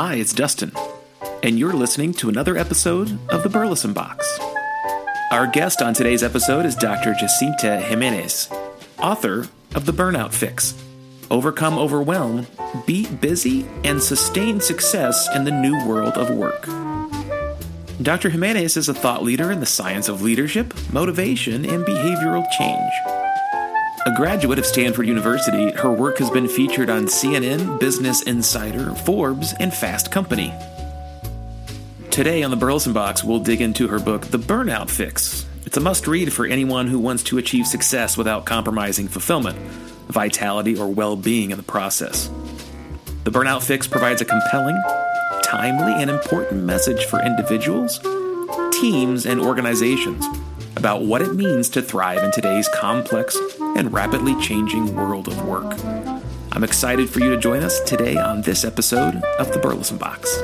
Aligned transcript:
Hi, 0.00 0.14
it's 0.14 0.32
Dustin, 0.32 0.70
and 1.42 1.58
you're 1.58 1.72
listening 1.72 2.14
to 2.14 2.28
another 2.28 2.56
episode 2.56 3.18
of 3.30 3.42
the 3.42 3.48
Burleson 3.48 3.92
Box. 3.92 4.38
Our 5.32 5.48
guest 5.48 5.82
on 5.82 5.92
today's 5.92 6.22
episode 6.22 6.64
is 6.66 6.76
Dr. 6.76 7.14
Jacinta 7.14 7.80
Jimenez, 7.80 8.48
author 9.00 9.48
of 9.74 9.86
The 9.86 9.92
Burnout 9.92 10.32
Fix 10.32 10.80
Overcome 11.32 11.78
Overwhelm, 11.78 12.46
Beat 12.86 13.20
Busy, 13.20 13.66
and 13.82 14.00
Sustain 14.00 14.60
Success 14.60 15.28
in 15.34 15.42
the 15.42 15.50
New 15.50 15.84
World 15.84 16.14
of 16.14 16.30
Work. 16.30 16.68
Dr. 18.00 18.30
Jimenez 18.30 18.76
is 18.76 18.88
a 18.88 18.94
thought 18.94 19.24
leader 19.24 19.50
in 19.50 19.58
the 19.58 19.66
science 19.66 20.08
of 20.08 20.22
leadership, 20.22 20.74
motivation, 20.92 21.64
and 21.64 21.84
behavioral 21.84 22.48
change. 22.56 23.17
A 24.06 24.14
graduate 24.14 24.60
of 24.60 24.66
Stanford 24.66 25.08
University, 25.08 25.72
her 25.72 25.90
work 25.90 26.18
has 26.18 26.30
been 26.30 26.46
featured 26.46 26.88
on 26.88 27.06
CNN, 27.06 27.80
Business 27.80 28.22
Insider, 28.22 28.94
Forbes, 28.94 29.54
and 29.58 29.74
Fast 29.74 30.12
Company. 30.12 30.54
Today 32.10 32.44
on 32.44 32.52
the 32.52 32.56
Burleson 32.56 32.92
Box, 32.92 33.24
we'll 33.24 33.40
dig 33.40 33.60
into 33.60 33.88
her 33.88 33.98
book, 33.98 34.26
The 34.26 34.38
Burnout 34.38 34.88
Fix. 34.88 35.46
It's 35.66 35.76
a 35.76 35.80
must 35.80 36.06
read 36.06 36.32
for 36.32 36.46
anyone 36.46 36.86
who 36.86 36.98
wants 37.00 37.24
to 37.24 37.38
achieve 37.38 37.66
success 37.66 38.16
without 38.16 38.44
compromising 38.46 39.08
fulfillment, 39.08 39.58
vitality, 40.06 40.78
or 40.78 40.86
well 40.86 41.16
being 41.16 41.50
in 41.50 41.56
the 41.56 41.64
process. 41.64 42.30
The 43.24 43.32
Burnout 43.32 43.64
Fix 43.64 43.88
provides 43.88 44.22
a 44.22 44.24
compelling, 44.24 44.80
timely, 45.42 46.00
and 46.00 46.08
important 46.08 46.62
message 46.62 47.04
for 47.06 47.20
individuals, 47.20 47.98
teams, 48.80 49.26
and 49.26 49.40
organizations 49.40 50.24
about 50.78 51.02
what 51.02 51.20
it 51.20 51.34
means 51.34 51.68
to 51.68 51.82
thrive 51.82 52.22
in 52.22 52.30
today's 52.30 52.68
complex 52.68 53.36
and 53.60 53.92
rapidly 53.92 54.40
changing 54.40 54.94
world 54.94 55.26
of 55.26 55.44
work. 55.44 55.76
I'm 56.52 56.62
excited 56.62 57.10
for 57.10 57.18
you 57.18 57.30
to 57.30 57.36
join 57.36 57.64
us 57.64 57.80
today 57.80 58.16
on 58.16 58.42
this 58.42 58.64
episode 58.64 59.16
of 59.40 59.52
the 59.52 59.58
Burleson 59.58 59.98
Box. 59.98 60.40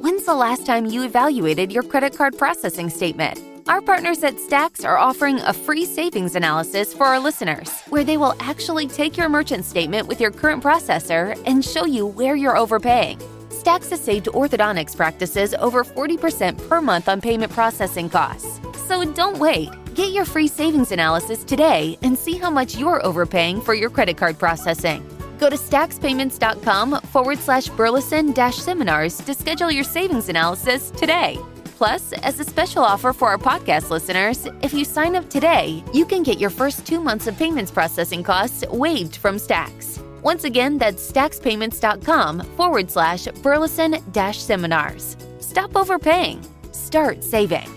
When's 0.00 0.24
the 0.24 0.34
last 0.34 0.64
time 0.64 0.86
you 0.86 1.04
evaluated 1.04 1.70
your 1.70 1.82
credit 1.82 2.16
card 2.16 2.38
processing 2.38 2.88
statement? 2.88 3.38
Our 3.68 3.80
partners 3.80 4.24
at 4.24 4.40
Stacks 4.40 4.84
are 4.84 4.98
offering 4.98 5.38
a 5.40 5.52
free 5.52 5.84
savings 5.84 6.34
analysis 6.34 6.92
for 6.92 7.04
our 7.04 7.20
listeners, 7.20 7.70
where 7.90 8.02
they 8.02 8.16
will 8.16 8.34
actually 8.40 8.88
take 8.88 9.16
your 9.16 9.28
merchant 9.28 9.64
statement 9.64 10.08
with 10.08 10.20
your 10.20 10.32
current 10.32 10.64
processor 10.64 11.40
and 11.46 11.64
show 11.64 11.84
you 11.84 12.06
where 12.06 12.34
you're 12.34 12.56
overpaying. 12.56 13.20
Stacks 13.62 13.90
has 13.90 14.00
saved 14.00 14.26
orthodontics 14.26 14.96
practices 14.96 15.54
over 15.54 15.84
40% 15.84 16.68
per 16.68 16.80
month 16.80 17.08
on 17.08 17.20
payment 17.20 17.52
processing 17.52 18.10
costs. 18.10 18.58
So 18.88 19.04
don't 19.04 19.38
wait. 19.38 19.70
Get 19.94 20.10
your 20.10 20.24
free 20.24 20.48
savings 20.48 20.90
analysis 20.90 21.44
today 21.44 21.96
and 22.02 22.18
see 22.18 22.36
how 22.36 22.50
much 22.50 22.76
you're 22.76 23.00
overpaying 23.06 23.60
for 23.60 23.74
your 23.74 23.88
credit 23.88 24.16
card 24.16 24.36
processing. 24.36 25.06
Go 25.38 25.48
to 25.48 25.54
stackspayments.com 25.54 27.02
forward 27.02 27.38
slash 27.38 27.68
burleson 27.68 28.32
dash 28.32 28.56
seminars 28.56 29.18
to 29.18 29.32
schedule 29.32 29.70
your 29.70 29.84
savings 29.84 30.28
analysis 30.28 30.90
today. 30.90 31.38
Plus, 31.76 32.12
as 32.14 32.40
a 32.40 32.44
special 32.44 32.82
offer 32.82 33.12
for 33.12 33.28
our 33.28 33.38
podcast 33.38 33.90
listeners, 33.90 34.48
if 34.62 34.74
you 34.74 34.84
sign 34.84 35.14
up 35.14 35.30
today, 35.30 35.84
you 35.94 36.04
can 36.04 36.24
get 36.24 36.40
your 36.40 36.50
first 36.50 36.84
two 36.84 37.00
months 37.00 37.28
of 37.28 37.38
payments 37.38 37.70
processing 37.70 38.24
costs 38.24 38.64
waived 38.72 39.14
from 39.14 39.38
Stacks. 39.38 40.00
Once 40.22 40.44
again, 40.44 40.78
that's 40.78 41.10
stackspayments.com 41.10 42.40
forward 42.56 42.90
slash 42.90 43.26
burleson 43.42 43.96
dash 44.12 44.38
seminars. 44.38 45.16
Stop 45.40 45.76
overpaying. 45.76 46.44
Start 46.72 47.22
saving. 47.22 47.68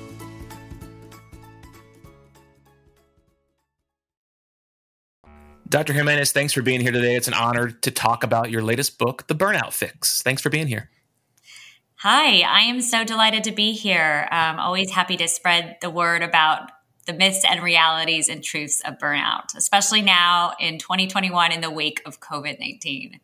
Dr. 5.67 5.93
Jimenez, 5.93 6.31
thanks 6.31 6.53
for 6.53 6.61
being 6.61 6.79
here 6.79 6.91
today. 6.91 7.15
It's 7.15 7.27
an 7.27 7.33
honor 7.33 7.69
to 7.69 7.91
talk 7.91 8.23
about 8.23 8.51
your 8.51 8.61
latest 8.61 8.97
book, 8.97 9.27
The 9.27 9.35
Burnout 9.35 9.73
Fix. 9.73 10.21
Thanks 10.21 10.41
for 10.41 10.49
being 10.49 10.67
here. 10.67 10.89
Hi, 11.95 12.41
I 12.41 12.61
am 12.61 12.81
so 12.81 13.03
delighted 13.03 13.45
to 13.45 13.51
be 13.51 13.73
here. 13.73 14.27
I'm 14.31 14.59
always 14.59 14.91
happy 14.91 15.17
to 15.17 15.27
spread 15.27 15.77
the 15.81 15.89
word 15.89 16.21
about 16.21 16.69
the 17.05 17.13
myths 17.13 17.45
and 17.47 17.63
realities 17.63 18.29
and 18.29 18.43
truths 18.43 18.81
of 18.81 18.97
burnout, 18.97 19.55
especially 19.55 20.01
now 20.01 20.53
in 20.59 20.79
2021 20.79 21.51
in 21.51 21.61
the 21.61 21.71
wake 21.71 22.01
of 22.05 22.19
COVID 22.19 22.59
19. 22.59 23.19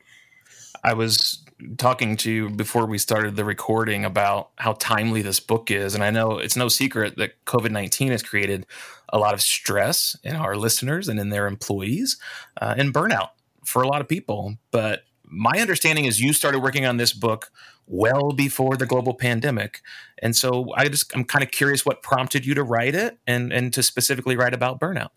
I 0.84 0.94
was 0.94 1.44
talking 1.78 2.18
to 2.18 2.32
you 2.32 2.50
before 2.50 2.86
we 2.86 2.98
started 2.98 3.36
the 3.36 3.46
recording 3.46 4.04
about 4.04 4.50
how 4.58 4.74
timely 4.74 5.22
this 5.22 5.40
book 5.40 5.70
is. 5.70 5.94
And 5.94 6.04
I 6.04 6.10
know 6.10 6.38
it's 6.38 6.56
no 6.56 6.68
secret 6.68 7.18
that 7.18 7.44
COVID 7.46 7.72
19 7.72 8.12
has 8.12 8.24
created 8.24 8.66
a 9.10 9.20
lot 9.20 9.34
of 9.34 9.42
stress 9.42 10.18
in 10.24 10.36
our 10.36 10.56
listeners 10.56 11.08
and 11.08 11.20
in 11.20 11.30
their 11.30 11.48
employees 11.48 12.18
uh, 12.60 12.76
and 12.78 12.94
burnout 12.94 13.30
for 13.64 13.84
a 13.84 13.88
lot 13.88 14.02
of 14.02 14.08
people. 14.08 14.56
But 14.72 15.04
my 15.32 15.60
understanding 15.60 16.06
is 16.06 16.20
you 16.20 16.34
started 16.34 16.60
working 16.60 16.86
on 16.86 16.98
this 16.98 17.14
book 17.14 17.52
well 17.88 18.32
before 18.32 18.76
the 18.76 18.86
global 18.86 19.14
pandemic. 19.14 19.82
And 20.22 20.36
so 20.36 20.72
I 20.76 20.88
just 20.90 21.16
I'm 21.16 21.24
kind 21.24 21.44
of 21.44 21.52
curious 21.52 21.86
what 21.86 22.04
prompted 22.04 22.46
you 22.46 22.54
to 22.56 22.64
write 22.64 22.96
it 22.96 23.18
and 23.26 23.52
and 23.52 23.74
to 23.74 23.82
specifically 23.82 24.36
write 24.36 24.54
about 24.54 24.80
burnout. 24.80 25.10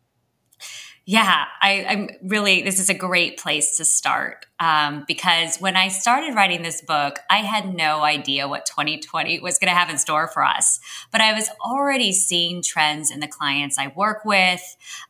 Yeah, 1.06 1.44
I, 1.60 1.70
am 1.86 2.08
really, 2.22 2.62
this 2.62 2.80
is 2.80 2.88
a 2.88 2.94
great 2.94 3.38
place 3.38 3.76
to 3.76 3.84
start 3.84 4.46
um, 4.58 5.04
because 5.06 5.58
when 5.58 5.76
I 5.76 5.88
started 5.88 6.34
writing 6.34 6.62
this 6.62 6.80
book, 6.80 7.18
I 7.28 7.38
had 7.38 7.74
no 7.74 8.02
idea 8.02 8.48
what 8.48 8.64
2020 8.64 9.38
was 9.40 9.58
going 9.58 9.68
to 9.68 9.78
have 9.78 9.90
in 9.90 9.98
store 9.98 10.28
for 10.28 10.42
us. 10.42 10.80
But 11.12 11.20
I 11.20 11.34
was 11.34 11.50
already 11.60 12.12
seeing 12.12 12.62
trends 12.62 13.10
in 13.10 13.20
the 13.20 13.28
clients 13.28 13.76
I 13.76 13.92
work 13.94 14.24
with, 14.24 14.62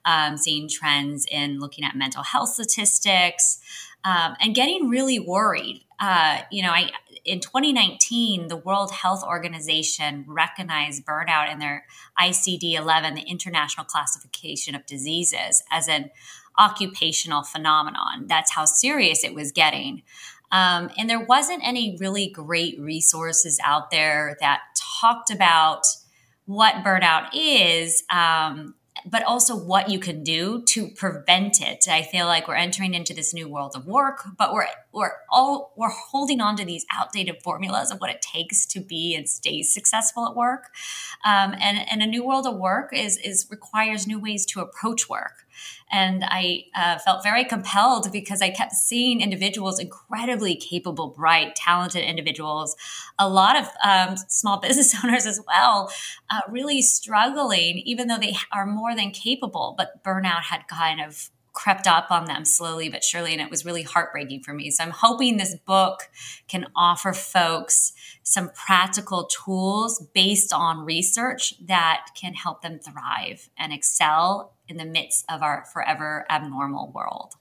um, 0.05 0.37
seeing 0.37 0.69
trends 0.69 1.27
in 1.31 1.61
looking 1.61 1.85
at 1.85 1.95
mental 1.95 2.25
health 2.25 2.49
statistics, 2.49 3.61
um, 4.05 4.37
and 4.41 4.55
getting 4.55 4.89
really 4.89 5.19
worried. 5.19 5.85
Uh, 5.99 6.39
you 6.51 6.63
know, 6.63 6.71
I 6.71 6.91
in 7.25 7.41
2019, 7.41 8.49
the 8.49 8.57
World 8.57 8.91
Health 8.91 9.25
Organization 9.25 10.25
recognized 10.29 11.07
burnout 11.07 11.51
in 11.51 11.59
their 11.59 11.87
ICD 12.21 12.75
11, 12.75 13.15
the 13.15 13.23
International 13.23 13.85
Classification 13.85 14.75
of 14.75 14.85
Diseases, 14.85 15.63
as 15.71 15.89
an 15.89 16.11
occupational 16.59 17.43
phenomenon. 17.43 18.27
That's 18.27 18.53
how 18.53 18.67
serious 18.67 19.25
it 19.25 19.35
was 19.35 19.53
getting. 19.53 20.03
Um, 20.53 20.91
and 20.97 21.09
there 21.09 21.25
wasn't 21.25 21.67
any 21.67 21.97
really 21.99 22.29
great 22.29 22.79
resources 22.79 23.59
out 23.65 23.91
there 23.91 24.37
that 24.41 24.61
talked 25.01 25.31
about 25.31 25.87
what 26.47 26.85
burnout 26.85 27.31
is 27.35 28.05
um, 28.13 28.75
but 29.07 29.23
also 29.25 29.57
what 29.57 29.91
you 29.91 29.99
can 29.99 30.23
do 30.25 30.63
to 30.63 30.89
prevent 30.89 31.61
it. 31.61 31.87
I 31.89 32.03
feel 32.03 32.27
like 32.27 32.49
we're 32.49 32.55
entering 32.55 32.95
into 32.95 33.15
this 33.15 33.35
new 33.35 33.49
world 33.49 33.73
of 33.75 33.87
work, 33.87 34.25
but 34.39 34.53
we're 34.53 34.67
we're 34.93 35.13
all 35.31 35.73
we're 35.77 35.91
holding 35.91 36.41
on 36.41 36.57
to 36.57 36.65
these 36.65 36.87
outdated 36.93 37.43
formulas 37.43 37.91
of 37.91 38.01
what 38.01 38.11
it 38.11 38.23
takes 38.23 38.65
to 38.67 38.81
be 38.81 39.15
and 39.15 39.29
stay 39.29 39.63
successful 39.63 40.27
at 40.27 40.37
work. 40.37 40.71
Um, 41.25 41.55
and 41.61 41.87
and 41.91 42.03
a 42.03 42.07
new 42.07 42.27
world 42.27 42.47
of 42.47 42.57
work 42.57 42.91
is 42.93 43.19
is 43.19 43.47
requires 43.51 44.07
new 44.07 44.19
ways 44.19 44.47
to 44.47 44.61
approach 44.61 45.09
work. 45.09 45.44
And 45.91 46.25
I 46.27 46.65
uh, 46.75 46.99
felt 46.99 47.23
very 47.23 47.45
compelled 47.45 48.11
because 48.13 48.43
I 48.43 48.51
kept 48.51 48.73
seeing 48.73 49.21
individuals, 49.21 49.79
incredibly 49.79 50.57
capable, 50.57 51.09
bright, 51.09 51.55
talented 51.55 52.05
individuals, 52.05 52.77
a 53.19 53.29
lot 53.29 53.57
of 53.57 53.69
um, 53.83 54.17
small 54.29 54.61
business 54.63 54.95
owners 55.05 55.27
as 55.27 55.41
well, 55.47 55.93
uh, 56.31 56.41
really 56.49 56.83
struggling, 56.83 57.79
even 57.85 58.09
though 58.09 58.19
they 58.19 58.37
are 58.53 58.67
more 58.67 58.95
than 58.95 59.11
capable. 59.11 59.75
But 59.77 60.03
burnout 60.05 60.43
had 60.43 60.67
kind 60.69 61.01
of 61.01 61.31
crept 61.55 61.87
up 61.87 62.11
on 62.11 62.27
them 62.27 62.45
slowly 62.45 62.89
but 62.89 63.03
surely 63.03 63.33
and 63.33 63.41
it 63.41 63.51
was 63.51 63.65
really 63.65 63.83
heartbreaking 63.83 64.43
for 64.43 64.53
me 64.53 64.71
so 64.71 64.85
i'm 64.85 64.91
hoping 64.91 65.37
this 65.37 65.55
book 65.55 66.11
can 66.49 66.67
offer 66.77 67.13
folks 67.13 67.93
some 68.25 68.51
practical 68.55 69.27
tools 69.27 70.05
based 70.15 70.53
on 70.53 70.85
research 70.85 71.55
that 71.65 72.07
can 72.19 72.35
help 72.35 72.63
them 72.63 72.79
thrive 72.79 73.51
and 73.57 73.73
excel 73.73 74.55
in 74.67 74.79
the 74.79 74.85
midst 74.85 75.25
of 75.31 75.43
our 75.43 75.67
forever 75.73 76.25
abnormal 76.31 76.91
world. 76.93 77.35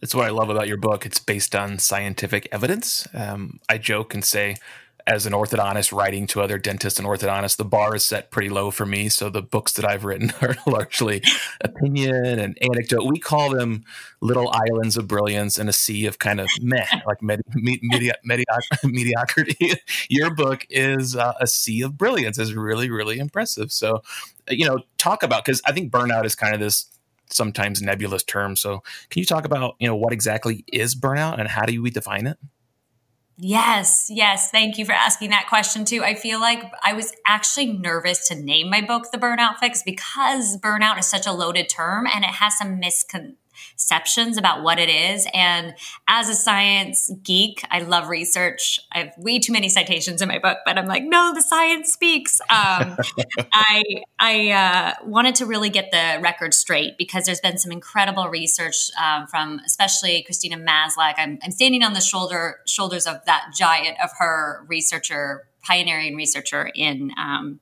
That's 0.00 0.14
what 0.14 0.26
I 0.26 0.30
love 0.30 0.50
about 0.50 0.68
your 0.68 0.78
book. 0.78 1.06
It's 1.06 1.20
based 1.20 1.54
on 1.54 1.78
scientific 1.78 2.48
evidence. 2.50 3.06
Um, 3.14 3.60
I 3.68 3.78
joke 3.78 4.14
and 4.14 4.24
say, 4.24 4.56
as 5.06 5.26
an 5.26 5.32
orthodontist 5.34 5.92
writing 5.92 6.26
to 6.26 6.40
other 6.40 6.58
dentists 6.58 6.98
and 6.98 7.06
orthodontists, 7.06 7.56
the 7.56 7.64
bar 7.64 7.94
is 7.94 8.04
set 8.04 8.30
pretty 8.30 8.48
low 8.48 8.70
for 8.70 8.86
me. 8.86 9.08
So 9.10 9.28
the 9.28 9.42
books 9.42 9.72
that 9.74 9.84
I've 9.84 10.04
written 10.04 10.32
are 10.40 10.56
largely 10.66 11.22
opinion 11.60 12.38
and 12.38 12.56
anecdote. 12.62 13.04
We 13.04 13.18
call 13.18 13.50
them 13.50 13.84
little 14.22 14.50
islands 14.50 14.96
of 14.96 15.06
brilliance 15.06 15.58
in 15.58 15.68
a 15.68 15.72
sea 15.72 16.06
of 16.06 16.18
kind 16.18 16.40
of 16.40 16.48
meh, 16.60 16.86
like 17.06 17.22
med- 17.22 17.42
medi- 17.54 18.12
medi- 18.24 18.44
mediocrity. 18.84 19.74
Your 20.08 20.34
book 20.34 20.66
is 20.70 21.14
uh, 21.14 21.34
a 21.38 21.46
sea 21.46 21.82
of 21.82 21.98
brilliance. 21.98 22.38
is 22.38 22.54
really, 22.54 22.88
really 22.88 23.18
impressive. 23.18 23.72
So, 23.72 24.02
you 24.48 24.66
know, 24.66 24.78
talk 24.96 25.22
about 25.22 25.44
because 25.44 25.60
I 25.66 25.72
think 25.72 25.92
burnout 25.92 26.24
is 26.24 26.34
kind 26.34 26.54
of 26.54 26.60
this 26.60 26.86
sometimes 27.30 27.82
nebulous 27.82 28.22
term. 28.22 28.56
So, 28.56 28.82
can 29.10 29.20
you 29.20 29.26
talk 29.26 29.44
about 29.44 29.76
you 29.78 29.86
know 29.86 29.96
what 29.96 30.14
exactly 30.14 30.64
is 30.72 30.94
burnout 30.94 31.38
and 31.38 31.48
how 31.48 31.66
do 31.66 31.82
we 31.82 31.90
define 31.90 32.26
it? 32.26 32.38
Yes, 33.36 34.06
yes. 34.10 34.50
Thank 34.50 34.78
you 34.78 34.84
for 34.84 34.92
asking 34.92 35.30
that 35.30 35.48
question 35.48 35.84
too. 35.84 36.04
I 36.04 36.14
feel 36.14 36.40
like 36.40 36.62
I 36.84 36.92
was 36.92 37.12
actually 37.26 37.72
nervous 37.72 38.28
to 38.28 38.36
name 38.36 38.70
my 38.70 38.80
book 38.80 39.10
The 39.10 39.18
Burnout 39.18 39.58
Fix 39.58 39.82
because 39.82 40.56
burnout 40.58 40.98
is 41.00 41.06
such 41.06 41.26
a 41.26 41.32
loaded 41.32 41.68
term 41.68 42.06
and 42.06 42.24
it 42.24 42.30
has 42.30 42.56
some 42.56 42.80
miscon 42.80 43.34
misconceptions 43.54 44.36
about 44.36 44.62
what 44.62 44.78
it 44.78 44.88
is. 44.88 45.26
And 45.32 45.74
as 46.08 46.28
a 46.28 46.34
science 46.34 47.10
geek, 47.22 47.64
I 47.70 47.80
love 47.80 48.08
research. 48.08 48.80
I 48.92 48.98
have 48.98 49.12
way 49.18 49.38
too 49.38 49.52
many 49.52 49.68
citations 49.68 50.22
in 50.22 50.28
my 50.28 50.38
book, 50.38 50.58
but 50.64 50.78
I'm 50.78 50.86
like, 50.86 51.04
no, 51.04 51.32
the 51.34 51.42
science 51.42 51.92
speaks. 51.92 52.40
Um, 52.42 52.96
I 53.52 53.82
I 54.18 54.50
uh, 54.50 55.04
wanted 55.04 55.34
to 55.36 55.46
really 55.46 55.70
get 55.70 55.90
the 55.90 56.20
record 56.20 56.54
straight 56.54 56.98
because 56.98 57.24
there's 57.24 57.40
been 57.40 57.58
some 57.58 57.72
incredible 57.72 58.28
research 58.28 58.90
um, 59.02 59.26
from 59.26 59.60
especially 59.66 60.22
Christina 60.22 60.56
Maslach. 60.56 61.14
I'm, 61.18 61.38
I'm 61.42 61.50
standing 61.50 61.82
on 61.82 61.92
the 61.92 62.00
shoulder 62.00 62.60
shoulders 62.66 63.06
of 63.06 63.24
that 63.26 63.52
giant 63.56 63.96
of 64.02 64.10
her 64.18 64.64
researcher, 64.68 65.48
pioneering 65.62 66.16
researcher 66.16 66.70
in 66.74 67.12
um, 67.18 67.60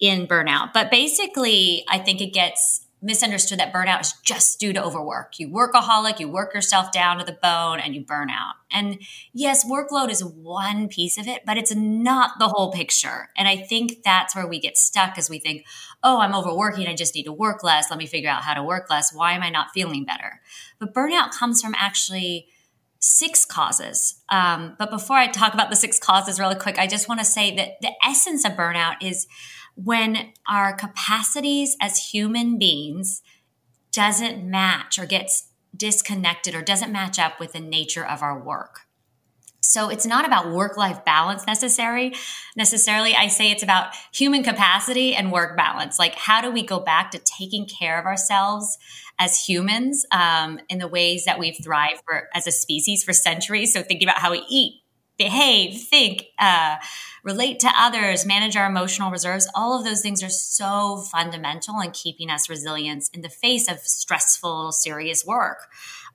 in 0.00 0.26
burnout. 0.26 0.72
But 0.72 0.90
basically, 0.90 1.84
I 1.88 1.98
think 1.98 2.20
it 2.20 2.32
gets 2.32 2.87
misunderstood 3.00 3.58
that 3.58 3.72
burnout 3.72 4.00
is 4.00 4.14
just 4.24 4.58
due 4.58 4.72
to 4.72 4.82
overwork. 4.82 5.38
You 5.38 5.48
workaholic, 5.48 6.18
you 6.18 6.28
work 6.28 6.52
yourself 6.52 6.90
down 6.90 7.18
to 7.18 7.24
the 7.24 7.38
bone 7.40 7.78
and 7.78 7.94
you 7.94 8.04
burn 8.04 8.28
out. 8.30 8.54
And 8.72 8.98
yes, 9.32 9.64
workload 9.64 10.10
is 10.10 10.24
one 10.24 10.88
piece 10.88 11.16
of 11.16 11.28
it, 11.28 11.42
but 11.46 11.56
it's 11.56 11.74
not 11.74 12.32
the 12.38 12.48
whole 12.48 12.72
picture. 12.72 13.28
And 13.36 13.46
I 13.46 13.56
think 13.56 14.02
that's 14.04 14.34
where 14.34 14.46
we 14.46 14.58
get 14.58 14.76
stuck 14.76 15.16
as 15.16 15.30
we 15.30 15.38
think, 15.38 15.64
oh, 16.02 16.20
I'm 16.20 16.34
overworking. 16.34 16.86
I 16.86 16.94
just 16.94 17.14
need 17.14 17.24
to 17.24 17.32
work 17.32 17.62
less. 17.62 17.90
Let 17.90 17.98
me 17.98 18.06
figure 18.06 18.30
out 18.30 18.42
how 18.42 18.54
to 18.54 18.62
work 18.62 18.90
less. 18.90 19.14
Why 19.14 19.32
am 19.32 19.42
I 19.42 19.50
not 19.50 19.68
feeling 19.72 20.04
better? 20.04 20.40
But 20.78 20.92
burnout 20.92 21.30
comes 21.30 21.62
from 21.62 21.74
actually 21.78 22.48
six 23.00 23.44
causes. 23.44 24.20
Um, 24.28 24.74
but 24.78 24.90
before 24.90 25.16
I 25.16 25.28
talk 25.28 25.54
about 25.54 25.70
the 25.70 25.76
six 25.76 25.98
causes 25.98 26.40
really 26.40 26.56
quick, 26.56 26.78
I 26.78 26.88
just 26.88 27.08
want 27.08 27.20
to 27.20 27.24
say 27.24 27.54
that 27.54 27.80
the 27.80 27.92
essence 28.04 28.44
of 28.44 28.52
burnout 28.52 28.96
is 29.00 29.28
when 29.82 30.32
our 30.48 30.74
capacities 30.74 31.76
as 31.80 32.10
human 32.10 32.58
beings 32.58 33.22
doesn't 33.92 34.44
match 34.44 34.98
or 34.98 35.06
gets 35.06 35.48
disconnected 35.76 36.54
or 36.54 36.62
doesn't 36.62 36.90
match 36.90 37.18
up 37.18 37.38
with 37.38 37.52
the 37.52 37.60
nature 37.60 38.04
of 38.04 38.20
our 38.20 38.38
work. 38.38 38.80
So 39.60 39.88
it's 39.88 40.06
not 40.06 40.26
about 40.26 40.52
work 40.52 40.76
life 40.76 41.04
balance 41.04 41.46
necessary 41.46 42.14
necessarily. 42.56 43.14
I 43.14 43.28
say 43.28 43.50
it's 43.50 43.62
about 43.62 43.94
human 44.12 44.42
capacity 44.42 45.14
and 45.14 45.30
work 45.30 45.56
balance. 45.56 45.98
Like 45.98 46.14
how 46.14 46.40
do 46.40 46.50
we 46.50 46.62
go 46.62 46.80
back 46.80 47.12
to 47.12 47.18
taking 47.18 47.66
care 47.66 48.00
of 48.00 48.06
ourselves 48.06 48.78
as 49.18 49.44
humans 49.44 50.06
um, 50.10 50.58
in 50.68 50.78
the 50.78 50.88
ways 50.88 51.24
that 51.26 51.38
we've 51.38 51.58
thrived 51.62 52.02
for, 52.04 52.28
as 52.34 52.46
a 52.46 52.52
species 52.52 53.04
for 53.04 53.12
centuries? 53.12 53.72
So 53.72 53.82
thinking 53.82 54.08
about 54.08 54.20
how 54.20 54.32
we 54.32 54.44
eat, 54.48 54.80
behave, 55.18 55.80
think, 55.82 56.26
uh, 56.38 56.76
relate 57.22 57.60
to 57.60 57.70
others, 57.76 58.24
manage 58.24 58.56
our 58.56 58.66
emotional 58.66 59.10
reserves. 59.10 59.48
All 59.54 59.78
of 59.78 59.84
those 59.84 60.00
things 60.00 60.22
are 60.22 60.30
so 60.30 60.98
fundamental 61.10 61.80
in 61.80 61.90
keeping 61.90 62.30
us 62.30 62.48
resilient 62.48 63.10
in 63.12 63.22
the 63.22 63.28
face 63.28 63.70
of 63.70 63.80
stressful, 63.80 64.72
serious 64.72 65.26
work. 65.26 65.68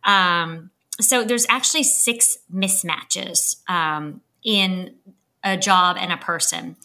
Um, 0.03 0.71
so 0.99 1.23
there's 1.23 1.45
actually 1.49 1.83
six 1.83 2.37
mismatches 2.53 3.57
um, 3.69 4.21
in 4.43 4.95
a 5.43 5.57
job 5.57 5.97
and 5.99 6.11
a 6.11 6.17
person. 6.17 6.77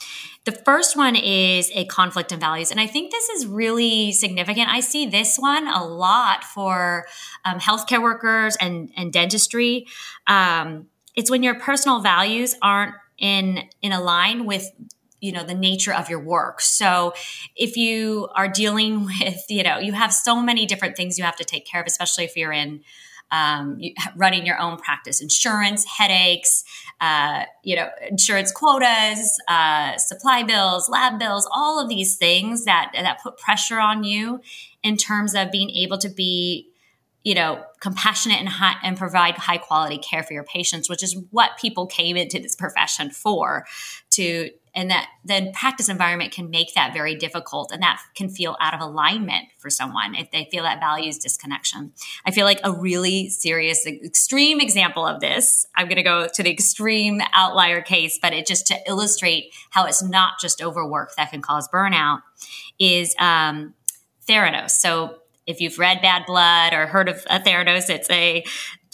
The 0.44 0.52
first 0.52 0.96
one 0.96 1.14
is 1.14 1.70
a 1.74 1.84
conflict 1.84 2.32
in 2.32 2.40
values. 2.40 2.70
And 2.70 2.80
I 2.80 2.86
think 2.86 3.12
this 3.12 3.28
is 3.28 3.46
really 3.46 4.12
significant. 4.12 4.68
I 4.70 4.80
see 4.80 5.06
this 5.06 5.36
one 5.38 5.68
a 5.68 5.84
lot 5.84 6.42
for 6.42 7.06
um, 7.44 7.60
healthcare 7.60 8.02
workers 8.02 8.56
and, 8.60 8.90
and 8.96 9.12
dentistry. 9.12 9.86
Um, 10.26 10.86
it's 11.18 11.32
when 11.32 11.42
your 11.42 11.58
personal 11.58 12.00
values 12.00 12.54
aren't 12.62 12.94
in 13.18 13.64
in 13.82 13.90
a 13.90 14.00
line 14.00 14.46
with 14.46 14.70
you 15.20 15.32
know 15.32 15.42
the 15.42 15.54
nature 15.54 15.92
of 15.92 16.08
your 16.08 16.20
work. 16.20 16.60
So 16.60 17.12
if 17.56 17.76
you 17.76 18.28
are 18.36 18.46
dealing 18.46 19.04
with 19.20 19.44
you 19.50 19.64
know 19.64 19.78
you 19.78 19.92
have 19.92 20.14
so 20.14 20.40
many 20.40 20.64
different 20.64 20.96
things 20.96 21.18
you 21.18 21.24
have 21.24 21.36
to 21.36 21.44
take 21.44 21.66
care 21.66 21.80
of 21.80 21.88
especially 21.88 22.24
if 22.24 22.36
you're 22.36 22.52
in 22.52 22.82
um, 23.30 23.80
running 24.16 24.46
your 24.46 24.58
own 24.58 24.78
practice 24.78 25.20
insurance 25.20 25.84
headaches 25.84 26.64
uh, 27.00 27.42
you 27.64 27.74
know 27.74 27.88
insurance 28.08 28.52
quotas 28.52 29.38
uh, 29.48 29.98
supply 29.98 30.44
bills 30.44 30.88
lab 30.88 31.18
bills 31.18 31.48
all 31.52 31.82
of 31.82 31.88
these 31.88 32.16
things 32.16 32.64
that 32.64 32.92
that 32.94 33.20
put 33.20 33.36
pressure 33.38 33.80
on 33.80 34.04
you 34.04 34.40
in 34.84 34.96
terms 34.96 35.34
of 35.34 35.50
being 35.50 35.68
able 35.70 35.98
to 35.98 36.08
be 36.08 36.67
you 37.28 37.34
know, 37.34 37.62
compassionate 37.80 38.38
and 38.38 38.48
high, 38.48 38.76
and 38.82 38.96
provide 38.96 39.34
high 39.34 39.58
quality 39.58 39.98
care 39.98 40.22
for 40.22 40.32
your 40.32 40.44
patients, 40.44 40.88
which 40.88 41.02
is 41.02 41.14
what 41.30 41.50
people 41.60 41.86
came 41.86 42.16
into 42.16 42.38
this 42.38 42.56
profession 42.56 43.10
for. 43.10 43.66
To 44.12 44.48
and 44.74 44.90
that 44.90 45.08
then 45.26 45.52
practice 45.52 45.90
environment 45.90 46.32
can 46.32 46.48
make 46.48 46.72
that 46.72 46.94
very 46.94 47.14
difficult, 47.14 47.70
and 47.70 47.82
that 47.82 48.00
can 48.14 48.30
feel 48.30 48.56
out 48.62 48.72
of 48.72 48.80
alignment 48.80 49.44
for 49.58 49.68
someone 49.68 50.14
if 50.14 50.30
they 50.30 50.48
feel 50.50 50.62
that 50.62 50.80
values 50.80 51.18
disconnection. 51.18 51.92
I 52.24 52.30
feel 52.30 52.46
like 52.46 52.60
a 52.64 52.72
really 52.72 53.28
serious, 53.28 53.86
extreme 53.86 54.58
example 54.58 55.04
of 55.06 55.20
this. 55.20 55.66
I'm 55.76 55.86
going 55.86 55.96
to 55.96 56.02
go 56.02 56.28
to 56.32 56.42
the 56.42 56.50
extreme 56.50 57.20
outlier 57.34 57.82
case, 57.82 58.18
but 58.22 58.32
it 58.32 58.46
just 58.46 58.66
to 58.68 58.78
illustrate 58.86 59.52
how 59.68 59.84
it's 59.84 60.02
not 60.02 60.40
just 60.40 60.62
overwork 60.62 61.14
that 61.16 61.30
can 61.30 61.42
cause 61.42 61.68
burnout 61.68 62.22
is 62.78 63.14
um, 63.18 63.74
Theranos. 64.26 64.70
So 64.70 65.18
if 65.48 65.62
you've 65.62 65.78
read 65.78 66.02
Bad 66.02 66.26
Blood 66.26 66.74
or 66.74 66.86
heard 66.86 67.08
of 67.08 67.24
Theranos, 67.24 67.88
it's 67.88 68.10
a 68.10 68.44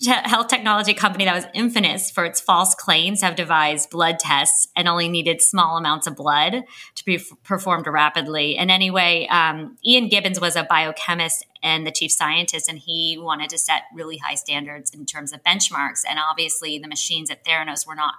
health 0.06 0.49
technology 0.49 0.95
company 0.95 1.25
that 1.25 1.35
was 1.35 1.47
infamous 1.53 2.11
for 2.11 2.25
its 2.25 2.41
false 2.41 2.75
claims 2.75 3.23
have 3.23 3.35
devised 3.37 3.91
blood 3.91 4.19
tests 4.19 4.69
and 4.77 4.89
only 4.89 5.09
needed 5.09 5.43
small 5.43 5.77
amounts 5.77 6.06
of 6.06 6.17
blood 6.17 6.62
to 6.95 7.05
be 7.05 7.17
f- 7.17 7.31
performed 7.43 7.87
rapidly. 7.87 8.56
And 8.56 8.71
anyway, 8.71 9.27
um, 9.31 9.77
Ian 9.85 10.09
Gibbons 10.09 10.41
was 10.41 10.56
a 10.56 10.65
biochemist 10.65 11.45
and 11.62 11.87
the 11.87 11.93
chief 11.93 12.12
scientist, 12.12 12.69
and 12.69 12.79
he 12.79 13.19
wanted 13.19 13.51
to 13.51 13.59
set 13.59 13.83
really 13.93 14.19
high 14.19 14.35
standards 14.35 14.93
in 14.93 15.06
terms 15.06 15.33
of 15.33 15.43
benchmarks. 15.43 16.03
And 16.09 16.19
obviously, 16.19 16.79
the 16.79 16.89
machines 16.89 17.31
at 17.31 17.45
Theranos 17.45 17.87
were 17.87 17.97
not 17.97 18.15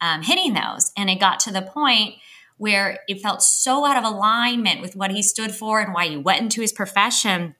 um, 0.00 0.22
hitting 0.22 0.54
those. 0.54 0.92
And 0.96 1.08
it 1.08 1.20
got 1.20 1.40
to 1.40 1.52
the 1.52 1.62
point 1.62 2.14
where 2.56 3.00
it 3.08 3.20
felt 3.20 3.42
so 3.42 3.84
out 3.84 3.96
of 3.96 4.04
alignment 4.04 4.80
with 4.80 4.94
what 4.96 5.10
he 5.10 5.22
stood 5.22 5.52
for 5.52 5.80
and 5.80 5.92
why 5.92 6.06
he 6.06 6.16
went 6.16 6.40
into 6.40 6.60
his 6.60 6.72
profession 6.72 7.54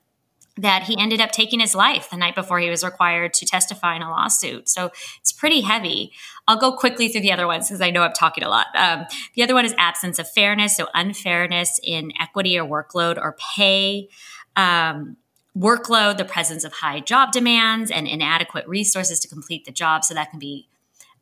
that 0.57 0.83
he 0.83 0.97
ended 0.97 1.19
up 1.19 1.31
taking 1.31 1.59
his 1.59 1.75
life 1.75 2.09
the 2.09 2.17
night 2.17 2.33
before 2.33 2.59
he 2.59 2.69
was 2.69 2.83
required 2.83 3.33
to 3.33 3.45
testify 3.45 3.95
in 3.95 4.01
a 4.01 4.09
lawsuit. 4.09 4.69
So 4.69 4.89
it's 5.19 5.33
pretty 5.33 5.61
heavy. 5.61 6.13
I'll 6.47 6.57
go 6.57 6.71
quickly 6.71 7.09
through 7.09 7.21
the 7.21 7.33
other 7.33 7.45
ones 7.45 7.67
because 7.67 7.81
I 7.81 7.89
know 7.89 8.03
I'm 8.03 8.13
talking 8.13 8.43
a 8.43 8.49
lot. 8.49 8.67
Um, 8.73 9.05
the 9.33 9.43
other 9.43 9.53
one 9.53 9.65
is 9.65 9.75
absence 9.77 10.17
of 10.17 10.29
fairness, 10.29 10.77
so 10.77 10.87
unfairness 10.93 11.79
in 11.83 12.13
equity 12.19 12.57
or 12.57 12.65
workload 12.65 13.17
or 13.17 13.35
pay. 13.55 14.07
Um, 14.55 15.17
workload, 15.57 16.17
the 16.17 16.25
presence 16.25 16.63
of 16.63 16.71
high 16.71 17.01
job 17.01 17.33
demands 17.33 17.91
and 17.91 18.07
inadequate 18.07 18.65
resources 18.67 19.19
to 19.21 19.27
complete 19.27 19.65
the 19.65 19.71
job. 19.71 20.05
So 20.05 20.13
that 20.13 20.31
can 20.31 20.39
be 20.39 20.69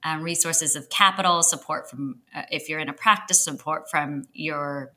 um, 0.04 0.22
resources 0.22 0.76
of 0.76 0.90
capital, 0.90 1.44
support 1.44 1.90
from, 1.90 2.20
uh, 2.36 2.44
if 2.52 2.70
you're 2.70 2.80
in 2.80 2.90
a 2.90 2.94
practice, 2.94 3.44
support 3.44 3.90
from 3.90 4.24
your 4.34 4.94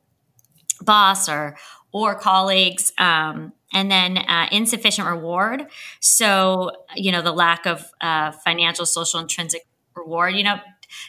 boss 0.80 1.28
or 1.28 1.56
or 1.92 2.14
colleagues 2.14 2.92
um, 2.98 3.52
and 3.72 3.90
then 3.90 4.18
uh, 4.18 4.48
insufficient 4.52 5.08
reward. 5.08 5.66
So 6.00 6.72
you 6.94 7.12
know 7.12 7.22
the 7.22 7.32
lack 7.32 7.66
of 7.66 7.84
uh, 8.00 8.32
financial 8.32 8.86
social 8.86 9.20
intrinsic 9.20 9.66
reward 9.94 10.34
you 10.34 10.44
know 10.44 10.58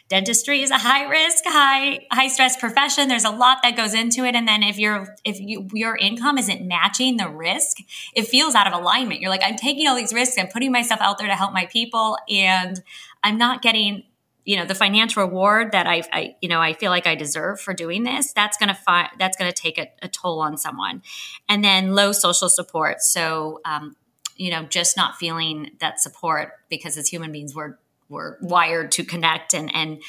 dentistry 0.10 0.62
is 0.62 0.72
a 0.72 0.78
high 0.78 1.04
risk 1.10 1.44
high 1.46 2.00
high 2.12 2.28
stress 2.28 2.58
profession. 2.58 3.10
There's 3.10 3.26
a 3.26 3.32
lot 3.32 3.60
that 3.64 3.76
goes 3.76 3.94
into 3.94 4.24
it. 4.24 4.36
And 4.36 4.48
then 4.48 4.64
if 4.64 4.78
your 4.78 5.16
if 5.24 5.40
you, 5.40 5.68
your 5.74 5.96
income 5.96 6.38
isn't 6.38 6.66
matching 6.66 7.18
the 7.18 7.30
risk 7.30 7.78
it 8.16 8.28
feels 8.28 8.56
out 8.56 8.68
of 8.68 8.74
alignment. 8.74 9.22
You're 9.22 9.30
like 9.30 9.44
i'm 9.44 9.56
taking 9.56 9.88
all 9.88 9.96
these 9.96 10.14
risks 10.14 10.38
i'm 10.38 10.48
putting 10.48 10.72
myself 10.72 11.02
out 11.02 11.18
there 11.18 11.28
to 11.28 11.36
help 11.36 11.54
my 11.54 11.66
people. 11.66 12.18
And 12.30 12.82
i'm 13.28 13.38
not 13.38 13.62
getting 13.62 14.04
you 14.48 14.56
know 14.56 14.66
the 14.66 14.74
financial 14.74 15.24
reward 15.24 15.74
that 15.74 15.88
I, 15.88 16.04
I, 16.12 16.36
you 16.42 16.48
know 16.48 16.62
I 16.62 16.72
feel 16.72 16.90
like 16.90 17.06
I 17.06 17.16
deserve 17.16 17.60
for 17.60 17.74
doing 17.74 18.04
this. 18.04 18.32
That's 18.32 18.58
to 18.70 18.74
fi- 18.76 19.10
that's 19.20 19.36
to 19.54 19.62
take 19.62 19.78
a, 19.78 19.90
a, 20.02 20.08
toll 20.08 20.40
on 20.40 20.58
someone. 20.58 21.04
And 21.50 21.62
then 21.66 21.94
low 21.94 22.14
social 22.14 22.48
support. 22.48 23.02
So 23.02 23.60
um, 23.66 23.98
you 24.38 24.50
know 24.52 24.64
just 24.64 24.96
not 24.96 25.18
feeling 25.18 25.72
that 25.80 26.00
support 26.00 26.54
because 26.70 26.98
as 26.98 27.10
human 27.10 27.32
beings 27.32 27.54
we're 27.54 27.78
we're 28.10 28.38
wired 28.42 28.92
to 28.94 29.04
connect 29.04 29.54
and 29.54 29.70
and 29.76 30.02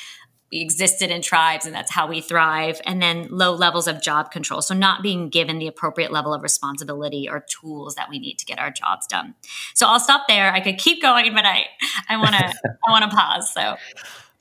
we 0.51 0.61
existed 0.61 1.11
in 1.11 1.23
tribes 1.23 1.67
and 1.67 1.75
that's 1.75 1.91
how 1.91 2.07
we 2.07 2.21
thrive 2.21 2.81
and 2.85 3.03
then 3.03 3.29
low 3.31 3.55
levels 3.55 3.87
of 3.87 4.03
job 4.03 4.31
control. 4.31 4.63
So 4.63 4.75
not 4.75 5.03
being 5.03 5.29
given 5.29 5.59
the 5.59 5.67
appropriate 5.67 6.11
level 6.11 6.33
of 6.33 6.43
responsibility 6.43 7.29
or 7.29 7.45
tools 7.49 7.95
that 7.97 8.09
we 8.09 8.19
need 8.19 8.39
to 8.39 8.47
get 8.47 8.59
our 8.59 8.71
jobs 8.71 9.07
done. 9.07 9.35
So 9.75 9.87
i'll 9.87 10.01
stop 10.01 10.27
there. 10.29 10.53
I 10.53 10.61
could 10.61 10.79
keep 10.79 11.03
going 11.03 11.35
but 11.35 11.45
i 11.45 11.67
i 12.09 12.17
want 12.17 12.35
to 12.37 12.45
i 12.87 12.91
want 12.91 13.11
to 13.11 13.17
pause 13.17 13.53
so. 13.53 13.77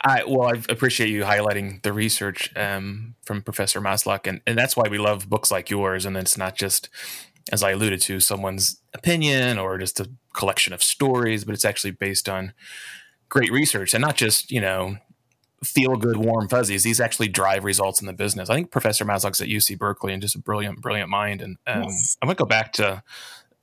I, 0.02 0.24
well, 0.28 0.50
I 0.50 0.62
appreciate 0.70 1.10
you 1.10 1.24
highlighting 1.24 1.82
the 1.82 1.92
research 1.92 2.56
um, 2.56 3.16
from 3.24 3.42
Professor 3.42 3.82
Maslach, 3.82 4.28
and, 4.28 4.42
and 4.46 4.56
that's 4.56 4.78
why 4.78 4.88
we 4.90 5.00
love 5.00 5.28
books 5.28 5.50
like 5.50 5.72
yours. 5.72 6.06
And 6.06 6.16
it's 6.16 6.38
not 6.38 6.56
just, 6.56 6.88
as 7.52 7.64
I 7.64 7.72
alluded 7.72 8.00
to, 8.04 8.20
someone's 8.20 8.80
opinion 8.94 9.58
or 9.58 9.80
just 9.80 10.00
a 10.00 10.08
collection 10.36 10.72
of 10.72 10.84
stories, 10.84 11.46
but 11.46 11.56
it's 11.56 11.66
actually 11.66 11.92
based 11.92 12.30
on 12.30 12.54
great 13.30 13.52
research 13.52 13.94
and 13.94 14.02
not 14.02 14.16
just 14.16 14.52
you 14.52 14.62
know 14.62 14.98
feel 15.64 15.96
good, 15.96 16.18
warm 16.18 16.48
fuzzies. 16.48 16.84
These 16.84 17.00
actually 17.00 17.30
drive 17.30 17.64
results 17.64 18.02
in 18.02 18.08
the 18.08 18.14
business. 18.14 18.50
I 18.50 18.56
think 18.56 18.72
Professor 18.72 19.06
Maslach's 19.06 19.42
at 19.42 19.48
UC 19.48 19.78
Berkeley 19.78 20.14
and 20.14 20.22
just 20.22 20.36
a 20.36 20.40
brilliant, 20.40 20.82
brilliant 20.82 21.10
mind. 21.10 21.42
And 21.42 21.58
um, 21.66 21.84
yes. 21.84 22.18
I'm 22.22 22.28
going 22.28 22.36
to 22.36 22.44
go 22.44 22.48
back 22.48 22.74
to 22.74 23.04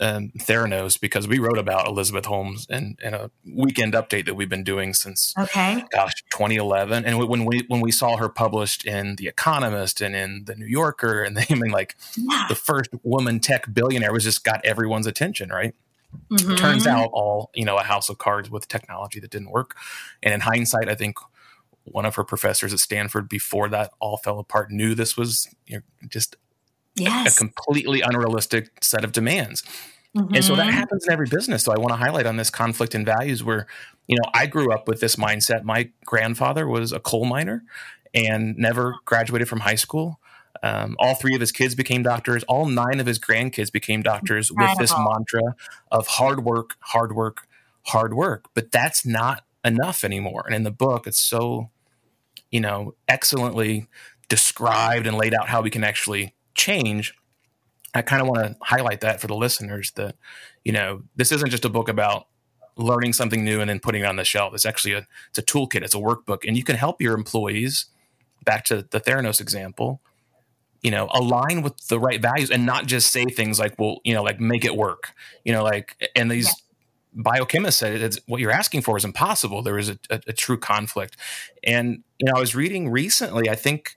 um, 0.01 0.33
Theranos 0.37 1.01
because 1.01 1.29
we 1.29 1.39
wrote 1.39 1.59
about 1.59 1.87
Elizabeth 1.87 2.27
Holmes 2.27 2.67
in, 2.69 2.97
in 3.03 3.15
a 3.15 3.31
weekend 3.47 3.95
update 3.95 4.27
that 4.27 4.35
we've 4.35 4.49
been 4.49 4.65
doing 4.65 4.93
since 4.93 5.33
okay, 5.39 5.85
gosh, 5.91 6.13
2011. 6.33 7.05
And 7.05 7.29
when 7.29 7.45
we 7.45 7.65
when 7.69 7.81
we 7.81 7.93
saw 7.93 8.17
her 8.17 8.29
published 8.29 8.85
in 8.85 9.17
The 9.17 9.29
Economist 9.29 10.01
and 10.01 10.17
in 10.17 10.45
The 10.47 10.57
New 10.57 10.67
Yorker, 10.67 11.23
and 11.23 11.37
they 11.37 11.47
I 11.49 11.55
mean 11.55 11.71
like 11.71 11.97
yeah. 12.17 12.47
the 12.49 12.57
first 12.57 12.91
woman 13.03 13.41
tech 13.41 13.73
billionaire 13.73 14.13
was 14.13 14.25
just 14.25 14.45
got 14.45 14.65
everyone's 14.65 15.07
attention, 15.07 15.51
right? 15.51 15.75
Mm-hmm. 16.31 16.55
Turns 16.57 16.87
out 16.87 17.11
all 17.13 17.51
you 17.55 17.65
know 17.65 17.77
a 17.77 17.85
house 17.85 18.09
of 18.09 18.19
cards 18.19 18.51
with 18.51 18.67
technology 18.67 19.21
that 19.21 19.31
didn't 19.31 19.51
work. 19.51 19.77
And 20.23 20.35
in 20.35 20.41
hindsight, 20.41 20.89
I 20.89 20.97
think 20.97 21.19
one 21.85 22.05
of 22.05 22.15
her 22.17 22.25
professors 22.25 22.73
at 22.73 22.79
Stanford 22.79 23.29
before 23.29 23.69
that 23.69 23.91
all 24.01 24.17
fell 24.17 24.39
apart 24.39 24.71
knew 24.71 24.95
this 24.95 25.17
was 25.17 25.49
you 25.67 25.77
know, 25.77 25.83
just 26.09 26.37
yes. 26.95 27.35
a, 27.35 27.39
completely 27.39 28.01
unrealistic 28.01 28.71
set 28.83 29.05
of 29.05 29.13
demands. 29.13 29.63
Mm-hmm. 30.17 30.35
And 30.35 30.45
so 30.45 30.55
that 30.55 30.69
mm-hmm. 30.69 30.77
happens 30.77 31.07
in 31.07 31.13
every 31.13 31.27
business. 31.27 31.65
So 31.65 31.73
I 31.73 31.79
want 31.79 31.91
to 31.91 31.97
highlight 31.97 32.27
on 32.27 32.37
this 32.37 32.51
conflict 32.51 32.95
in 32.95 33.05
values 33.05 33.43
where, 33.43 33.67
you 34.07 34.17
know, 34.17 34.31
I 34.33 34.47
grew 34.47 34.73
up 34.73 34.87
with 34.87 35.01
this 35.01 35.17
mindset. 35.17 35.65
My 35.65 35.91
grandfather 36.05 36.69
was 36.69 36.93
a 36.93 37.01
coal 37.01 37.25
miner 37.25 37.65
and 38.15 38.57
never 38.57 38.95
graduated 39.05 39.49
from 39.49 39.61
high 39.61 39.75
school. 39.75 40.21
Um, 40.63 40.97
all 40.99 41.15
three 41.15 41.35
of 41.35 41.41
his 41.41 41.53
kids 41.53 41.75
became 41.75 42.03
doctors. 42.03 42.45
All 42.45 42.67
nine 42.67 43.01
of 43.01 43.07
his 43.07 43.19
grandkids 43.19 43.73
became 43.73 44.03
doctors 44.03 44.51
Incredible. 44.51 44.81
with 44.81 44.89
this 44.89 44.97
mantra 44.97 45.57
of 45.91 46.07
hard 46.07 46.45
work, 46.45 46.77
hard 46.81 47.15
work, 47.15 47.49
hard 47.87 48.15
work. 48.15 48.47
But 48.55 48.71
that's 48.71 49.05
not 49.05 49.43
enough 49.65 50.05
anymore. 50.05 50.45
And 50.47 50.55
in 50.55 50.63
the 50.63 50.71
book, 50.71 51.07
it's 51.07 51.21
so, 51.21 51.71
you 52.55 52.61
know, 52.61 52.95
excellently 53.09 53.89
described 54.29 55.09
and 55.09 55.17
laid 55.17 55.35
out 55.35 55.49
how 55.49 55.61
we 55.61 55.71
can 55.71 55.83
actually 55.83 56.37
change, 56.55 57.13
I 57.95 58.03
kind 58.03 58.23
of 58.23 58.29
want 58.29 58.47
to 58.47 58.57
highlight 58.63 59.01
that 59.01 59.21
for 59.21 59.27
the 59.27 59.35
listeners 59.35 59.91
that, 59.97 60.15
you 60.65 60.71
know, 60.71 61.03
this 61.17 61.33
isn't 61.33 61.51
just 61.51 61.65
a 61.65 61.69
book 61.69 61.89
about 61.89 62.29
learning 62.77 63.13
something 63.13 63.45
new 63.45 63.61
and 63.61 63.69
then 63.69 63.81
putting 63.81 64.03
it 64.03 64.07
on 64.07 64.15
the 64.15 64.25
shelf. 64.25 64.55
It's 64.55 64.65
actually 64.65 64.95
a 64.95 65.05
it's 65.31 65.39
a 65.39 65.43
toolkit, 65.43 65.83
it's 65.83 65.97
a 65.97 65.99
workbook, 65.99 66.47
and 66.47 66.57
you 66.57 66.63
can 66.63 66.77
help 66.77 67.03
your 67.03 67.15
employees. 67.15 67.87
Back 68.45 68.65
to 68.67 68.87
the 68.89 69.01
Theranos 69.01 69.41
example, 69.41 70.01
you 70.81 70.93
know, 70.93 71.09
align 71.13 71.63
with 71.63 71.89
the 71.89 71.99
right 71.99 72.23
values 72.23 72.53
and 72.53 72.65
not 72.65 72.87
just 72.87 73.11
say 73.11 73.25
things 73.25 73.59
like, 73.59 73.75
"Well, 73.81 73.99
you 74.05 74.15
know, 74.15 74.23
like 74.23 74.39
make 74.39 74.65
it 74.65 74.77
work," 74.77 75.11
you 75.45 75.53
know, 75.53 75.65
like 75.65 75.97
and 76.15 76.31
these. 76.31 76.55
Yeah 77.15 77.23
biochemists 77.23 77.75
said 77.75 78.01
it's 78.01 78.19
what 78.27 78.41
you're 78.41 78.51
asking 78.51 78.83
for 78.83 78.97
is 78.97 79.05
impossible. 79.05 79.63
There 79.63 79.79
is 79.79 79.89
a, 79.89 79.99
a, 80.11 80.21
a, 80.29 80.33
true 80.33 80.59
conflict. 80.59 81.17
And, 81.63 82.03
you 82.19 82.27
know, 82.27 82.33
I 82.37 82.41
was 82.41 82.55
reading 82.55 82.91
recently, 82.91 83.49
I 83.49 83.55
think 83.55 83.95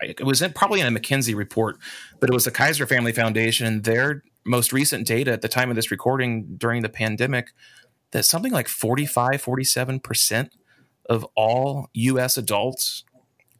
it 0.00 0.24
was 0.24 0.42
in, 0.42 0.52
probably 0.52 0.80
in 0.80 0.86
a 0.86 0.98
McKinsey 0.98 1.34
report, 1.34 1.76
but 2.20 2.30
it 2.30 2.32
was 2.32 2.44
the 2.44 2.50
Kaiser 2.50 2.86
Family 2.86 3.12
Foundation. 3.12 3.82
Their 3.82 4.22
most 4.44 4.72
recent 4.72 5.06
data 5.06 5.32
at 5.32 5.42
the 5.42 5.48
time 5.48 5.70
of 5.70 5.76
this 5.76 5.90
recording 5.90 6.56
during 6.56 6.82
the 6.82 6.88
pandemic 6.88 7.50
that 8.12 8.24
something 8.24 8.52
like 8.52 8.68
45, 8.68 9.42
47% 9.42 10.50
of 11.10 11.26
all 11.34 11.88
US 11.92 12.38
adults 12.38 13.04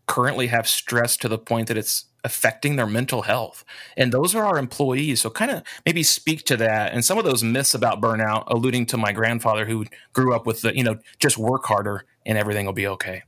currently 0.07 0.47
have 0.47 0.67
stress 0.67 1.17
to 1.19 1.29
the 1.29 1.39
point 1.39 1.69
that 1.69 1.77
it's 1.77 2.07
affecting 2.29 2.77
their 2.77 2.87
mental 2.87 3.23
health. 3.23 3.65
And 3.97 4.13
those 4.13 4.35
are 4.35 4.45
our 4.45 4.59
employees. 4.59 5.23
So 5.23 5.31
kind 5.31 5.51
of 5.51 5.63
maybe 5.87 6.03
speak 6.03 6.45
to 6.45 6.57
that 6.59 6.93
and 6.93 7.03
some 7.03 7.17
of 7.17 7.25
those 7.25 7.43
myths 7.43 7.73
about 7.73 8.03
burnout, 8.03 8.45
alluding 8.49 8.85
to 8.87 8.99
my 8.99 9.13
grandfather 9.13 9.65
who 9.65 9.87
grew 10.13 10.35
up 10.35 10.47
with 10.47 10.61
the, 10.61 10.77
you 10.77 10.85
know, 10.85 10.99
just 11.19 11.39
work 11.39 11.65
harder 11.65 12.05
and 12.27 12.37
everything 12.37 12.67
will 12.67 12.75
be 12.75 12.87
okay. 12.87 13.23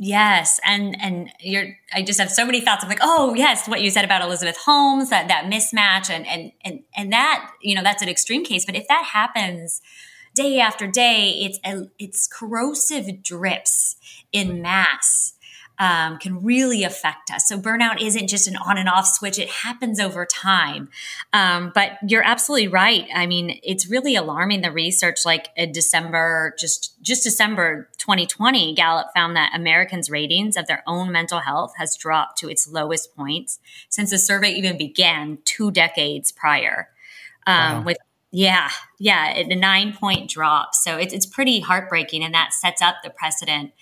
Yes, 0.00 0.60
and 0.64 0.96
and 1.02 1.28
you're. 1.40 1.76
I 1.92 2.02
just 2.02 2.20
have 2.20 2.30
so 2.30 2.46
many 2.46 2.60
thoughts. 2.60 2.84
I'm 2.84 2.88
like, 2.88 3.00
oh 3.02 3.34
yes, 3.34 3.66
what 3.66 3.80
you 3.80 3.90
said 3.90 4.04
about 4.04 4.22
Elizabeth 4.22 4.56
Holmes, 4.56 5.10
that 5.10 5.26
that 5.26 5.46
mismatch, 5.46 6.08
and 6.08 6.24
and 6.24 6.52
and 6.64 6.84
and 6.96 7.12
that 7.12 7.50
you 7.60 7.74
know 7.74 7.82
that's 7.82 8.00
an 8.00 8.08
extreme 8.08 8.44
case. 8.44 8.64
But 8.64 8.76
if 8.76 8.86
that 8.86 9.06
happens 9.12 9.82
day 10.36 10.60
after 10.60 10.86
day, 10.86 11.30
it's 11.40 11.58
a, 11.64 11.88
it's 11.98 12.28
corrosive 12.28 13.24
drips 13.24 13.96
in 14.30 14.62
mass 14.62 15.34
um, 15.78 16.18
can 16.18 16.42
really 16.42 16.82
affect 16.82 17.30
us. 17.30 17.48
So 17.48 17.58
burnout 17.58 18.00
isn't 18.00 18.28
just 18.28 18.48
an 18.48 18.56
on 18.56 18.78
and 18.78 18.88
off 18.88 19.06
switch; 19.06 19.38
it 19.38 19.48
happens 19.48 20.00
over 20.00 20.26
time. 20.26 20.88
Um, 21.32 21.72
but 21.74 21.92
you're 22.06 22.24
absolutely 22.24 22.68
right. 22.68 23.06
I 23.14 23.26
mean, 23.26 23.60
it's 23.62 23.88
really 23.88 24.16
alarming. 24.16 24.62
The 24.62 24.72
research, 24.72 25.24
like 25.24 25.48
in 25.56 25.72
December, 25.72 26.54
just 26.58 27.00
just 27.02 27.22
December 27.22 27.88
2020, 27.98 28.74
Gallup 28.74 29.08
found 29.14 29.36
that 29.36 29.52
Americans' 29.54 30.10
ratings 30.10 30.56
of 30.56 30.66
their 30.66 30.82
own 30.86 31.12
mental 31.12 31.40
health 31.40 31.74
has 31.78 31.96
dropped 31.96 32.38
to 32.38 32.48
its 32.48 32.68
lowest 32.68 33.14
points 33.14 33.58
since 33.88 34.10
the 34.10 34.18
survey 34.18 34.50
even 34.50 34.76
began 34.76 35.38
two 35.44 35.70
decades 35.70 36.32
prior. 36.32 36.88
Um, 37.46 37.78
wow. 37.78 37.82
With 37.82 37.96
yeah, 38.30 38.68
yeah, 38.98 39.32
a 39.34 39.54
nine 39.54 39.94
point 39.94 40.28
drop. 40.28 40.74
So 40.74 40.96
it's 40.98 41.14
it's 41.14 41.26
pretty 41.26 41.60
heartbreaking, 41.60 42.22
and 42.22 42.34
that 42.34 42.52
sets 42.52 42.82
up 42.82 42.96
the 43.02 43.10
precedent 43.10 43.72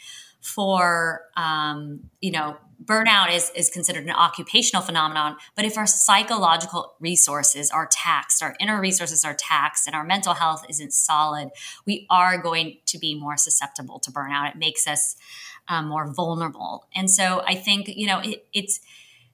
for 0.47 1.23
um, 1.37 2.09
you 2.21 2.31
know 2.31 2.57
burnout 2.85 3.35
is, 3.35 3.51
is 3.57 3.69
considered 3.69 4.05
an 4.05 4.11
occupational 4.11 4.81
phenomenon 4.81 5.37
but 5.57 5.65
if 5.65 5.77
our 5.77 5.87
psychological 5.87 6.95
resources 7.01 7.71
are 7.71 7.89
taxed 7.91 8.43
our 8.43 8.55
inner 8.61 8.81
resources 8.81 9.25
are 9.25 9.35
taxed 9.35 9.89
and 9.89 9.97
our 9.97 10.05
mental 10.05 10.35
health 10.35 10.65
isn't 10.69 10.93
solid 10.93 11.51
we 11.85 12.07
are 12.11 12.41
going 12.41 12.77
to 12.87 12.97
be 12.97 13.19
more 13.19 13.37
susceptible 13.37 13.99
to 13.99 14.13
burnout. 14.13 14.51
It 14.51 14.57
makes 14.57 14.87
us 14.87 15.17
um, 15.69 15.89
more 15.89 16.07
vulnerable. 16.13 16.87
And 16.95 17.11
so 17.11 17.43
i 17.45 17.57
think 17.57 17.89
you 17.89 18.07
know 18.07 18.21
it, 18.21 18.47
it's 18.53 18.81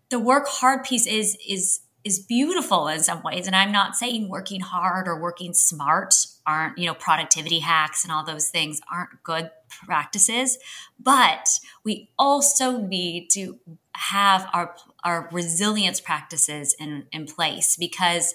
the 0.08 0.18
work 0.18 0.46
hard 0.46 0.84
piece 0.84 1.06
is 1.06 1.36
is 1.46 1.80
is 2.04 2.18
beautiful 2.18 2.88
in 2.88 3.00
some 3.00 3.22
ways. 3.22 3.46
And 3.46 3.56
i'm 3.56 3.72
not 3.72 3.96
saying 3.96 4.28
working 4.28 4.60
hard 4.60 5.08
or 5.08 5.20
working 5.20 5.54
smart 5.54 6.14
aren't 6.46 6.78
you 6.78 6.86
know 6.86 6.94
productivity 6.94 7.60
hacks 7.60 8.04
and 8.04 8.12
all 8.12 8.24
those 8.24 8.48
things 8.48 8.80
aren't 8.90 9.22
good 9.22 9.50
practices 9.86 10.58
but 11.00 11.48
we 11.84 12.10
also 12.18 12.78
need 12.78 13.28
to 13.30 13.58
have 13.94 14.48
our 14.52 14.74
our 15.04 15.28
resilience 15.32 16.00
practices 16.00 16.74
in 16.78 17.06
in 17.12 17.26
place 17.26 17.76
because 17.76 18.34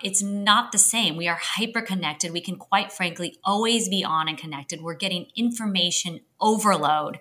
it's 0.00 0.22
not 0.22 0.70
the 0.70 0.78
same. 0.78 1.16
We 1.16 1.26
are 1.26 1.38
hyper 1.40 1.82
connected. 1.82 2.32
We 2.32 2.40
can 2.40 2.56
quite 2.56 2.92
frankly 2.92 3.36
always 3.44 3.88
be 3.88 4.04
on 4.04 4.28
and 4.28 4.38
connected. 4.38 4.80
We're 4.80 4.94
getting 4.94 5.26
information 5.34 6.20
overload. 6.40 7.18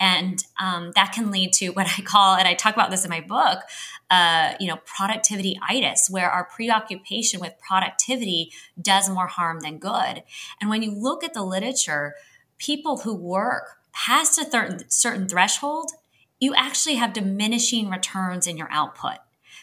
And 0.00 0.44
um, 0.60 0.90
that 0.96 1.12
can 1.12 1.30
lead 1.30 1.52
to 1.54 1.68
what 1.70 1.86
I 1.86 2.02
call, 2.02 2.34
and 2.34 2.48
I 2.48 2.54
talk 2.54 2.74
about 2.74 2.90
this 2.90 3.04
in 3.04 3.10
my 3.10 3.20
book, 3.20 3.60
uh, 4.10 4.54
you 4.58 4.66
know, 4.66 4.78
productivity 4.84 5.58
itis, 5.68 6.08
where 6.10 6.28
our 6.28 6.44
preoccupation 6.44 7.40
with 7.40 7.52
productivity 7.58 8.50
does 8.80 9.08
more 9.08 9.28
harm 9.28 9.60
than 9.60 9.78
good. 9.78 10.24
And 10.60 10.70
when 10.70 10.82
you 10.82 10.90
look 10.90 11.22
at 11.22 11.32
the 11.32 11.42
literature, 11.42 12.14
people 12.58 12.98
who 12.98 13.14
work 13.14 13.78
past 13.92 14.38
a 14.38 14.80
certain 14.88 15.28
threshold, 15.28 15.92
you 16.40 16.54
actually 16.56 16.96
have 16.96 17.12
diminishing 17.12 17.88
returns 17.88 18.48
in 18.48 18.56
your 18.56 18.68
output. 18.70 19.18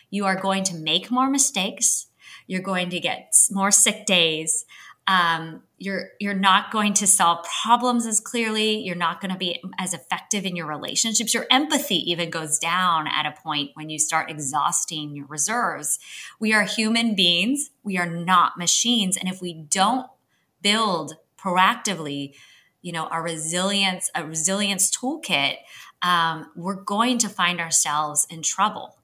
You 0.10 0.26
are 0.26 0.40
going 0.40 0.64
to 0.66 0.76
make 0.76 1.12
more 1.12 1.30
mistakes 1.30 2.08
you're 2.52 2.62
going 2.62 2.90
to 2.90 3.00
get 3.00 3.34
more 3.50 3.72
sick 3.72 4.06
days. 4.06 4.66
Um, 5.08 5.64
you're 5.78 6.10
you're 6.20 6.34
not 6.34 6.70
going 6.70 6.94
to 6.96 7.08
solve 7.08 7.48
problems 7.64 8.06
as 8.06 8.20
clearly. 8.20 8.80
You're 8.80 8.98
not 8.98 9.22
going 9.22 9.32
to 9.32 9.38
be 9.38 9.64
as 9.80 9.94
effective 9.94 10.44
in 10.44 10.58
your 10.58 10.68
relationships. 10.68 11.34
Your 11.34 11.46
empathy 11.50 12.12
even 12.12 12.30
goes 12.30 12.60
down 12.60 13.08
at 13.08 13.26
a 13.26 13.42
point 13.42 13.72
when 13.76 13.90
you 13.90 13.98
start 13.98 14.30
exhausting 14.30 15.16
your 15.16 15.28
reserves. 15.28 15.98
We 16.42 16.54
are 16.54 16.64
human 16.64 17.16
beings. 17.16 17.70
We 17.84 17.98
are 17.98 18.06
not 18.06 18.58
machines, 18.58 19.16
and 19.16 19.30
if 19.30 19.42
we 19.42 19.54
don't 19.54 20.08
build 20.62 21.16
proactively, 21.40 22.36
you 22.82 22.92
know, 22.92 23.06
our 23.06 23.24
resilience 23.24 24.12
a 24.14 24.26
resilience 24.26 24.92
toolkit, 24.92 25.56
um, 26.02 26.52
we're 26.58 26.76
going 26.76 27.18
to 27.20 27.30
find 27.30 27.62
ourselves 27.62 28.28
in 28.30 28.42
trouble. 28.42 28.98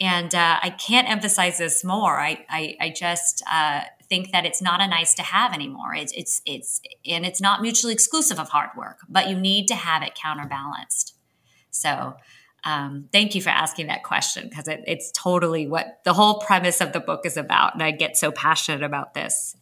And 0.00 0.34
uh, 0.34 0.58
I 0.62 0.70
can't 0.70 1.08
emphasize 1.08 1.58
this 1.58 1.84
more. 1.84 2.18
I, 2.18 2.46
I, 2.48 2.76
I 2.80 2.88
just 2.88 3.42
uh, 3.50 3.82
think 4.08 4.32
that 4.32 4.46
it's 4.46 4.62
not 4.62 4.80
a 4.80 4.88
nice 4.88 5.14
to 5.14 5.22
have 5.22 5.52
anymore. 5.52 5.94
It's, 5.94 6.12
it's, 6.12 6.40
it's, 6.46 6.80
and 7.06 7.26
it's 7.26 7.40
not 7.40 7.60
mutually 7.60 7.92
exclusive 7.92 8.40
of 8.40 8.48
hard 8.48 8.70
work, 8.76 9.00
but 9.08 9.28
you 9.28 9.36
need 9.36 9.68
to 9.68 9.74
have 9.74 10.02
it 10.02 10.14
counterbalanced. 10.14 11.14
So, 11.70 12.16
um, 12.64 13.08
thank 13.10 13.34
you 13.34 13.40
for 13.40 13.48
asking 13.50 13.86
that 13.86 14.02
question 14.02 14.48
because 14.48 14.68
it, 14.68 14.84
it's 14.86 15.10
totally 15.12 15.66
what 15.66 16.00
the 16.04 16.12
whole 16.12 16.40
premise 16.40 16.80
of 16.80 16.92
the 16.92 17.00
book 17.00 17.24
is 17.24 17.36
about. 17.36 17.74
And 17.74 17.82
I 17.82 17.90
get 17.90 18.16
so 18.16 18.30
passionate 18.30 18.82
about 18.82 19.14
this. 19.14 19.56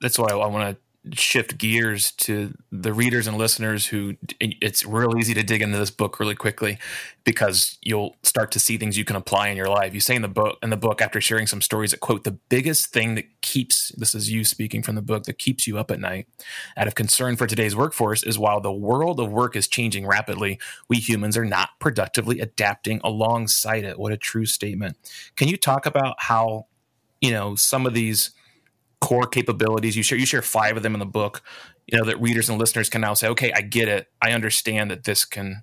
That's 0.00 0.18
why 0.18 0.28
I 0.28 0.46
want 0.46 0.76
to 0.76 0.82
shift 1.14 1.56
gears 1.56 2.12
to 2.12 2.52
the 2.70 2.92
readers 2.92 3.26
and 3.26 3.38
listeners 3.38 3.86
who 3.86 4.16
it's 4.38 4.84
real 4.84 5.16
easy 5.18 5.32
to 5.32 5.42
dig 5.42 5.62
into 5.62 5.78
this 5.78 5.90
book 5.90 6.20
really 6.20 6.34
quickly 6.34 6.78
because 7.24 7.78
you'll 7.80 8.16
start 8.22 8.50
to 8.52 8.60
see 8.60 8.76
things 8.76 8.98
you 8.98 9.04
can 9.04 9.16
apply 9.16 9.48
in 9.48 9.56
your 9.56 9.68
life. 9.68 9.94
You 9.94 10.00
say 10.00 10.14
in 10.14 10.20
the 10.20 10.28
book 10.28 10.58
in 10.62 10.68
the 10.68 10.76
book 10.76 11.00
after 11.00 11.20
sharing 11.20 11.46
some 11.46 11.62
stories 11.62 11.92
that 11.92 12.00
quote 12.00 12.24
the 12.24 12.32
biggest 12.32 12.92
thing 12.92 13.14
that 13.14 13.24
keeps 13.40 13.88
this 13.96 14.14
is 14.14 14.30
you 14.30 14.44
speaking 14.44 14.82
from 14.82 14.94
the 14.94 15.02
book 15.02 15.24
that 15.24 15.38
keeps 15.38 15.66
you 15.66 15.78
up 15.78 15.90
at 15.90 16.00
night 16.00 16.26
out 16.76 16.86
of 16.86 16.94
concern 16.94 17.34
for 17.34 17.46
today's 17.46 17.74
workforce 17.74 18.22
is 18.22 18.38
while 18.38 18.60
the 18.60 18.72
world 18.72 19.20
of 19.20 19.32
work 19.32 19.56
is 19.56 19.68
changing 19.68 20.06
rapidly, 20.06 20.58
we 20.88 20.98
humans 20.98 21.36
are 21.36 21.46
not 21.46 21.70
productively 21.78 22.40
adapting 22.40 23.00
alongside 23.02 23.84
it. 23.84 23.98
What 23.98 24.12
a 24.12 24.18
true 24.18 24.46
statement. 24.46 24.98
Can 25.36 25.48
you 25.48 25.56
talk 25.56 25.86
about 25.86 26.16
how 26.18 26.66
you 27.20 27.30
know, 27.30 27.54
some 27.54 27.86
of 27.86 27.94
these 27.94 28.30
core 29.00 29.26
capabilities. 29.26 29.96
You 29.96 30.02
share 30.02 30.18
you 30.18 30.26
share 30.26 30.42
five 30.42 30.76
of 30.76 30.82
them 30.82 30.94
in 30.94 31.00
the 31.00 31.06
book. 31.06 31.42
You 31.86 31.98
know 31.98 32.04
that 32.04 32.20
readers 32.20 32.48
and 32.48 32.58
listeners 32.58 32.88
can 32.88 33.00
now 33.00 33.14
say, 33.14 33.28
okay, 33.28 33.52
I 33.52 33.62
get 33.62 33.88
it. 33.88 34.08
I 34.22 34.32
understand 34.32 34.90
that 34.90 35.04
this 35.04 35.24
can 35.24 35.62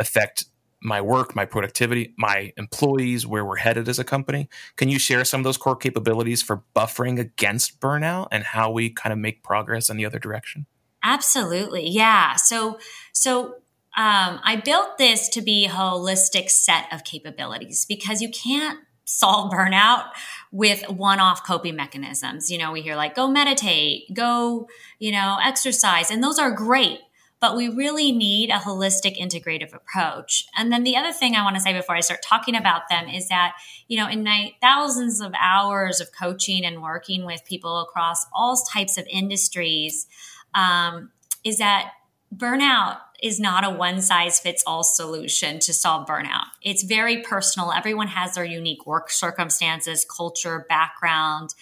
affect 0.00 0.44
my 0.80 1.00
work, 1.00 1.34
my 1.34 1.44
productivity, 1.44 2.14
my 2.16 2.52
employees, 2.56 3.26
where 3.26 3.44
we're 3.44 3.56
headed 3.56 3.88
as 3.88 3.98
a 3.98 4.04
company. 4.04 4.48
Can 4.76 4.88
you 4.88 4.98
share 4.98 5.24
some 5.24 5.40
of 5.40 5.44
those 5.44 5.56
core 5.56 5.76
capabilities 5.76 6.42
for 6.42 6.62
buffering 6.74 7.18
against 7.18 7.80
burnout 7.80 8.28
and 8.30 8.44
how 8.44 8.70
we 8.70 8.90
kind 8.90 9.12
of 9.12 9.18
make 9.18 9.42
progress 9.42 9.90
in 9.90 9.96
the 9.96 10.04
other 10.04 10.18
direction? 10.18 10.66
Absolutely. 11.02 11.88
Yeah. 11.88 12.36
So 12.36 12.78
so 13.12 13.56
um, 13.96 14.40
I 14.44 14.60
built 14.64 14.98
this 14.98 15.28
to 15.30 15.42
be 15.42 15.66
a 15.66 15.70
holistic 15.70 16.50
set 16.50 16.86
of 16.92 17.02
capabilities 17.04 17.84
because 17.84 18.20
you 18.20 18.30
can't 18.30 18.78
solve 19.08 19.50
burnout 19.52 20.04
with 20.52 20.88
one-off 20.88 21.46
coping 21.46 21.76
mechanisms. 21.76 22.50
You 22.50 22.58
know, 22.58 22.72
we 22.72 22.82
hear 22.82 22.96
like 22.96 23.14
go 23.14 23.28
meditate, 23.28 24.12
go, 24.14 24.68
you 24.98 25.12
know, 25.12 25.38
exercise, 25.42 26.10
and 26.10 26.22
those 26.22 26.38
are 26.38 26.50
great. 26.50 27.00
But 27.40 27.56
we 27.56 27.68
really 27.68 28.10
need 28.10 28.50
a 28.50 28.54
holistic 28.54 29.16
integrative 29.16 29.72
approach. 29.72 30.44
And 30.56 30.72
then 30.72 30.82
the 30.82 30.96
other 30.96 31.12
thing 31.12 31.36
I 31.36 31.44
want 31.44 31.54
to 31.54 31.62
say 31.62 31.72
before 31.72 31.94
I 31.94 32.00
start 32.00 32.18
talking 32.20 32.56
about 32.56 32.88
them 32.90 33.06
is 33.06 33.28
that, 33.28 33.52
you 33.86 33.96
know, 33.96 34.08
in 34.08 34.24
my 34.24 34.54
thousands 34.60 35.20
of 35.20 35.32
hours 35.40 36.00
of 36.00 36.08
coaching 36.10 36.64
and 36.64 36.82
working 36.82 37.24
with 37.24 37.44
people 37.44 37.80
across 37.80 38.26
all 38.34 38.56
types 38.56 38.98
of 38.98 39.06
industries, 39.08 40.08
um, 40.56 41.12
is 41.44 41.58
that 41.58 41.92
burnout 42.34 42.98
is 43.22 43.40
not 43.40 43.64
a 43.64 43.70
one 43.70 44.00
size 44.00 44.38
fits 44.38 44.62
all 44.66 44.84
solution 44.84 45.58
to 45.58 45.72
solve 45.74 46.06
burnout. 46.06 46.46
It's 46.62 46.82
very 46.82 47.22
personal. 47.22 47.72
Everyone 47.72 48.08
has 48.08 48.34
their 48.34 48.44
unique 48.44 48.86
work 48.86 49.10
circumstances, 49.10 50.04
culture, 50.04 50.64
background, 50.68 51.54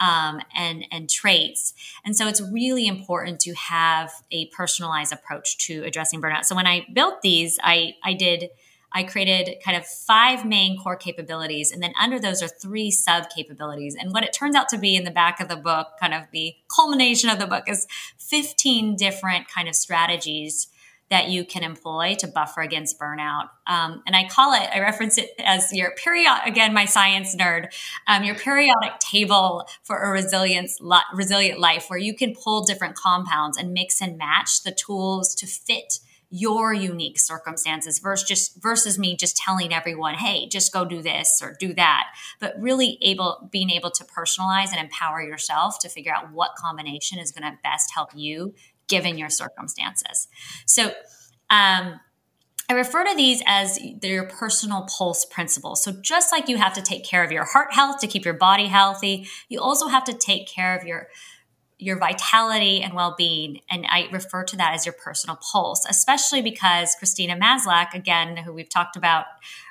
um, 0.00 0.40
and 0.54 0.84
and 0.90 1.08
traits, 1.08 1.74
and 2.04 2.16
so 2.16 2.26
it's 2.26 2.40
really 2.40 2.86
important 2.86 3.40
to 3.40 3.54
have 3.54 4.10
a 4.30 4.46
personalized 4.46 5.12
approach 5.12 5.58
to 5.66 5.84
addressing 5.84 6.20
burnout. 6.20 6.44
So 6.44 6.56
when 6.56 6.66
I 6.66 6.86
built 6.92 7.22
these, 7.22 7.58
I 7.62 7.94
I 8.02 8.14
did 8.14 8.48
I 8.94 9.04
created 9.04 9.56
kind 9.64 9.76
of 9.76 9.86
five 9.86 10.44
main 10.44 10.78
core 10.78 10.96
capabilities, 10.96 11.72
and 11.72 11.82
then 11.82 11.92
under 12.00 12.18
those 12.18 12.42
are 12.42 12.48
three 12.48 12.90
sub 12.90 13.28
capabilities. 13.30 13.96
And 13.98 14.12
what 14.12 14.24
it 14.24 14.32
turns 14.32 14.56
out 14.56 14.68
to 14.70 14.78
be 14.78 14.96
in 14.96 15.04
the 15.04 15.10
back 15.10 15.40
of 15.40 15.48
the 15.48 15.56
book, 15.56 15.88
kind 16.00 16.14
of 16.14 16.24
the 16.32 16.54
culmination 16.74 17.30
of 17.30 17.38
the 17.38 17.46
book, 17.46 17.64
is 17.68 17.86
15 18.18 18.96
different 18.96 19.48
kind 19.48 19.68
of 19.68 19.74
strategies 19.74 20.68
that 21.10 21.28
you 21.28 21.44
can 21.44 21.62
employ 21.62 22.14
to 22.14 22.26
buffer 22.26 22.62
against 22.62 22.98
burnout. 22.98 23.48
Um, 23.66 24.02
and 24.06 24.16
I 24.16 24.26
call 24.28 24.54
it, 24.54 24.68
I 24.72 24.80
reference 24.80 25.18
it 25.18 25.30
as 25.44 25.72
your 25.72 25.90
period, 25.92 26.30
again, 26.46 26.72
my 26.72 26.86
science 26.86 27.36
nerd, 27.36 27.66
um, 28.06 28.24
your 28.24 28.34
periodic 28.34 28.98
table 28.98 29.68
for 29.82 29.98
a 29.98 30.10
resilience, 30.10 30.80
resilient 31.12 31.60
life, 31.60 31.86
where 31.88 31.98
you 31.98 32.14
can 32.14 32.34
pull 32.34 32.64
different 32.64 32.94
compounds 32.94 33.58
and 33.58 33.72
mix 33.72 34.00
and 34.00 34.16
match 34.16 34.62
the 34.62 34.72
tools 34.72 35.34
to 35.34 35.46
fit 35.46 35.98
your 36.34 36.72
unique 36.72 37.18
circumstances 37.20 37.98
versus 37.98 38.26
just 38.26 38.62
versus 38.62 38.98
me 38.98 39.14
just 39.14 39.36
telling 39.36 39.74
everyone 39.74 40.14
hey 40.14 40.48
just 40.48 40.72
go 40.72 40.82
do 40.82 41.02
this 41.02 41.42
or 41.42 41.54
do 41.60 41.74
that 41.74 42.06
but 42.40 42.54
really 42.58 42.96
able 43.02 43.46
being 43.52 43.68
able 43.68 43.90
to 43.90 44.02
personalize 44.02 44.70
and 44.70 44.78
empower 44.80 45.22
yourself 45.22 45.78
to 45.78 45.90
figure 45.90 46.12
out 46.12 46.32
what 46.32 46.52
combination 46.56 47.18
is 47.18 47.32
going 47.32 47.42
to 47.42 47.58
best 47.62 47.92
help 47.92 48.08
you 48.14 48.54
given 48.92 49.18
your 49.18 49.30
circumstances 49.30 50.28
so 50.66 50.92
um, 51.50 52.00
I 52.72 52.74
refer 52.74 53.04
to 53.04 53.14
these 53.14 53.42
as 53.46 53.78
your 54.02 54.24
personal 54.24 54.88
pulse 54.96 55.26
principles. 55.26 55.84
So, 55.84 55.92
just 55.92 56.32
like 56.32 56.48
you 56.48 56.56
have 56.56 56.72
to 56.72 56.80
take 56.80 57.04
care 57.04 57.22
of 57.22 57.30
your 57.30 57.44
heart 57.44 57.74
health 57.74 58.00
to 58.00 58.06
keep 58.06 58.24
your 58.24 58.32
body 58.34 58.66
healthy, 58.66 59.26
you 59.50 59.60
also 59.60 59.88
have 59.88 60.04
to 60.04 60.14
take 60.14 60.48
care 60.48 60.74
of 60.74 60.86
your 60.86 61.08
your 61.82 61.98
vitality 61.98 62.80
and 62.80 62.94
well-being 62.94 63.58
and 63.68 63.84
i 63.88 64.08
refer 64.12 64.44
to 64.44 64.56
that 64.56 64.72
as 64.72 64.86
your 64.86 64.92
personal 64.92 65.36
pulse 65.36 65.84
especially 65.88 66.40
because 66.40 66.94
christina 66.96 67.36
maslach 67.36 67.92
again 67.92 68.36
who 68.36 68.52
we've 68.52 68.68
talked 68.68 68.96
about 68.96 69.24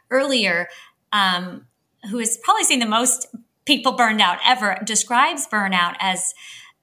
earlier 0.09 0.67
um, 1.13 1.65
who 2.09 2.19
has 2.19 2.37
probably 2.43 2.65
seen 2.65 2.79
the 2.79 2.85
most 2.85 3.27
people 3.65 3.93
burned 3.93 4.19
out 4.19 4.39
ever 4.45 4.77
describes 4.83 5.47
burnout 5.47 5.95
as 6.01 6.33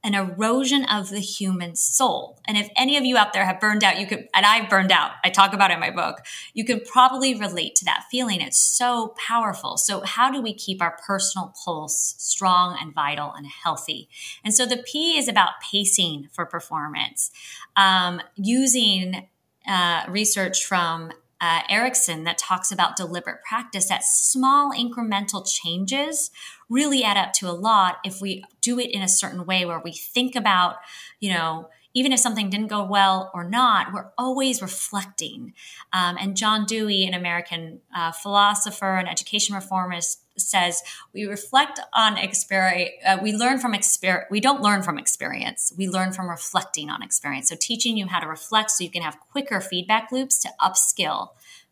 an 0.05 0.15
erosion 0.15 0.85
of 0.85 1.11
the 1.11 1.19
human 1.19 1.75
soul. 1.75 2.39
And 2.47 2.57
if 2.57 2.69
any 2.77 2.97
of 2.97 3.05
you 3.05 3.17
out 3.17 3.33
there 3.33 3.45
have 3.45 3.59
burned 3.59 3.83
out, 3.83 3.99
you 3.99 4.07
could, 4.07 4.29
and 4.33 4.47
I've 4.47 4.71
burned 4.71 4.93
out, 4.93 5.13
I 5.25 5.31
talk 5.31 5.53
about 5.53 5.71
it 5.71 5.75
in 5.75 5.81
my 5.81 5.91
book, 5.91 6.19
you 6.55 6.65
can 6.65 6.81
probably 6.81 7.35
relate 7.35 7.75
to 7.77 7.85
that 7.87 8.05
feeling. 8.11 8.41
It's 8.41 8.59
so 8.59 9.15
powerful. 9.19 9.77
So, 9.77 10.03
how 10.03 10.31
do 10.31 10.41
we 10.41 10.55
keep 10.55 10.81
our 10.81 10.97
personal 11.05 11.53
pulse 11.65 12.15
strong 12.19 12.79
and 12.81 12.95
vital 12.95 13.33
and 13.33 13.47
healthy? 13.47 14.09
And 14.45 14.55
so, 14.55 14.67
the 14.67 14.77
P 14.77 15.19
is 15.19 15.27
about 15.27 15.61
pacing 15.61 16.29
for 16.33 16.47
performance, 16.47 17.33
um, 17.77 18.21
using 18.37 19.27
uh, 19.67 20.05
research 20.09 20.65
from 20.65 21.13
uh, 21.41 21.61
Ericsson 21.69 22.25
that 22.25 22.39
talks 22.39 22.73
about 22.73 22.97
deliberate 22.97 23.43
practice 23.43 23.89
that 23.89 24.05
small 24.05 24.73
incremental 24.73 25.47
changes 25.47 26.31
really 26.69 27.05
add 27.05 27.17
up 27.17 27.33
to 27.35 27.49
a 27.49 27.53
lot 27.53 27.99
if 28.05 28.21
we 28.21 28.45
do 28.61 28.79
it 28.79 28.91
in 28.91 29.03
a 29.03 29.09
certain 29.09 29.47
way 29.47 29.65
where 29.65 29.81
we 29.81 29.93
think 29.93 30.35
about, 30.35 30.77
you 31.21 31.33
know, 31.33 31.69
even 31.95 32.13
if 32.13 32.21
something 32.21 32.51
didn't 32.51 32.69
go 32.69 32.85
well 32.85 33.31
or 33.35 33.49
not, 33.49 33.93
we're 33.93 34.11
always 34.19 34.61
reflecting. 34.61 35.55
Um, 35.93 36.17
and 36.21 36.37
John 36.37 36.65
Dewey, 36.65 37.05
an 37.05 37.15
American 37.15 37.81
uh, 37.97 38.13
philosopher 38.13 38.97
and 38.97 39.09
education 39.09 39.55
reformist, 39.55 40.23
says 40.41 40.83
we 41.13 41.25
reflect 41.25 41.81
on 41.95 42.17
experience. 42.17 42.91
Uh, 43.05 43.19
we 43.23 43.33
learn 43.33 43.59
from 43.59 43.75
experience. 43.75 44.29
We 44.31 44.41
don't 44.41 44.63
learn 44.63 44.83
from 44.83 44.99
experience. 44.99 45.73
We 45.77 45.89
learn 45.89 46.13
from 46.13 46.29
reflecting 46.29 46.91
on 46.91 47.03
experience. 47.03 47.49
So 47.49 47.57
teaching 47.59 47.97
you 47.97 48.07
how 48.07 48.21
to 48.21 48.27
reflect 48.27 48.71
so 48.71 48.85
you 48.85 48.91
can 48.91 49.03
have 49.03 49.19
quicker 49.31 49.61
feedback 49.61 50.11
loops 50.13 50.39
to 50.43 50.51
upskill 50.61 51.29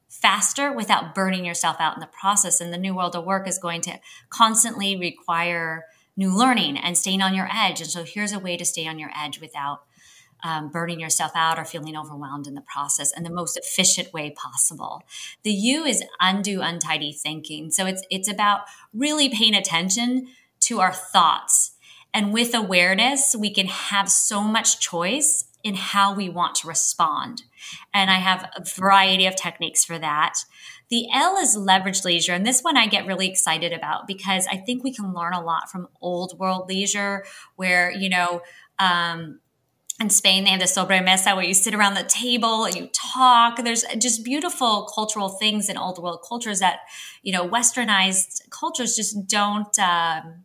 faster 0.09 0.73
without 0.73 1.15
burning 1.15 1.45
yourself 1.45 1.77
out 1.79 1.95
in 1.95 2.01
the 2.01 2.07
process. 2.07 2.61
And 2.61 2.73
the 2.73 2.79
new 2.79 2.95
world 2.95 3.15
of 3.15 3.25
work 3.25 3.47
is 3.47 3.59
going 3.59 3.83
to 3.83 4.01
constantly 4.31 4.97
require 4.97 5.85
new 6.17 6.37
learning 6.37 6.79
and 6.79 6.97
staying 6.97 7.23
on 7.23 7.35
your 7.35 7.49
edge. 7.53 7.81
And 7.81 7.91
so 7.91 8.05
here's 8.05 8.33
a 8.33 8.39
way 8.39 8.57
to 8.57 8.65
stay 8.65 8.87
on 8.87 8.99
your 8.99 9.11
edge 9.17 9.41
without 9.41 9.83
um, 10.45 10.71
burning 10.71 11.01
yourself 11.01 11.33
out 11.35 11.59
or 11.59 11.65
feeling 11.65 11.97
overwhelmed 11.97 12.47
in 12.47 12.55
the 12.55 12.61
process 12.63 13.17
in 13.17 13.23
the 13.23 13.31
most 13.31 13.57
efficient 13.57 14.13
way 14.13 14.31
possible. 14.31 15.03
The 15.43 15.53
U 15.53 15.85
is 15.85 16.05
undo 16.21 16.61
untidy 16.61 17.13
thinking. 17.13 17.71
So 17.71 17.87
it's 17.87 18.03
it's 18.11 18.31
about 18.31 18.61
really 18.93 19.29
paying 19.29 19.55
attention 19.55 20.29
to 20.61 20.81
our 20.81 20.93
thoughts. 20.93 21.73
And 22.13 22.33
with 22.33 22.55
awareness, 22.55 23.37
we 23.39 23.53
can 23.53 23.67
have 23.67 24.09
so 24.09 24.41
much 24.41 24.81
choice 24.81 25.45
in 25.63 25.75
how 25.75 26.15
we 26.15 26.29
want 26.29 26.55
to 26.55 26.69
respond. 26.69 27.43
And 27.93 28.11
I 28.11 28.21
have 28.21 28.49
a 28.57 28.63
variety 28.65 29.27
of 29.27 29.35
techniques 29.35 29.85
for 29.85 29.99
that. 29.99 30.35
The 30.89 31.09
L 31.13 31.37
is 31.37 31.57
leverage 31.57 32.05
leisure. 32.05 32.33
And 32.33 32.47
this 32.47 32.63
one 32.63 32.77
I 32.77 32.87
get 32.87 33.07
really 33.07 33.29
excited 33.29 33.73
about 33.73 34.07
because 34.07 34.47
I 34.47 34.57
think 34.59 34.85
we 34.85 34.95
can 34.95 35.13
learn 35.13 35.33
a 35.33 35.43
lot 35.43 35.69
from 35.69 35.89
old 36.01 36.39
world 36.39 36.69
leisure 36.69 37.25
where, 37.57 37.91
you 37.91 38.09
know, 38.09 38.43
um, 38.79 39.41
in 39.99 40.11
Spain, 40.11 40.45
they 40.45 40.51
have 40.51 40.61
the 40.61 40.67
sobremesa 40.67 41.35
where 41.35 41.45
you 41.45 41.55
sit 41.55 41.75
around 41.75 41.95
the 41.95 42.05
table 42.05 42.67
and 42.67 42.75
you 42.75 42.89
talk. 42.93 43.57
There's 43.63 43.85
just 43.99 44.25
beautiful 44.25 44.91
cultural 44.95 45.31
things 45.31 45.71
in 45.71 45.79
old 45.79 46.03
world 46.03 46.23
cultures 46.27 46.61
that, 46.61 46.81
you 47.23 47.33
know, 47.33 47.49
westernized 47.49 48.51
cultures 48.51 48.95
just 48.95 49.27
don't, 49.27 49.79
um, 49.79 50.45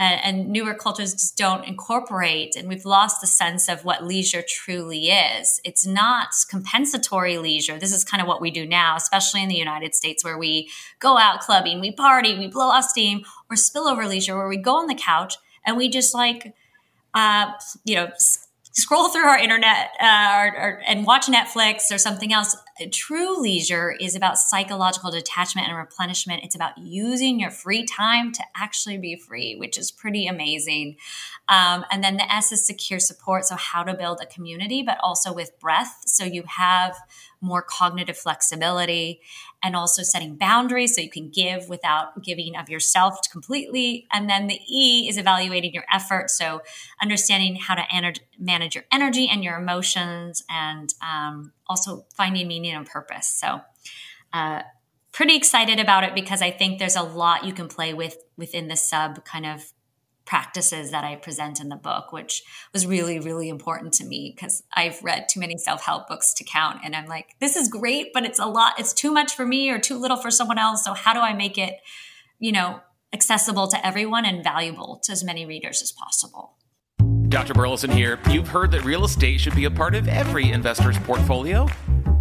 and, 0.00 0.20
and, 0.22 0.48
newer 0.48 0.74
cultures 0.74 1.12
just 1.12 1.36
don't 1.36 1.64
incorporate. 1.64 2.54
And 2.56 2.68
we've 2.68 2.84
lost 2.84 3.20
the 3.20 3.26
sense 3.26 3.68
of 3.68 3.84
what 3.84 4.06
leisure 4.06 4.44
truly 4.48 5.08
is. 5.08 5.60
It's 5.64 5.84
not 5.84 6.28
compensatory 6.48 7.36
leisure. 7.36 7.78
This 7.78 7.92
is 7.92 8.04
kind 8.04 8.22
of 8.22 8.28
what 8.28 8.40
we 8.40 8.52
do 8.52 8.64
now, 8.64 8.94
especially 8.94 9.42
in 9.42 9.48
the 9.48 9.56
United 9.56 9.96
States, 9.96 10.24
where 10.24 10.38
we 10.38 10.70
go 11.00 11.18
out 11.18 11.40
clubbing, 11.40 11.80
we 11.80 11.90
party, 11.90 12.38
we 12.38 12.46
blow 12.46 12.68
off 12.68 12.84
steam, 12.84 13.22
or 13.50 13.56
spillover 13.56 14.08
leisure, 14.08 14.36
where 14.36 14.48
we 14.48 14.56
go 14.56 14.76
on 14.76 14.86
the 14.86 14.94
couch 14.94 15.34
and 15.66 15.76
we 15.76 15.90
just 15.90 16.14
like, 16.14 16.54
uh, 17.12 17.50
you 17.84 17.96
know, 17.96 18.08
scroll 18.72 19.08
through 19.08 19.24
our 19.24 19.38
internet 19.38 19.90
uh, 20.00 20.34
or, 20.36 20.46
or, 20.56 20.82
and 20.86 21.04
watch 21.04 21.26
Netflix 21.26 21.92
or 21.92 21.98
something 21.98 22.32
else. 22.32 22.56
True 22.92 23.40
leisure 23.40 23.92
is 23.98 24.14
about 24.14 24.38
psychological 24.38 25.10
detachment 25.10 25.68
and 25.68 25.76
replenishment. 25.76 26.44
It's 26.44 26.54
about 26.54 26.78
using 26.78 27.40
your 27.40 27.50
free 27.50 27.84
time 27.84 28.32
to 28.32 28.42
actually 28.56 28.98
be 28.98 29.16
free, 29.16 29.56
which 29.56 29.76
is 29.76 29.90
pretty 29.90 30.26
amazing. 30.26 30.96
Um, 31.48 31.84
and 31.90 32.04
then 32.04 32.16
the 32.16 32.32
S 32.32 32.52
is 32.52 32.64
secure 32.66 33.00
support. 33.00 33.46
So, 33.46 33.56
how 33.56 33.82
to 33.82 33.94
build 33.94 34.20
a 34.22 34.26
community, 34.26 34.82
but 34.82 34.98
also 35.02 35.32
with 35.32 35.58
breath. 35.58 36.02
So, 36.04 36.24
you 36.24 36.44
have 36.46 36.96
more 37.40 37.62
cognitive 37.62 38.16
flexibility 38.16 39.20
and 39.62 39.74
also 39.74 40.02
setting 40.02 40.36
boundaries 40.36 40.94
so 40.94 41.00
you 41.00 41.10
can 41.10 41.30
give 41.30 41.68
without 41.68 42.22
giving 42.22 42.56
of 42.56 42.68
yourself 42.68 43.18
completely. 43.30 44.06
And 44.12 44.28
then 44.28 44.46
the 44.46 44.60
E 44.68 45.08
is 45.08 45.18
evaluating 45.18 45.74
your 45.74 45.84
effort. 45.92 46.30
So 46.30 46.62
understanding 47.02 47.56
how 47.56 47.74
to 47.74 47.82
ener- 47.82 48.20
manage 48.38 48.74
your 48.74 48.84
energy 48.92 49.28
and 49.28 49.42
your 49.42 49.58
emotions 49.58 50.44
and 50.48 50.92
um, 51.02 51.52
also 51.66 52.06
finding 52.14 52.46
meaning 52.48 52.74
and 52.74 52.86
purpose. 52.86 53.26
So, 53.28 53.60
uh, 54.32 54.62
pretty 55.12 55.36
excited 55.36 55.80
about 55.80 56.04
it 56.04 56.14
because 56.14 56.42
I 56.42 56.50
think 56.50 56.78
there's 56.78 56.94
a 56.94 57.02
lot 57.02 57.44
you 57.44 57.52
can 57.52 57.66
play 57.66 57.94
with 57.94 58.18
within 58.36 58.68
the 58.68 58.76
sub 58.76 59.24
kind 59.24 59.46
of 59.46 59.72
practices 60.28 60.90
that 60.90 61.04
I 61.04 61.16
present 61.16 61.58
in 61.58 61.70
the 61.70 61.76
book, 61.76 62.12
which 62.12 62.42
was 62.74 62.86
really, 62.86 63.18
really 63.18 63.48
important 63.48 63.94
to 63.94 64.04
me 64.04 64.30
because 64.36 64.62
I've 64.76 65.02
read 65.02 65.26
too 65.26 65.40
many 65.40 65.56
self 65.56 65.82
help 65.82 66.06
books 66.06 66.34
to 66.34 66.44
count. 66.44 66.80
And 66.84 66.94
I'm 66.94 67.06
like, 67.06 67.34
this 67.40 67.56
is 67.56 67.68
great, 67.68 68.12
but 68.12 68.24
it's 68.24 68.38
a 68.38 68.44
lot, 68.44 68.78
it's 68.78 68.92
too 68.92 69.10
much 69.10 69.34
for 69.34 69.46
me 69.46 69.70
or 69.70 69.78
too 69.78 69.98
little 69.98 70.18
for 70.18 70.30
someone 70.30 70.58
else. 70.58 70.84
So, 70.84 70.92
how 70.92 71.14
do 71.14 71.20
I 71.20 71.32
make 71.32 71.56
it, 71.56 71.76
you 72.38 72.52
know, 72.52 72.80
accessible 73.12 73.68
to 73.68 73.86
everyone 73.86 74.26
and 74.26 74.44
valuable 74.44 75.00
to 75.04 75.12
as 75.12 75.24
many 75.24 75.46
readers 75.46 75.80
as 75.80 75.92
possible? 75.92 76.58
Dr. 77.30 77.54
Burleson 77.54 77.90
here. 77.90 78.18
You've 78.30 78.48
heard 78.48 78.70
that 78.72 78.84
real 78.84 79.04
estate 79.04 79.40
should 79.40 79.56
be 79.56 79.64
a 79.64 79.70
part 79.70 79.94
of 79.94 80.08
every 80.08 80.50
investor's 80.50 80.98
portfolio 80.98 81.66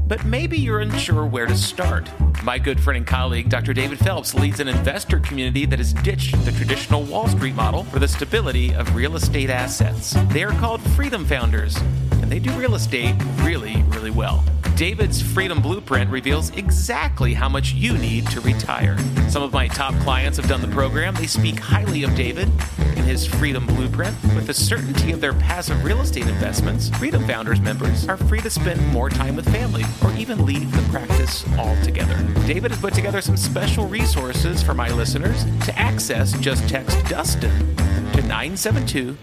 but 0.07 0.23
maybe 0.25 0.57
you're 0.57 0.79
unsure 0.79 1.25
where 1.25 1.45
to 1.45 1.55
start. 1.55 2.09
My 2.43 2.57
good 2.57 2.79
friend 2.79 2.97
and 2.97 3.05
colleague, 3.05 3.49
Dr. 3.49 3.73
David 3.73 3.99
Phelps, 3.99 4.33
leads 4.33 4.59
an 4.59 4.67
investor 4.67 5.19
community 5.19 5.65
that 5.65 5.79
has 5.79 5.93
ditched 5.93 6.43
the 6.45 6.51
traditional 6.53 7.03
Wall 7.03 7.27
Street 7.27 7.55
model 7.55 7.83
for 7.83 7.99
the 7.99 8.07
stability 8.07 8.73
of 8.73 8.95
real 8.95 9.15
estate 9.15 9.49
assets. 9.49 10.15
They 10.29 10.43
are 10.43 10.53
called 10.53 10.81
Freedom 10.91 11.25
Founders, 11.25 11.77
and 12.21 12.31
they 12.31 12.39
do 12.39 12.51
real 12.51 12.75
estate 12.75 13.15
really, 13.41 13.83
really 13.89 14.11
well. 14.11 14.43
David's 14.75 15.21
Freedom 15.21 15.59
Blueprint 15.59 16.11
reveals 16.11 16.51
exactly 16.51 17.33
how 17.33 17.49
much 17.49 17.73
you 17.73 17.97
need 17.97 18.27
to 18.27 18.39
retire. 18.41 18.95
Some 19.27 19.41
of 19.41 19.51
my 19.51 19.67
top 19.67 19.95
clients 20.01 20.37
have 20.37 20.47
done 20.47 20.61
the 20.61 20.67
program. 20.67 21.15
They 21.15 21.25
speak 21.25 21.59
highly 21.59 22.03
of 22.03 22.13
David 22.13 22.47
and 22.79 22.99
his 22.99 23.25
Freedom 23.25 23.65
Blueprint. 23.65 24.15
With 24.35 24.45
the 24.45 24.53
certainty 24.53 25.11
of 25.11 25.19
their 25.19 25.33
passive 25.33 25.83
real 25.83 26.01
estate 26.01 26.27
investments, 26.27 26.89
Freedom 26.89 27.25
Founders 27.25 27.59
members 27.59 28.07
are 28.07 28.17
free 28.17 28.39
to 28.41 28.51
spend 28.51 28.85
more 28.89 29.09
time 29.09 29.35
with 29.35 29.51
family 29.51 29.83
or 30.03 30.13
even 30.15 30.45
leave 30.45 30.71
the 30.71 30.87
practice 30.91 31.43
altogether. 31.57 32.15
David 32.45 32.69
has 32.69 32.79
put 32.79 32.93
together 32.93 33.19
some 33.19 33.35
special 33.35 33.87
resources 33.87 34.61
for 34.61 34.75
my 34.75 34.89
listeners. 34.91 35.43
To 35.65 35.79
access, 35.79 36.33
just 36.39 36.69
text 36.69 37.03
Dustin 37.05 37.75
to 38.13 38.21
972 38.21 39.17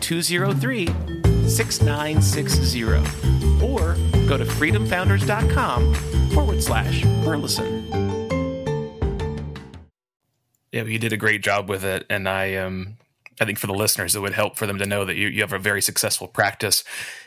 203 0.00 0.88
6960 1.48 2.84
or 3.64 3.96
go 4.28 4.36
to 4.36 4.44
freedomfounders.com 4.44 5.94
forward 6.32 6.62
slash 6.62 7.02
Burleson. 7.24 7.88
Yeah, 10.72 10.84
you 10.84 10.98
did 10.98 11.12
a 11.12 11.16
great 11.16 11.42
job 11.42 11.68
with 11.68 11.84
it. 11.84 12.04
And 12.10 12.28
I, 12.28 12.56
um, 12.56 12.98
I 13.40 13.44
think 13.44 13.58
for 13.58 13.66
the 13.66 13.74
listeners, 13.74 14.14
it 14.14 14.20
would 14.20 14.34
help 14.34 14.56
for 14.56 14.66
them 14.66 14.78
to 14.78 14.86
know 14.86 15.04
that 15.04 15.16
you, 15.16 15.28
you 15.28 15.40
have 15.40 15.52
a 15.52 15.58
very 15.58 15.80
successful 15.80 16.28
practice 16.28 16.84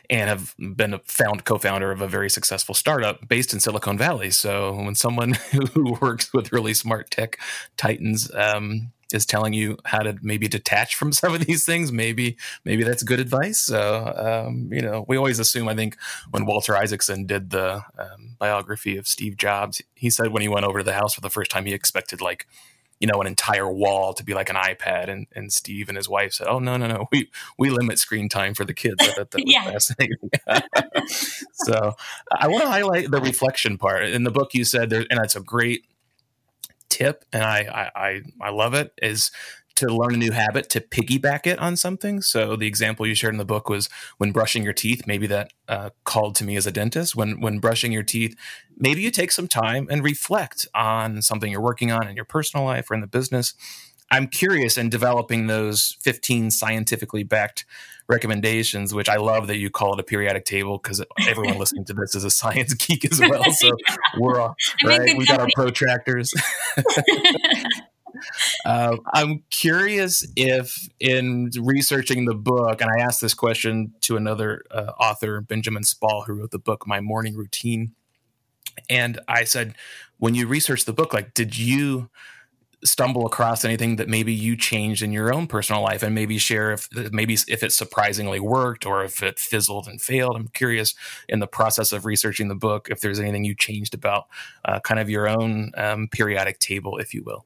and 0.10 0.30
have 0.30 0.54
been 0.58 0.94
a 0.94 1.00
found 1.00 1.46
co-founder 1.46 1.92
of 1.92 2.02
a 2.02 2.08
very 2.08 2.30
successful 2.30 2.76
startup 2.76 3.28
based 3.28 3.54
in 3.54 3.60
Silicon 3.60 3.98
Valley. 3.98 4.30
So 4.30 4.74
when 4.74 4.96
someone 4.96 5.34
who 5.74 5.98
works 6.02 6.34
with 6.34 6.52
really 6.52 6.74
smart 6.74 7.10
tech 7.10 7.40
titans 7.78 8.32
um, 8.36 8.92
is 9.14 9.26
telling 9.26 9.54
you 9.54 9.78
how 9.86 10.00
to 10.00 10.18
maybe 10.22 10.48
detach 10.48 10.96
from 10.96 11.12
some 11.22 11.34
of 11.34 11.46
these 11.46 11.66
things, 11.66 11.92
maybe 11.92 12.38
maybe 12.66 12.84
that's 12.84 13.04
good 13.04 13.20
advice. 13.20 13.60
So 13.60 14.14
um, 14.48 14.72
you 14.72 14.82
know, 14.82 15.06
we 15.08 15.18
always 15.18 15.40
assume. 15.40 15.68
I 15.68 15.76
think 15.76 15.98
when 16.32 16.46
Walter 16.46 16.76
Isaacson 16.76 17.26
did 17.26 17.50
the 17.50 17.84
um, 17.98 18.36
biography 18.40 18.98
of 18.98 19.08
Steve 19.08 19.38
Jobs, 19.38 19.82
he 19.96 20.10
said 20.10 20.32
when 20.32 20.42
he 20.42 20.48
went 20.48 20.66
over 20.66 20.80
to 20.80 20.84
the 20.84 20.94
house 20.94 21.14
for 21.14 21.22
the 21.22 21.30
first 21.30 21.52
time, 21.52 21.66
he 21.66 21.74
expected 21.74 22.22
like 22.22 22.48
you 23.02 23.08
know 23.08 23.20
an 23.20 23.28
entire 23.28 23.70
wall 23.70 24.14
to 24.14 24.24
be 24.24 24.34
like 24.34 24.50
an 24.50 24.56
iPad. 24.56 25.10
And 25.10 25.28
and 25.36 25.52
Steve 25.52 25.90
and 25.90 25.98
his 25.98 26.08
wife 26.08 26.34
said, 26.34 26.48
"Oh 26.48 26.60
no 26.60 26.78
no 26.78 26.88
no, 26.88 27.08
we 27.12 27.30
we 27.58 27.70
limit 27.70 28.00
screen 28.00 28.30
time 28.30 28.54
for 28.54 28.64
the 28.64 28.74
kids." 28.74 28.98
I 29.02 29.12
thought 29.12 29.32
that 29.32 29.44
was 29.46 29.90
fascinating. 29.90 30.30
so 31.66 31.96
I 32.40 32.48
want 32.48 32.62
to 32.64 32.70
highlight 32.70 33.12
the 33.12 33.20
reflection 33.20 33.78
part 33.78 34.04
in 34.04 34.24
the 34.24 34.32
book. 34.32 34.54
You 34.54 34.64
said 34.64 34.90
there, 34.90 35.06
and 35.10 35.20
it's 35.24 35.36
a 35.36 35.42
great 35.42 35.84
tip, 36.92 37.26
and 37.34 37.44
I, 37.44 37.90
I 37.96 38.22
I 38.40 38.50
love 38.52 38.74
it. 38.76 38.94
Is 39.02 39.32
to 39.76 39.88
learn 39.88 40.14
a 40.14 40.18
new 40.18 40.32
habit 40.32 40.70
to 40.70 40.80
piggyback 40.80 41.48
it 41.48 41.58
on 41.58 41.76
something. 41.76 42.22
So 42.22 42.56
the 42.56 42.68
example 42.68 43.08
you 43.08 43.16
shared 43.16 43.34
in 43.34 43.40
the 43.40 43.46
book 43.46 43.68
was 43.70 43.90
when 44.20 44.32
brushing 44.32 44.64
your 44.64 44.74
teeth. 44.74 45.08
Maybe 45.08 45.26
that 45.28 45.54
uh, 45.68 45.90
called 46.04 46.36
to 46.36 46.44
me 46.44 46.56
as 46.56 46.68
a 46.68 46.72
dentist. 46.72 47.16
When 47.16 47.42
when 47.42 47.60
brushing 47.60 47.92
your 47.92 48.04
teeth, 48.04 48.36
maybe 48.78 49.02
you 49.02 49.10
take 49.10 49.32
some 49.32 49.48
time 49.48 49.88
and 49.90 50.04
reflect 50.04 50.68
on 50.76 51.22
something 51.22 51.52
you're 51.52 51.62
working 51.62 51.92
on 51.92 52.08
in 52.08 52.16
your 52.16 52.26
personal 52.26 52.66
life 52.66 52.92
or 52.92 52.94
in 52.94 53.02
the 53.02 53.08
business. 53.08 53.54
I'm 54.12 54.28
curious 54.28 54.78
in 54.78 54.90
developing 54.90 55.48
those 55.48 55.98
15 56.02 56.52
scientifically 56.52 57.24
backed 57.24 57.66
recommendations, 58.10 58.94
which 58.94 59.08
I 59.08 59.16
love 59.16 59.48
that 59.48 59.58
you 59.58 59.70
call 59.70 59.94
it 59.94 60.00
a 60.00 60.04
periodic 60.04 60.44
table 60.44 60.78
because 60.78 61.04
everyone 61.28 61.58
listening 61.60 61.86
to 61.86 61.94
this 61.94 62.14
is 62.14 62.26
a 62.26 62.30
science 62.30 62.74
geek 62.74 63.10
as 63.12 63.20
well. 63.20 63.44
So 63.52 63.68
yeah. 63.68 63.96
we're 64.18 64.40
all 64.40 64.56
right. 64.86 65.18
We 65.18 65.26
got 65.26 65.40
our 65.40 65.48
protractors. 65.56 66.34
uh, 68.66 68.98
I'm 69.14 69.44
curious 69.50 70.26
if, 70.36 70.90
in 71.00 71.52
researching 71.60 72.26
the 72.26 72.34
book, 72.34 72.82
and 72.82 72.90
I 72.90 73.02
asked 73.04 73.22
this 73.22 73.34
question 73.34 73.94
to 74.02 74.18
another 74.18 74.64
uh, 74.72 74.92
author, 75.00 75.42
Benjamin 75.42 75.84
Spall, 75.84 76.24
who 76.26 76.34
wrote 76.34 76.52
the 76.52 76.60
book 76.60 76.88
My 76.88 77.02
Morning 77.02 77.36
Routine, 77.36 77.94
and 78.90 79.20
I 79.28 79.44
said, 79.44 79.76
when 80.18 80.34
you 80.36 80.48
researched 80.48 80.86
the 80.86 80.94
book, 80.94 81.14
like, 81.14 81.34
did 81.34 81.58
you 81.58 82.10
stumble 82.84 83.26
across 83.26 83.64
anything 83.64 83.98
that 83.98 84.10
maybe 84.10 84.34
you 84.34 84.56
changed 84.56 85.04
in 85.04 85.12
your 85.12 85.34
own 85.34 85.48
personal 85.48 85.82
life 85.82 86.04
and 86.04 86.16
maybe 86.16 86.38
share 86.38 86.72
if 86.72 86.90
maybe 87.12 87.34
if 87.48 87.64
it 87.64 87.72
surprisingly 87.72 88.40
worked 88.40 88.86
or 88.86 89.04
if 89.04 89.22
it 89.22 89.40
fizzled 89.40 89.88
and 89.88 90.02
failed. 90.02 90.36
I'm 90.36 90.48
curious 90.50 90.96
in 91.30 91.40
the 91.40 91.48
process 91.48 91.92
of 91.92 92.06
researching 92.06 92.48
the 92.48 92.56
book 92.56 92.88
if 92.90 93.02
there's 93.02 93.20
anything 93.20 93.44
you 93.44 93.56
changed 93.56 93.94
about 93.94 94.28
uh, 94.66 94.80
kind 94.80 95.00
of 95.00 95.10
your 95.10 95.28
own 95.28 95.72
um, 95.76 96.08
periodic 96.08 96.60
table 96.60 96.98
if 96.98 97.14
you 97.14 97.24
will. 97.24 97.46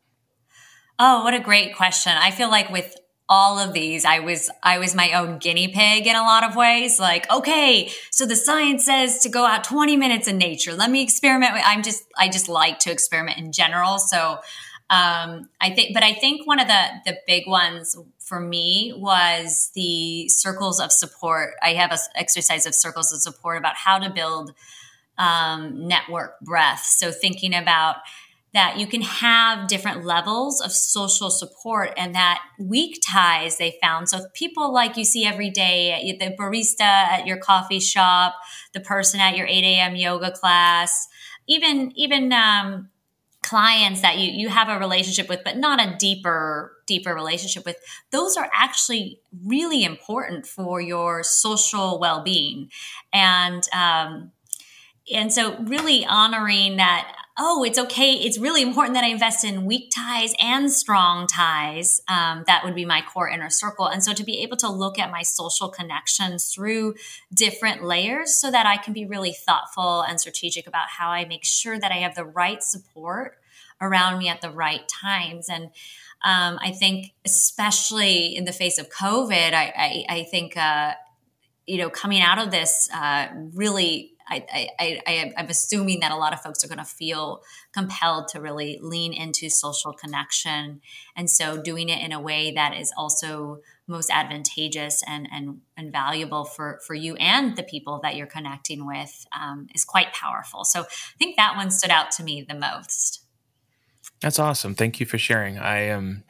Oh 0.99 1.23
what 1.23 1.33
a 1.33 1.39
great 1.39 1.75
question. 1.75 2.13
I 2.15 2.31
feel 2.31 2.49
like 2.49 2.69
with 2.69 2.95
all 3.27 3.57
of 3.57 3.73
these 3.73 4.05
i 4.05 4.19
was 4.19 4.51
i 4.61 4.77
was 4.77 4.93
my 4.93 5.11
own 5.13 5.39
guinea 5.39 5.67
pig 5.67 6.05
in 6.05 6.15
a 6.15 6.21
lot 6.21 6.43
of 6.43 6.55
ways. 6.55 6.99
Like 6.99 7.29
okay 7.31 7.89
so 8.11 8.25
the 8.25 8.35
science 8.35 8.85
says 8.85 9.19
to 9.19 9.29
go 9.29 9.45
out 9.45 9.63
20 9.63 9.97
minutes 9.97 10.27
in 10.27 10.37
nature. 10.37 10.73
Let 10.73 10.91
me 10.91 11.01
experiment 11.01 11.53
with 11.53 11.63
i'm 11.65 11.83
just 11.83 12.05
i 12.17 12.29
just 12.29 12.47
like 12.47 12.79
to 12.79 12.91
experiment 12.91 13.39
in 13.39 13.51
general. 13.51 13.97
So 13.97 14.39
um, 14.89 15.49
I 15.59 15.71
think, 15.71 15.93
but 15.93 16.03
I 16.03 16.13
think 16.13 16.45
one 16.45 16.59
of 16.59 16.67
the 16.67 16.83
the 17.05 17.17
big 17.25 17.47
ones 17.47 17.97
for 18.19 18.39
me 18.39 18.93
was 18.95 19.71
the 19.73 20.29
circles 20.29 20.79
of 20.79 20.91
support. 20.91 21.55
I 21.61 21.73
have 21.73 21.91
an 21.91 21.97
exercise 22.15 22.65
of 22.65 22.75
circles 22.75 23.11
of 23.11 23.21
support 23.21 23.57
about 23.57 23.75
how 23.75 23.97
to 23.99 24.09
build 24.09 24.53
um, 25.17 25.87
network 25.87 26.39
breadth. 26.41 26.83
So 26.83 27.11
thinking 27.11 27.55
about 27.55 27.97
that 28.53 28.77
you 28.77 28.87
can 28.87 29.01
have 29.01 29.67
different 29.67 30.05
levels 30.05 30.61
of 30.61 30.71
social 30.71 31.29
support 31.29 31.91
and 31.97 32.15
that 32.15 32.41
weak 32.57 33.01
ties 33.05 33.57
they 33.57 33.77
found. 33.81 34.07
So 34.07 34.27
people 34.33 34.73
like 34.73 34.95
you 34.95 35.03
see 35.03 35.25
every 35.25 35.49
day, 35.49 36.15
the 36.19 36.35
barista 36.37 36.81
at 36.81 37.27
your 37.27 37.37
coffee 37.37 37.81
shop, 37.81 38.35
the 38.73 38.79
person 38.79 39.19
at 39.19 39.35
your 39.35 39.45
8 39.45 39.51
a.m. 39.51 39.95
yoga 39.95 40.31
class, 40.31 41.07
even 41.47 41.91
even 41.95 42.31
um, 42.31 42.89
clients 43.45 44.01
that 44.01 44.17
you 44.17 44.31
you 44.31 44.49
have 44.49 44.69
a 44.69 44.79
relationship 44.79 45.29
with 45.29 45.43
but 45.43 45.55
not 45.55 45.79
a 45.79 45.95
deeper 45.97 46.73
deeper 46.87 47.13
relationship 47.13 47.63
with 47.63 47.77
those 48.11 48.35
are 48.35 48.49
actually 48.51 49.19
really 49.45 49.83
important 49.83 50.47
for 50.47 50.81
your 50.81 51.23
social 51.23 51.99
well-being. 51.99 52.69
And 53.13 53.63
um 53.71 54.31
and 55.13 55.31
so 55.31 55.57
really 55.59 56.05
honoring 56.05 56.77
that 56.77 57.15
oh 57.37 57.63
it's 57.63 57.77
okay. 57.77 58.13
It's 58.13 58.37
really 58.37 58.61
important 58.61 58.93
that 58.93 59.03
i 59.03 59.07
invest 59.07 59.43
in 59.43 59.65
weak 59.65 59.91
ties 59.93 60.33
and 60.39 60.71
strong 60.71 61.27
ties. 61.27 62.01
Um, 62.07 62.43
that 62.47 62.63
would 62.63 62.75
be 62.75 62.85
my 62.85 63.01
core 63.01 63.29
inner 63.29 63.49
circle. 63.49 63.87
And 63.87 64.03
so 64.03 64.13
to 64.13 64.23
be 64.23 64.39
able 64.39 64.57
to 64.57 64.69
look 64.69 64.97
at 64.97 65.11
my 65.11 65.21
social 65.21 65.69
connections 65.69 66.53
through 66.53 66.95
different 67.33 67.83
layers 67.83 68.39
so 68.39 68.51
that 68.51 68.65
i 68.65 68.77
can 68.77 68.93
be 68.93 69.05
really 69.05 69.33
thoughtful 69.33 70.01
and 70.01 70.19
strategic 70.19 70.67
about 70.67 70.87
how 70.97 71.09
i 71.09 71.25
make 71.25 71.43
sure 71.43 71.79
that 71.79 71.91
i 71.91 71.95
have 71.95 72.15
the 72.15 72.25
right 72.25 72.63
support 72.63 73.37
around 73.81 74.17
me 74.17 74.29
at 74.29 74.39
the 74.41 74.49
right 74.49 74.87
times. 74.87 75.49
And 75.49 75.65
um, 76.23 76.57
i 76.61 76.71
think 76.71 77.13
especially 77.25 78.35
in 78.35 78.45
the 78.45 78.53
face 78.53 78.79
of 78.79 78.89
covid 78.89 79.53
i, 79.53 79.73
I, 79.75 80.05
I 80.09 80.23
think 80.23 80.55
uh, 80.55 80.93
you 81.67 81.77
know 81.77 81.89
coming 81.89 82.21
out 82.21 82.39
of 82.39 82.51
this 82.51 82.89
uh, 82.93 83.27
really 83.53 84.14
I, 84.27 84.69
I, 84.79 85.01
I, 85.05 85.33
I'm 85.37 85.47
assuming 85.49 85.99
that 85.99 86.11
a 86.11 86.15
lot 86.15 86.33
of 86.33 86.41
folks 86.41 86.63
are 86.63 86.67
going 86.67 86.79
to 86.79 86.83
feel 86.85 87.41
compelled 87.73 88.27
to 88.29 88.41
really 88.41 88.79
lean 88.81 89.13
into 89.13 89.49
social 89.49 89.93
connection. 89.93 90.81
And 91.15 91.29
so 91.29 91.61
doing 91.61 91.89
it 91.89 92.01
in 92.01 92.11
a 92.11 92.19
way 92.19 92.51
that 92.51 92.75
is 92.75 92.91
also 92.97 93.59
most 93.87 94.09
advantageous 94.09 95.03
and, 95.07 95.27
and, 95.31 95.61
and 95.77 95.91
valuable 95.91 96.43
for, 96.43 96.79
for 96.85 96.95
you 96.95 97.15
and 97.15 97.55
the 97.55 97.63
people 97.63 97.99
that 98.01 98.15
you're 98.15 98.25
connecting 98.25 98.87
with 98.87 99.25
um, 99.39 99.67
is 99.75 99.85
quite 99.85 100.13
powerful. 100.13 100.63
So 100.63 100.81
I 100.81 101.17
think 101.19 101.35
that 101.37 101.55
one 101.55 101.69
stood 101.69 101.91
out 101.91 102.11
to 102.11 102.23
me 102.23 102.41
the 102.47 102.55
most. 102.55 103.23
That's 104.21 104.39
awesome. 104.39 104.73
Thank 104.73 104.99
you 104.99 105.05
for 105.05 105.17
sharing. 105.17 105.59
I 105.59 105.81
am, 105.81 105.97
um, 105.97 106.23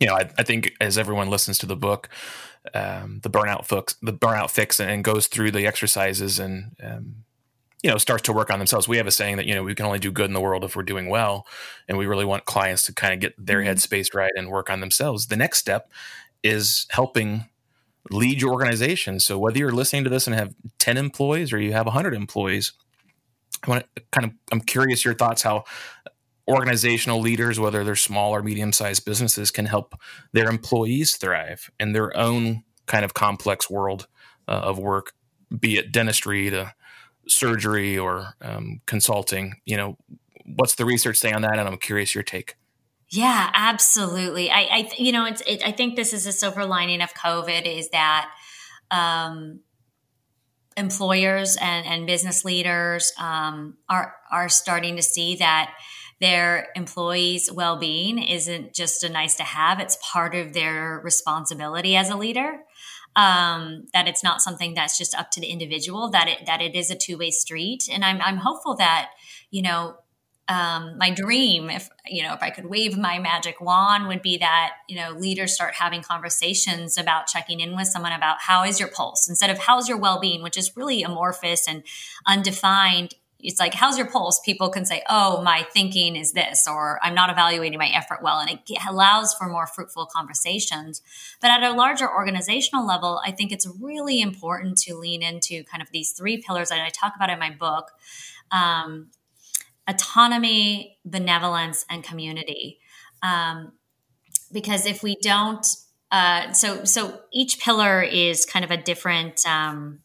you 0.00 0.06
know, 0.06 0.14
I, 0.14 0.30
I 0.38 0.42
think 0.42 0.72
as 0.80 0.96
everyone 0.96 1.28
listens 1.28 1.58
to 1.58 1.66
the 1.66 1.76
book, 1.76 2.08
um, 2.74 3.20
the 3.22 3.30
burnout 3.30 3.66
fix, 3.66 3.94
the 4.02 4.12
burnout 4.12 4.50
fix, 4.50 4.80
and 4.80 5.04
goes 5.04 5.26
through 5.26 5.50
the 5.50 5.66
exercises 5.66 6.38
and 6.38 6.74
um, 6.82 7.24
you 7.82 7.90
know 7.90 7.98
starts 7.98 8.22
to 8.24 8.32
work 8.32 8.50
on 8.50 8.58
themselves. 8.58 8.88
We 8.88 8.96
have 8.96 9.06
a 9.06 9.10
saying 9.10 9.36
that 9.36 9.46
you 9.46 9.54
know 9.54 9.62
we 9.62 9.74
can 9.74 9.86
only 9.86 9.98
do 9.98 10.12
good 10.12 10.26
in 10.26 10.34
the 10.34 10.40
world 10.40 10.64
if 10.64 10.76
we're 10.76 10.82
doing 10.82 11.08
well 11.08 11.46
and 11.88 11.98
we 11.98 12.06
really 12.06 12.24
want 12.24 12.44
clients 12.44 12.82
to 12.84 12.94
kind 12.94 13.14
of 13.14 13.20
get 13.20 13.34
their 13.38 13.62
head 13.62 13.76
mm-hmm. 13.76 13.94
headspace 13.94 14.14
right 14.14 14.32
and 14.36 14.50
work 14.50 14.70
on 14.70 14.80
themselves. 14.80 15.26
The 15.26 15.36
next 15.36 15.58
step 15.58 15.90
is 16.42 16.86
helping 16.90 17.46
lead 18.10 18.40
your 18.40 18.52
organization. 18.52 19.20
So 19.20 19.38
whether 19.38 19.58
you're 19.58 19.72
listening 19.72 20.04
to 20.04 20.10
this 20.10 20.26
and 20.26 20.34
have 20.34 20.54
10 20.78 20.96
employees 20.96 21.52
or 21.52 21.60
you 21.60 21.72
have 21.72 21.86
100 21.86 22.14
employees 22.14 22.72
i 23.64 23.70
want 23.70 23.84
to 23.94 24.02
kind 24.10 24.26
of 24.26 24.32
i'm 24.50 24.60
curious 24.60 25.04
your 25.04 25.14
thoughts 25.14 25.42
how 25.42 25.64
organizational 26.48 27.20
leaders 27.20 27.60
whether 27.60 27.84
they're 27.84 27.96
small 27.96 28.32
or 28.32 28.42
medium 28.42 28.72
sized 28.72 29.04
businesses 29.04 29.50
can 29.50 29.66
help 29.66 29.94
their 30.32 30.48
employees 30.48 31.16
thrive 31.16 31.70
in 31.78 31.92
their 31.92 32.16
own 32.16 32.64
kind 32.86 33.04
of 33.04 33.14
complex 33.14 33.70
world 33.70 34.08
uh, 34.48 34.52
of 34.52 34.78
work 34.78 35.12
be 35.58 35.78
it 35.78 35.92
dentistry 35.92 36.50
to 36.50 36.72
surgery 37.32 37.98
or 37.98 38.34
um, 38.40 38.80
consulting 38.86 39.54
you 39.64 39.76
know 39.76 39.96
what's 40.44 40.74
the 40.74 40.84
research 40.84 41.18
say 41.18 41.32
on 41.32 41.42
that? 41.42 41.58
And 41.58 41.68
i'm 41.68 41.78
curious 41.78 42.14
your 42.14 42.24
take. 42.24 42.56
Yeah 43.08 43.50
absolutely. 43.54 44.50
I, 44.50 44.60
I 44.60 44.90
you 44.98 45.12
know 45.12 45.26
it's 45.26 45.42
it, 45.42 45.62
i 45.66 45.72
think 45.72 45.96
this 45.96 46.12
is 46.12 46.26
a 46.26 46.32
silver 46.32 46.64
lining 46.64 47.00
of 47.02 47.14
covid 47.14 47.66
is 47.66 47.90
that 47.90 48.30
um, 48.90 49.60
employers 50.76 51.56
and, 51.60 51.86
and 51.86 52.06
business 52.06 52.44
leaders 52.44 53.12
um, 53.18 53.76
are 53.88 54.14
are 54.30 54.48
starting 54.48 54.96
to 54.96 55.02
see 55.02 55.36
that 55.36 55.74
their 56.20 56.68
employees' 56.76 57.50
well-being 57.50 58.22
isn't 58.22 58.74
just 58.74 59.02
a 59.02 59.08
nice 59.08 59.34
to 59.36 59.42
have 59.42 59.80
it's 59.80 59.98
part 60.12 60.34
of 60.34 60.52
their 60.52 61.00
responsibility 61.02 61.96
as 61.96 62.10
a 62.10 62.16
leader 62.16 62.60
um, 63.16 63.86
that 63.92 64.08
it's 64.08 64.24
not 64.24 64.40
something 64.40 64.74
that's 64.74 64.96
just 64.96 65.14
up 65.14 65.30
to 65.32 65.40
the 65.40 65.48
individual 65.48 66.10
that 66.10 66.28
it 66.28 66.46
that 66.46 66.62
it 66.62 66.74
is 66.74 66.90
a 66.90 66.96
two 66.96 67.18
way 67.18 67.30
street. 67.30 67.88
And 67.90 68.04
I'm 68.04 68.20
I'm 68.20 68.38
hopeful 68.38 68.76
that 68.76 69.10
you 69.50 69.62
know 69.62 69.96
um, 70.48 70.98
my 70.98 71.10
dream 71.10 71.70
if 71.70 71.88
you 72.06 72.22
know 72.22 72.34
if 72.34 72.42
I 72.42 72.50
could 72.50 72.66
wave 72.66 72.98
my 72.98 73.18
magic 73.18 73.60
wand 73.60 74.08
would 74.08 74.22
be 74.22 74.38
that 74.38 74.72
you 74.88 74.96
know 74.96 75.12
leaders 75.12 75.54
start 75.54 75.74
having 75.74 76.02
conversations 76.02 76.98
about 76.98 77.26
checking 77.26 77.60
in 77.60 77.76
with 77.76 77.86
someone 77.86 78.12
about 78.12 78.38
how 78.40 78.64
is 78.64 78.80
your 78.80 78.88
pulse 78.88 79.28
instead 79.28 79.50
of 79.50 79.58
how's 79.58 79.88
your 79.88 79.98
well 79.98 80.18
being 80.18 80.42
which 80.42 80.58
is 80.58 80.76
really 80.76 81.02
amorphous 81.02 81.68
and 81.68 81.84
undefined 82.26 83.14
it's 83.42 83.60
like 83.60 83.74
how's 83.74 83.98
your 83.98 84.06
pulse? 84.06 84.40
People 84.44 84.70
can 84.70 84.84
say 84.84 85.02
oh 85.08 85.42
my 85.42 85.66
thinking 85.72 86.16
is 86.16 86.32
this 86.32 86.66
or 86.68 86.98
i'm 87.02 87.14
not 87.14 87.30
evaluating 87.30 87.78
my 87.78 87.88
effort 87.88 88.20
well 88.22 88.38
and 88.38 88.50
it 88.50 88.78
allows 88.88 89.34
for 89.34 89.48
more 89.48 89.66
fruitful 89.66 90.06
conversations. 90.06 91.02
But 91.40 91.50
at 91.50 91.62
a 91.62 91.72
larger 91.72 92.10
organizational 92.10 92.86
level 92.86 93.20
i 93.24 93.30
think 93.30 93.52
it's 93.52 93.68
really 93.80 94.20
important 94.20 94.78
to 94.78 94.94
lean 94.94 95.22
into 95.22 95.64
kind 95.64 95.82
of 95.82 95.90
these 95.92 96.12
three 96.12 96.38
pillars 96.38 96.68
that 96.68 96.80
i 96.80 96.88
talk 96.88 97.14
about 97.16 97.30
in 97.30 97.38
my 97.38 97.50
book 97.50 97.90
um, 98.50 99.08
autonomy 99.88 100.98
benevolence 101.04 101.84
and 101.90 102.04
community. 102.04 102.78
Um, 103.22 103.72
because 104.52 104.86
if 104.86 105.02
we 105.02 105.16
don't 105.16 105.66
uh, 106.10 106.52
so 106.52 106.84
so 106.84 107.20
each 107.32 107.58
pillar 107.58 108.02
is 108.02 108.44
kind 108.44 108.66
of 108.66 108.70
a 108.70 108.76
different 108.76 109.40
um, 109.46 110.00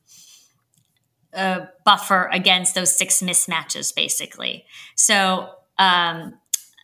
a 1.34 1.68
buffer 1.86 2.30
against 2.32 2.76
those 2.76 2.96
six 2.96 3.22
mismatches, 3.22 3.94
basically. 3.94 4.66
So, 4.96 5.50
um, 5.78 6.34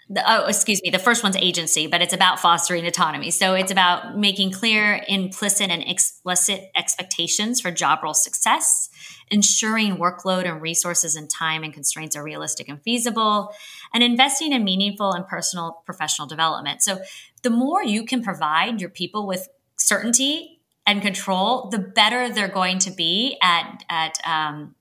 the, 0.10 0.24
oh, 0.28 0.48
excuse 0.48 0.82
me, 0.84 0.90
the 0.90 1.00
first 1.00 1.24
one's 1.24 1.38
agency, 1.38 1.88
but 1.88 2.02
it's 2.02 2.14
about 2.14 2.40
fostering 2.40 2.86
autonomy. 2.86 3.32
So 3.32 3.54
it's 3.54 3.72
about 3.72 4.18
making 4.18 4.52
clear, 4.52 5.04
implicit, 5.08 5.70
and 5.70 5.82
explicit 5.82 6.70
expectations 6.76 7.62
for 7.62 7.72
job 7.72 8.00
role 8.04 8.14
success, 8.14 8.90
ensuring 9.32 9.98
workload 9.98 10.46
and 10.46 10.62
resources 10.62 11.16
and 11.16 11.30
time 11.30 11.64
and 11.64 11.74
constraints 11.74 12.16
are 12.16 12.24
realistic 12.24 12.68
and 12.68 12.82
feasible, 12.84 13.54
and 13.94 14.04
investing 14.04 14.52
in 14.52 14.64
meaningful 14.64 15.14
and 15.14 15.26
personal 15.26 15.82
professional 15.86 16.28
development. 16.28 16.84
So 16.84 17.00
the 17.42 17.50
more 17.50 17.84
you 17.84 18.06
can 18.06 18.22
provide 18.22 18.82
your 18.82 18.90
people 18.90 19.26
with 19.26 19.48
certainty 19.78 20.53
and 20.86 21.02
control, 21.02 21.70
the 21.70 21.80
better 21.80 22.32
they're 22.34 22.48
going 22.48 22.80
to 22.80 22.92
be 22.92 23.38
at 23.42 23.84
at 23.90 24.18
um, 24.26 24.76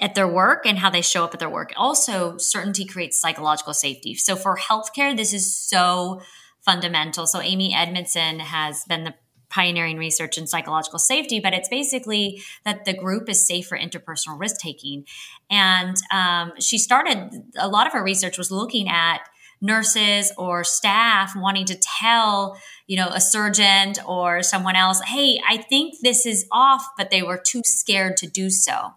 at 0.00 0.14
their 0.14 0.28
work 0.28 0.66
and 0.66 0.78
how 0.78 0.90
they 0.90 1.02
show 1.02 1.24
up 1.24 1.32
at 1.32 1.40
their 1.40 1.50
work. 1.50 1.72
Also, 1.76 2.36
certainty 2.36 2.84
creates 2.84 3.18
psychological 3.18 3.72
safety. 3.72 4.14
So 4.14 4.36
for 4.36 4.56
healthcare, 4.56 5.16
this 5.16 5.32
is 5.32 5.56
so 5.56 6.20
fundamental. 6.60 7.26
So 7.26 7.40
Amy 7.40 7.74
Edmondson 7.74 8.40
has 8.40 8.84
been 8.84 9.04
the 9.04 9.14
pioneering 9.50 9.96
research 9.98 10.36
in 10.36 10.46
psychological 10.46 10.98
safety, 10.98 11.38
but 11.38 11.54
it's 11.54 11.68
basically 11.68 12.42
that 12.64 12.84
the 12.84 12.92
group 12.92 13.28
is 13.28 13.46
safe 13.46 13.66
for 13.66 13.78
interpersonal 13.78 14.38
risk 14.38 14.56
taking. 14.58 15.04
And 15.48 15.96
um, 16.12 16.52
she 16.58 16.76
started 16.76 17.30
a 17.56 17.68
lot 17.68 17.86
of 17.86 17.92
her 17.92 18.02
research 18.02 18.36
was 18.36 18.50
looking 18.50 18.88
at 18.88 19.20
nurses 19.64 20.30
or 20.36 20.62
staff 20.62 21.34
wanting 21.34 21.64
to 21.64 21.74
tell 22.00 22.56
you 22.86 22.96
know 22.96 23.08
a 23.08 23.20
surgeon 23.20 23.94
or 24.06 24.42
someone 24.42 24.76
else 24.76 25.00
hey 25.02 25.40
i 25.48 25.56
think 25.56 25.94
this 26.02 26.26
is 26.26 26.46
off 26.52 26.86
but 26.98 27.10
they 27.10 27.22
were 27.22 27.38
too 27.38 27.62
scared 27.64 28.16
to 28.18 28.26
do 28.26 28.50
so. 28.50 28.92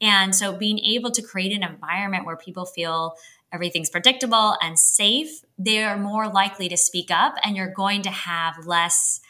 And 0.00 0.34
so 0.34 0.56
being 0.56 0.78
able 0.78 1.10
to 1.12 1.22
create 1.22 1.52
an 1.52 1.62
environment 1.62 2.26
where 2.26 2.36
people 2.36 2.66
feel 2.66 3.14
everything's 3.52 3.88
predictable 3.88 4.56
and 4.60 4.78
safe 4.78 5.40
they're 5.56 5.96
more 5.96 6.28
likely 6.28 6.68
to 6.68 6.76
speak 6.76 7.10
up 7.10 7.34
and 7.42 7.56
you're 7.56 7.72
going 7.72 8.02
to 8.02 8.10
have 8.10 8.66
less 8.66 9.20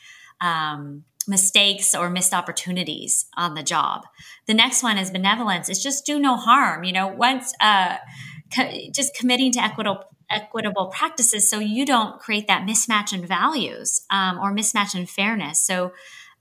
um, 0.41 1.05
mistakes 1.29 1.95
or 1.95 2.11
missed 2.11 2.35
opportunities 2.35 3.27
on 3.37 3.55
the 3.55 3.63
job. 3.63 4.03
The 4.47 4.55
next 4.55 4.83
one 4.83 4.99
is 4.99 5.11
benevolence. 5.11 5.69
It's 5.69 5.83
just 5.83 6.05
do 6.07 6.19
no 6.19 6.37
harm 6.37 6.85
you 6.85 6.93
know 6.93 7.07
once 7.09 7.53
uh, 7.61 7.97
co- 8.55 8.73
just 8.93 9.15
committing 9.15 9.53
to 9.53 9.63
equitable 9.63 10.05
equitable 10.31 10.87
practices 10.87 11.49
so 11.49 11.59
you 11.59 11.87
don't 11.87 12.19
create 12.19 12.49
that 12.49 12.67
mismatch 12.67 13.13
in 13.13 13.27
values 13.27 14.05
um, 14.11 14.39
or 14.39 14.53
mismatch 14.53 14.95
in 14.95 15.07
fairness. 15.07 15.61
So, 15.63 15.93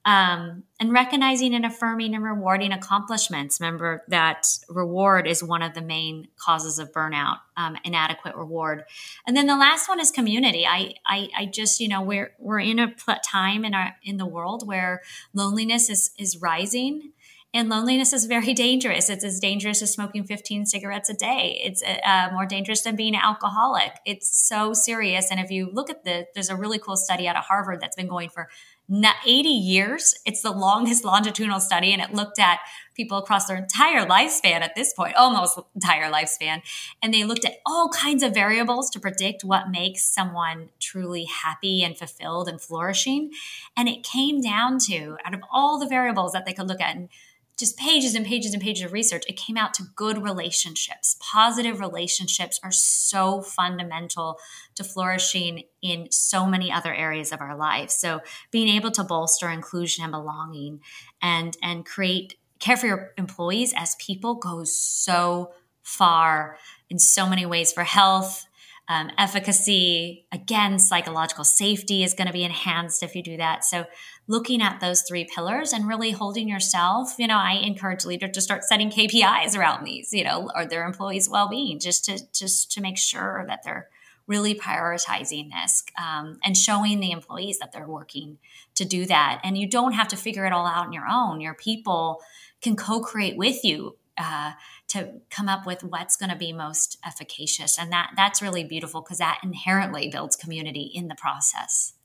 um, 0.05 0.63
and 0.79 0.93
recognizing 0.93 1.55
and 1.55 1.65
affirming 1.65 2.13
and 2.13 2.23
rewarding 2.23 2.71
accomplishments. 2.71 3.59
Remember 3.59 4.03
that 4.09 4.45
reward 4.69 5.25
is 5.25 5.43
one 5.43 5.63
of 5.63 5.73
the 5.73 5.81
main 5.81 6.27
causes 6.37 6.77
of 6.77 6.91
burnout, 6.91 7.37
um, 7.57 7.75
inadequate 7.83 8.35
reward. 8.35 8.83
And 9.25 9.35
then 9.35 9.47
the 9.47 9.57
last 9.57 9.89
one 9.89 9.99
is 9.99 10.11
community. 10.11 10.65
I, 10.67 10.93
I, 11.07 11.29
I 11.35 11.45
just, 11.47 11.79
you 11.79 11.87
know, 11.87 12.03
we're 12.03 12.33
we're 12.37 12.59
in 12.59 12.77
a 12.77 12.93
time 13.25 13.65
in 13.65 13.73
our 13.73 13.95
in 14.03 14.17
the 14.17 14.27
world 14.27 14.67
where 14.67 15.01
loneliness 15.33 15.89
is 15.89 16.11
is 16.19 16.39
rising. 16.39 17.13
And 17.55 17.69
loneliness 17.69 18.11
is 18.11 18.25
very 18.25 18.53
dangerous. 18.65 19.09
It's 19.09 19.23
as 19.23 19.39
dangerous 19.39 19.81
as 19.81 19.93
smoking 19.93 20.25
15 20.25 20.65
cigarettes 20.65 21.09
a 21.09 21.13
day. 21.13 21.59
It's 21.63 21.81
uh, 21.81 22.29
more 22.33 22.45
dangerous 22.45 22.81
than 22.81 22.95
being 22.97 23.15
an 23.15 23.21
alcoholic. 23.23 23.93
It's 24.05 24.47
so 24.47 24.73
serious. 24.73 25.31
And 25.31 25.39
if 25.39 25.49
you 25.49 25.71
look 25.71 25.89
at 25.89 26.03
the, 26.03 26.27
there's 26.35 26.49
a 26.49 26.55
really 26.55 26.77
cool 26.77 26.97
study 26.97 27.27
out 27.27 27.37
of 27.37 27.45
Harvard 27.45 27.79
that's 27.79 27.95
been 27.95 28.07
going 28.07 28.29
for 28.29 28.49
80 28.91 29.49
years. 29.49 30.13
It's 30.25 30.41
the 30.41 30.51
longest 30.51 31.03
longitudinal 31.03 31.59
study, 31.59 31.91
and 31.91 32.01
it 32.01 32.13
looked 32.13 32.37
at 32.37 32.59
people 32.95 33.17
across 33.17 33.47
their 33.47 33.57
entire 33.57 34.05
lifespan 34.05 34.61
at 34.61 34.75
this 34.75 34.93
point, 34.93 35.15
almost 35.15 35.59
entire 35.73 36.11
lifespan. 36.11 36.61
And 37.01 37.13
they 37.13 37.23
looked 37.23 37.45
at 37.45 37.57
all 37.65 37.89
kinds 37.89 38.21
of 38.21 38.33
variables 38.33 38.89
to 38.91 38.99
predict 38.99 39.43
what 39.43 39.69
makes 39.69 40.03
someone 40.03 40.69
truly 40.79 41.25
happy 41.25 41.83
and 41.83 41.97
fulfilled 41.97 42.47
and 42.47 42.61
flourishing. 42.61 43.31
And 43.75 43.89
it 43.89 44.03
came 44.03 44.39
down 44.39 44.77
to, 44.87 45.17
out 45.25 45.33
of 45.33 45.41
all 45.51 45.79
the 45.79 45.87
variables 45.87 46.33
that 46.33 46.45
they 46.45 46.53
could 46.53 46.67
look 46.67 46.81
at, 46.81 46.95
and 46.95 47.09
just 47.57 47.77
pages 47.77 48.15
and 48.15 48.25
pages 48.25 48.53
and 48.53 48.61
pages 48.61 48.83
of 48.83 48.93
research, 48.93 49.23
it 49.27 49.37
came 49.37 49.57
out 49.57 49.73
to 49.75 49.83
good 49.95 50.21
relationships. 50.21 51.15
Positive 51.19 51.79
relationships 51.79 52.59
are 52.63 52.71
so 52.71 53.41
fundamental 53.41 54.37
to 54.75 54.83
flourishing 54.83 55.63
in 55.81 56.11
so 56.11 56.45
many 56.45 56.71
other 56.71 56.93
areas 56.93 57.31
of 57.31 57.41
our 57.41 57.55
lives. 57.55 57.93
So 57.93 58.21
being 58.51 58.67
able 58.67 58.91
to 58.91 59.03
bolster 59.03 59.49
inclusion 59.49 60.03
and 60.03 60.11
belonging 60.11 60.81
and 61.21 61.55
and 61.61 61.85
create 61.85 62.35
care 62.59 62.77
for 62.77 62.87
your 62.87 63.13
employees 63.17 63.73
as 63.75 63.95
people 63.95 64.35
goes 64.35 64.75
so 64.75 65.53
far 65.83 66.57
in 66.89 66.99
so 66.99 67.27
many 67.27 67.45
ways 67.45 67.71
for 67.71 67.83
health, 67.83 68.45
um, 68.87 69.11
efficacy. 69.17 70.25
Again, 70.31 70.79
psychological 70.79 71.43
safety 71.43 72.03
is 72.03 72.13
going 72.13 72.27
to 72.27 72.33
be 72.33 72.43
enhanced 72.43 73.03
if 73.03 73.15
you 73.15 73.23
do 73.23 73.37
that. 73.37 73.63
So 73.63 73.85
looking 74.27 74.61
at 74.61 74.79
those 74.79 75.03
three 75.03 75.25
pillars 75.25 75.71
and 75.71 75.88
really 75.88 76.11
holding 76.11 76.49
yourself, 76.49 77.13
you 77.19 77.27
know, 77.27 77.38
I 77.38 77.61
encourage 77.63 78.05
leaders 78.05 78.31
to 78.31 78.41
start 78.41 78.63
setting 78.63 78.89
KPIs 78.89 79.57
around 79.57 79.85
these, 79.85 80.11
you 80.11 80.23
know, 80.23 80.49
or 80.55 80.65
their 80.65 80.85
employees' 80.85 81.29
well-being, 81.29 81.79
just 81.79 82.05
to 82.05 82.19
just 82.33 82.71
to 82.71 82.81
make 82.81 82.97
sure 82.97 83.45
that 83.47 83.61
they're 83.63 83.88
really 84.27 84.55
prioritizing 84.55 85.51
this 85.51 85.83
um, 86.03 86.39
and 86.43 86.57
showing 86.57 86.99
the 86.99 87.11
employees 87.11 87.59
that 87.59 87.71
they're 87.71 87.88
working 87.88 88.39
to 88.73 88.83
do 88.83 89.05
that. 89.05 89.39
And 89.43 89.55
you 89.55 89.69
don't 89.69 89.93
have 89.93 90.07
to 90.09 90.17
figure 90.17 90.45
it 90.45 90.53
all 90.53 90.65
out 90.65 90.88
on 90.88 90.93
your 90.93 91.05
own. 91.07 91.41
Your 91.41 91.53
people 91.53 92.21
can 92.61 92.75
co-create 92.75 93.38
with 93.38 93.63
you. 93.63 93.97
Uh, 94.17 94.53
to 94.88 95.19
come 95.29 95.49
up 95.49 95.65
with 95.65 95.83
what's 95.83 96.15
going 96.15 96.29
to 96.29 96.38
be 96.38 96.53
most 96.53 96.97
efficacious 97.05 97.77
and 97.77 97.91
that 97.91 98.11
that's 98.15 98.41
really 98.41 98.63
beautiful 98.63 99.01
because 99.01 99.17
that 99.17 99.39
inherently 99.43 100.07
builds 100.07 100.38
community 100.38 100.89
in 100.93 101.09
the 101.09 101.15
process 101.15 101.95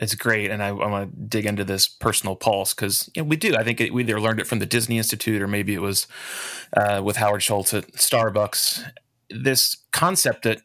It's 0.00 0.14
great, 0.14 0.50
and 0.50 0.62
I, 0.62 0.68
I 0.68 0.72
want 0.72 1.10
to 1.10 1.20
dig 1.26 1.46
into 1.46 1.64
this 1.64 1.86
personal 1.86 2.34
pulse 2.34 2.74
because 2.74 3.08
you 3.14 3.22
know, 3.22 3.28
we 3.28 3.36
do. 3.36 3.54
I 3.54 3.62
think 3.62 3.80
it, 3.80 3.94
we 3.94 4.02
either 4.02 4.20
learned 4.20 4.40
it 4.40 4.46
from 4.46 4.58
the 4.58 4.66
Disney 4.66 4.98
Institute 4.98 5.40
or 5.40 5.46
maybe 5.46 5.74
it 5.74 5.82
was 5.82 6.08
uh, 6.76 7.00
with 7.04 7.16
Howard 7.16 7.42
Schultz 7.42 7.72
at 7.72 7.92
Starbucks. 7.92 8.84
This 9.30 9.76
concept 9.92 10.42
that 10.42 10.62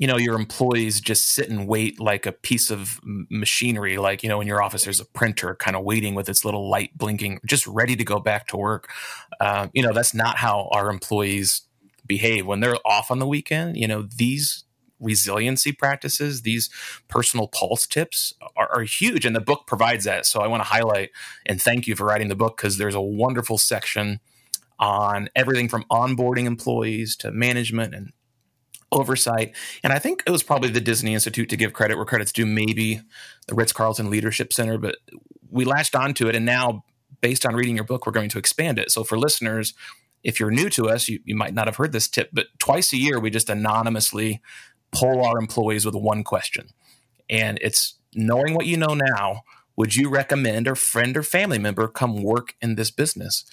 you 0.00 0.06
know 0.06 0.16
your 0.16 0.34
employees 0.34 1.00
just 1.00 1.28
sit 1.28 1.50
and 1.50 1.68
wait 1.68 2.00
like 2.00 2.24
a 2.24 2.32
piece 2.32 2.70
of 2.70 2.98
machinery 3.04 3.98
like 3.98 4.22
you 4.22 4.28
know 4.28 4.40
in 4.40 4.48
your 4.48 4.62
office 4.62 4.84
there's 4.84 4.98
a 4.98 5.04
printer 5.04 5.54
kind 5.56 5.76
of 5.76 5.84
waiting 5.84 6.14
with 6.14 6.28
its 6.28 6.44
little 6.44 6.68
light 6.70 6.96
blinking 6.96 7.38
just 7.46 7.66
ready 7.66 7.94
to 7.94 8.02
go 8.02 8.18
back 8.18 8.46
to 8.48 8.56
work 8.56 8.90
uh, 9.40 9.68
you 9.74 9.82
know 9.82 9.92
that's 9.92 10.14
not 10.14 10.38
how 10.38 10.68
our 10.72 10.90
employees 10.90 11.62
behave 12.06 12.46
when 12.46 12.60
they're 12.60 12.78
off 12.84 13.10
on 13.10 13.18
the 13.18 13.26
weekend 13.26 13.76
you 13.76 13.86
know 13.86 14.02
these 14.16 14.64
resiliency 15.00 15.72
practices, 15.72 16.42
these 16.42 16.70
personal 17.08 17.48
pulse 17.48 17.86
tips 17.86 18.34
are, 18.56 18.68
are, 18.72 18.82
huge. 18.82 19.24
And 19.24 19.34
the 19.34 19.40
book 19.40 19.66
provides 19.66 20.04
that. 20.04 20.26
So 20.26 20.40
I 20.40 20.46
want 20.46 20.62
to 20.62 20.68
highlight 20.68 21.10
and 21.46 21.60
thank 21.60 21.86
you 21.86 21.96
for 21.96 22.04
writing 22.04 22.28
the 22.28 22.36
book 22.36 22.56
because 22.56 22.78
there's 22.78 22.94
a 22.94 23.00
wonderful 23.00 23.58
section 23.58 24.20
on 24.78 25.28
everything 25.36 25.68
from 25.68 25.84
onboarding 25.90 26.46
employees 26.46 27.16
to 27.16 27.30
management 27.30 27.94
and 27.94 28.12
oversight. 28.92 29.54
And 29.84 29.92
I 29.92 29.98
think 29.98 30.22
it 30.26 30.30
was 30.30 30.42
probably 30.42 30.70
the 30.70 30.80
Disney 30.80 31.14
Institute 31.14 31.48
to 31.50 31.56
give 31.56 31.72
credit 31.72 31.96
where 31.96 32.06
credit's 32.06 32.32
due, 32.32 32.46
maybe 32.46 33.00
the 33.46 33.54
Ritz 33.54 33.72
Carlton 33.72 34.10
Leadership 34.10 34.52
Center, 34.52 34.78
but 34.78 34.96
we 35.50 35.64
latched 35.64 35.94
onto 35.94 36.28
it. 36.28 36.34
And 36.34 36.46
now, 36.46 36.84
based 37.20 37.44
on 37.44 37.54
reading 37.54 37.76
your 37.76 37.84
book, 37.84 38.06
we're 38.06 38.12
going 38.12 38.30
to 38.30 38.38
expand 38.38 38.78
it. 38.78 38.90
So 38.90 39.04
for 39.04 39.18
listeners, 39.18 39.74
if 40.22 40.38
you're 40.38 40.50
new 40.50 40.68
to 40.70 40.88
us, 40.88 41.08
you, 41.08 41.20
you 41.24 41.36
might 41.36 41.54
not 41.54 41.66
have 41.66 41.76
heard 41.76 41.92
this 41.92 42.08
tip, 42.08 42.30
but 42.32 42.46
twice 42.58 42.92
a 42.92 42.96
year, 42.96 43.18
we 43.18 43.30
just 43.30 43.48
anonymously 43.48 44.40
poll 44.92 45.24
our 45.24 45.38
employees 45.38 45.84
with 45.84 45.94
one 45.94 46.24
question. 46.24 46.68
And 47.28 47.58
it's 47.62 47.94
knowing 48.14 48.54
what 48.54 48.66
you 48.66 48.76
know 48.76 48.94
now, 48.94 49.42
would 49.76 49.96
you 49.96 50.08
recommend 50.08 50.66
a 50.66 50.74
friend 50.74 51.16
or 51.16 51.22
family 51.22 51.58
member 51.58 51.88
come 51.88 52.22
work 52.22 52.54
in 52.60 52.74
this 52.74 52.90
business? 52.90 53.44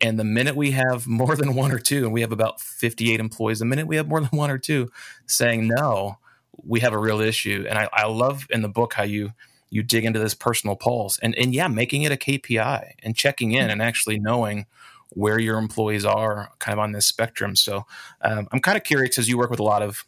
And 0.00 0.18
the 0.18 0.24
minute 0.24 0.56
we 0.56 0.72
have 0.72 1.06
more 1.06 1.36
than 1.36 1.54
one 1.54 1.72
or 1.72 1.78
two, 1.78 2.04
and 2.04 2.12
we 2.12 2.20
have 2.20 2.32
about 2.32 2.60
58 2.60 3.20
employees, 3.20 3.60
the 3.60 3.64
minute 3.64 3.86
we 3.86 3.96
have 3.96 4.08
more 4.08 4.20
than 4.20 4.30
one 4.30 4.50
or 4.50 4.58
two 4.58 4.90
saying 5.26 5.68
no, 5.68 6.18
we 6.64 6.80
have 6.80 6.92
a 6.92 6.98
real 6.98 7.20
issue. 7.20 7.66
And 7.68 7.78
I, 7.78 7.88
I 7.92 8.06
love 8.06 8.46
in 8.50 8.62
the 8.62 8.68
book 8.68 8.94
how 8.94 9.04
you 9.04 9.32
you 9.68 9.82
dig 9.82 10.04
into 10.04 10.20
this 10.20 10.34
personal 10.34 10.76
pulse 10.76 11.18
and, 11.18 11.34
and 11.34 11.52
yeah, 11.52 11.66
making 11.66 12.02
it 12.02 12.12
a 12.12 12.16
KPI 12.16 12.92
and 13.02 13.16
checking 13.16 13.50
in 13.52 13.68
and 13.68 13.82
actually 13.82 14.18
knowing 14.18 14.66
where 15.10 15.40
your 15.40 15.58
employees 15.58 16.04
are 16.04 16.50
kind 16.60 16.72
of 16.72 16.78
on 16.78 16.92
this 16.92 17.06
spectrum. 17.06 17.56
So 17.56 17.84
um, 18.20 18.46
I'm 18.52 18.60
kind 18.60 18.76
of 18.76 18.84
curious 18.84 19.18
as 19.18 19.28
you 19.28 19.36
work 19.36 19.50
with 19.50 19.60
a 19.60 19.64
lot 19.64 19.82
of 19.82 20.04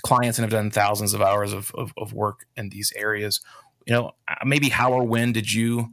clients 0.00 0.38
and 0.38 0.44
have 0.44 0.50
done 0.50 0.70
thousands 0.70 1.14
of 1.14 1.22
hours 1.22 1.52
of, 1.52 1.72
of, 1.74 1.92
of 1.96 2.12
work 2.12 2.46
in 2.56 2.70
these 2.70 2.92
areas. 2.96 3.40
You 3.86 3.94
know, 3.94 4.12
uh, 4.28 4.34
maybe 4.44 4.68
how 4.68 4.92
or 4.92 5.04
when 5.04 5.32
did 5.32 5.52
you 5.52 5.92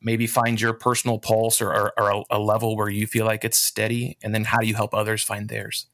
maybe 0.00 0.26
find 0.26 0.60
your 0.60 0.72
personal 0.72 1.18
pulse 1.18 1.60
or, 1.60 1.70
or, 1.72 1.92
or 1.98 2.24
a, 2.30 2.38
level 2.38 2.76
where 2.76 2.88
you 2.88 3.06
feel 3.06 3.26
like 3.26 3.44
it's 3.44 3.58
steady? 3.58 4.16
And 4.22 4.34
then 4.34 4.44
how 4.44 4.58
do 4.58 4.66
you 4.66 4.74
help 4.74 4.94
others 4.94 5.22
find 5.22 5.48
theirs? 5.48 5.86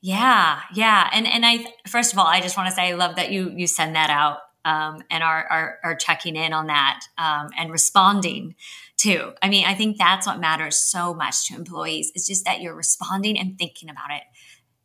Yeah, 0.00 0.60
yeah. 0.74 1.08
And 1.12 1.26
and 1.26 1.46
I 1.46 1.64
first 1.88 2.12
of 2.12 2.18
all, 2.18 2.26
I 2.26 2.42
just 2.42 2.58
want 2.58 2.68
to 2.68 2.74
say 2.74 2.90
I 2.90 2.94
love 2.94 3.16
that 3.16 3.32
you 3.32 3.50
you 3.56 3.66
send 3.66 3.96
that 3.96 4.10
out 4.10 4.38
um, 4.64 5.02
and 5.10 5.22
are, 5.22 5.46
are, 5.50 5.78
are 5.84 5.94
checking 5.94 6.36
in 6.36 6.52
on 6.52 6.66
that 6.68 7.00
um, 7.18 7.50
and 7.56 7.70
responding 7.70 8.54
too. 8.96 9.32
I 9.42 9.48
mean, 9.48 9.66
I 9.66 9.74
think 9.74 9.98
that's 9.98 10.26
what 10.26 10.40
matters 10.40 10.78
so 10.78 11.14
much 11.14 11.48
to 11.48 11.54
employees. 11.54 12.12
It's 12.14 12.26
just 12.26 12.44
that 12.46 12.60
you're 12.60 12.74
responding 12.74 13.38
and 13.38 13.58
thinking 13.58 13.90
about 13.90 14.10
it 14.10 14.22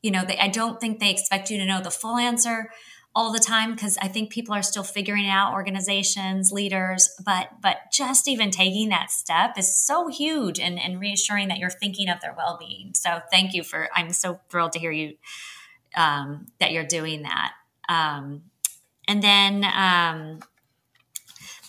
you 0.01 0.11
know, 0.11 0.23
they, 0.25 0.37
I 0.37 0.47
don't 0.47 0.79
think 0.79 0.99
they 0.99 1.11
expect 1.11 1.49
you 1.49 1.57
to 1.57 1.65
know 1.65 1.81
the 1.81 1.91
full 1.91 2.17
answer 2.17 2.69
all 3.15 3.33
the 3.33 3.39
time 3.39 3.73
because 3.73 3.97
I 4.01 4.07
think 4.07 4.31
people 4.31 4.53
are 4.53 4.61
still 4.61 4.83
figuring 4.83 5.27
out 5.27 5.53
organizations, 5.53 6.51
leaders, 6.51 7.09
but 7.25 7.49
but 7.61 7.77
just 7.91 8.27
even 8.27 8.51
taking 8.51 8.89
that 8.89 9.11
step 9.11 9.57
is 9.57 9.75
so 9.75 10.07
huge 10.07 10.59
and, 10.59 10.79
and 10.79 10.99
reassuring 10.99 11.47
that 11.47 11.57
you're 11.57 11.69
thinking 11.69 12.07
of 12.09 12.21
their 12.21 12.33
well-being. 12.37 12.93
So 12.93 13.21
thank 13.31 13.53
you 13.53 13.63
for 13.63 13.89
I'm 13.95 14.11
so 14.13 14.39
thrilled 14.49 14.73
to 14.73 14.79
hear 14.79 14.91
you 14.91 15.15
um, 15.97 16.47
that 16.59 16.71
you're 16.71 16.85
doing 16.85 17.23
that. 17.23 17.53
Um, 17.89 18.43
and 19.07 19.23
then 19.23 19.65
um, 19.65 20.39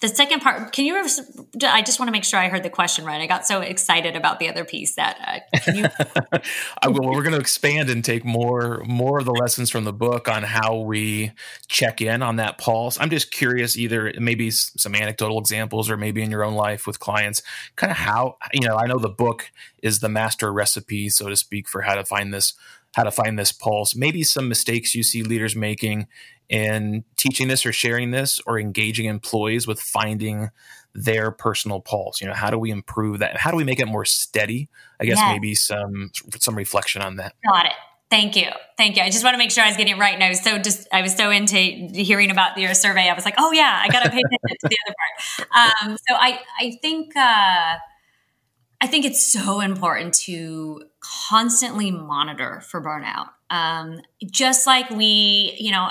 the 0.00 0.08
second 0.08 0.40
part, 0.40 0.72
can 0.72 0.86
you? 0.86 0.96
I 0.96 1.82
just 1.82 1.98
want 1.98 2.08
to 2.08 2.12
make 2.12 2.24
sure 2.24 2.40
I 2.40 2.48
heard 2.48 2.62
the 2.62 2.70
question 2.70 3.04
right. 3.04 3.20
I 3.20 3.26
got 3.26 3.46
so 3.46 3.60
excited 3.60 4.16
about 4.16 4.38
the 4.38 4.48
other 4.48 4.64
piece 4.64 4.94
that 4.94 5.44
uh, 5.52 5.72
you- 5.72 6.40
I 6.82 6.88
will. 6.88 7.10
We're 7.10 7.22
going 7.22 7.34
to 7.34 7.40
expand 7.40 7.90
and 7.90 8.02
take 8.02 8.24
more 8.24 8.82
more 8.86 9.18
of 9.18 9.26
the 9.26 9.32
lessons 9.32 9.68
from 9.68 9.84
the 9.84 9.92
book 9.92 10.26
on 10.26 10.42
how 10.42 10.78
we 10.78 11.32
check 11.68 12.00
in 12.00 12.22
on 12.22 12.36
that 12.36 12.56
pulse. 12.56 12.98
I'm 12.98 13.10
just 13.10 13.30
curious, 13.30 13.76
either 13.76 14.14
maybe 14.18 14.50
some 14.50 14.94
anecdotal 14.94 15.38
examples 15.38 15.90
or 15.90 15.98
maybe 15.98 16.22
in 16.22 16.30
your 16.30 16.44
own 16.44 16.54
life 16.54 16.86
with 16.86 16.98
clients, 16.98 17.42
kind 17.76 17.90
of 17.90 17.98
how 17.98 18.38
you 18.54 18.66
know. 18.66 18.76
I 18.76 18.86
know 18.86 18.98
the 18.98 19.10
book 19.10 19.50
is 19.82 20.00
the 20.00 20.08
master 20.08 20.50
recipe, 20.50 21.10
so 21.10 21.28
to 21.28 21.36
speak, 21.36 21.68
for 21.68 21.82
how 21.82 21.94
to 21.94 22.04
find 22.04 22.32
this 22.32 22.54
how 22.94 23.04
to 23.04 23.10
find 23.10 23.38
this 23.38 23.52
pulse. 23.52 23.94
Maybe 23.94 24.22
some 24.22 24.48
mistakes 24.48 24.94
you 24.94 25.02
see 25.02 25.22
leaders 25.22 25.54
making 25.54 26.06
in 26.48 27.04
teaching 27.16 27.48
this 27.48 27.64
or 27.64 27.72
sharing 27.72 28.10
this 28.10 28.40
or 28.46 28.58
engaging 28.58 29.06
employees 29.06 29.66
with 29.66 29.80
finding 29.80 30.50
their 30.92 31.30
personal 31.30 31.80
pulse 31.80 32.20
you 32.20 32.26
know 32.26 32.34
how 32.34 32.50
do 32.50 32.58
we 32.58 32.68
improve 32.68 33.20
that 33.20 33.36
how 33.36 33.52
do 33.52 33.56
we 33.56 33.62
make 33.62 33.78
it 33.78 33.86
more 33.86 34.04
steady 34.04 34.68
i 34.98 35.04
guess 35.04 35.18
yes. 35.18 35.32
maybe 35.32 35.54
some 35.54 36.10
some 36.40 36.56
reflection 36.56 37.00
on 37.00 37.14
that 37.14 37.32
got 37.48 37.66
it 37.66 37.72
Thank 38.10 38.34
you. 38.34 38.48
Thank 38.76 38.96
you. 38.96 39.04
I 39.04 39.10
just 39.10 39.22
want 39.22 39.34
to 39.34 39.38
make 39.38 39.52
sure 39.52 39.62
I 39.62 39.68
was 39.68 39.76
getting 39.76 39.94
it 39.94 40.00
right. 40.00 40.14
And 40.14 40.24
I 40.24 40.30
was 40.30 40.40
so 40.40 40.58
just, 40.58 40.88
I 40.92 41.00
was 41.00 41.14
so 41.14 41.30
into 41.30 41.56
hearing 41.56 42.32
about 42.32 42.58
your 42.58 42.74
survey. 42.74 43.08
I 43.08 43.14
was 43.14 43.24
like, 43.24 43.36
oh 43.38 43.52
yeah, 43.52 43.80
I 43.80 43.88
got 43.88 44.02
to 44.02 44.10
pay 44.10 44.18
attention 44.18 44.56
to 44.62 44.68
the 44.68 44.76
other 44.84 44.94
part. 45.46 45.90
Um, 45.90 45.96
so 46.08 46.16
I, 46.16 46.40
I 46.58 46.78
think, 46.82 47.16
uh, 47.16 47.76
I 48.80 48.86
think 48.86 49.04
it's 49.04 49.22
so 49.22 49.60
important 49.60 50.14
to 50.14 50.84
constantly 51.00 51.90
monitor 51.90 52.62
for 52.62 52.82
burnout. 52.82 53.28
Um, 53.50 54.00
just 54.30 54.66
like 54.66 54.88
we, 54.90 55.56
you 55.58 55.70
know, 55.70 55.90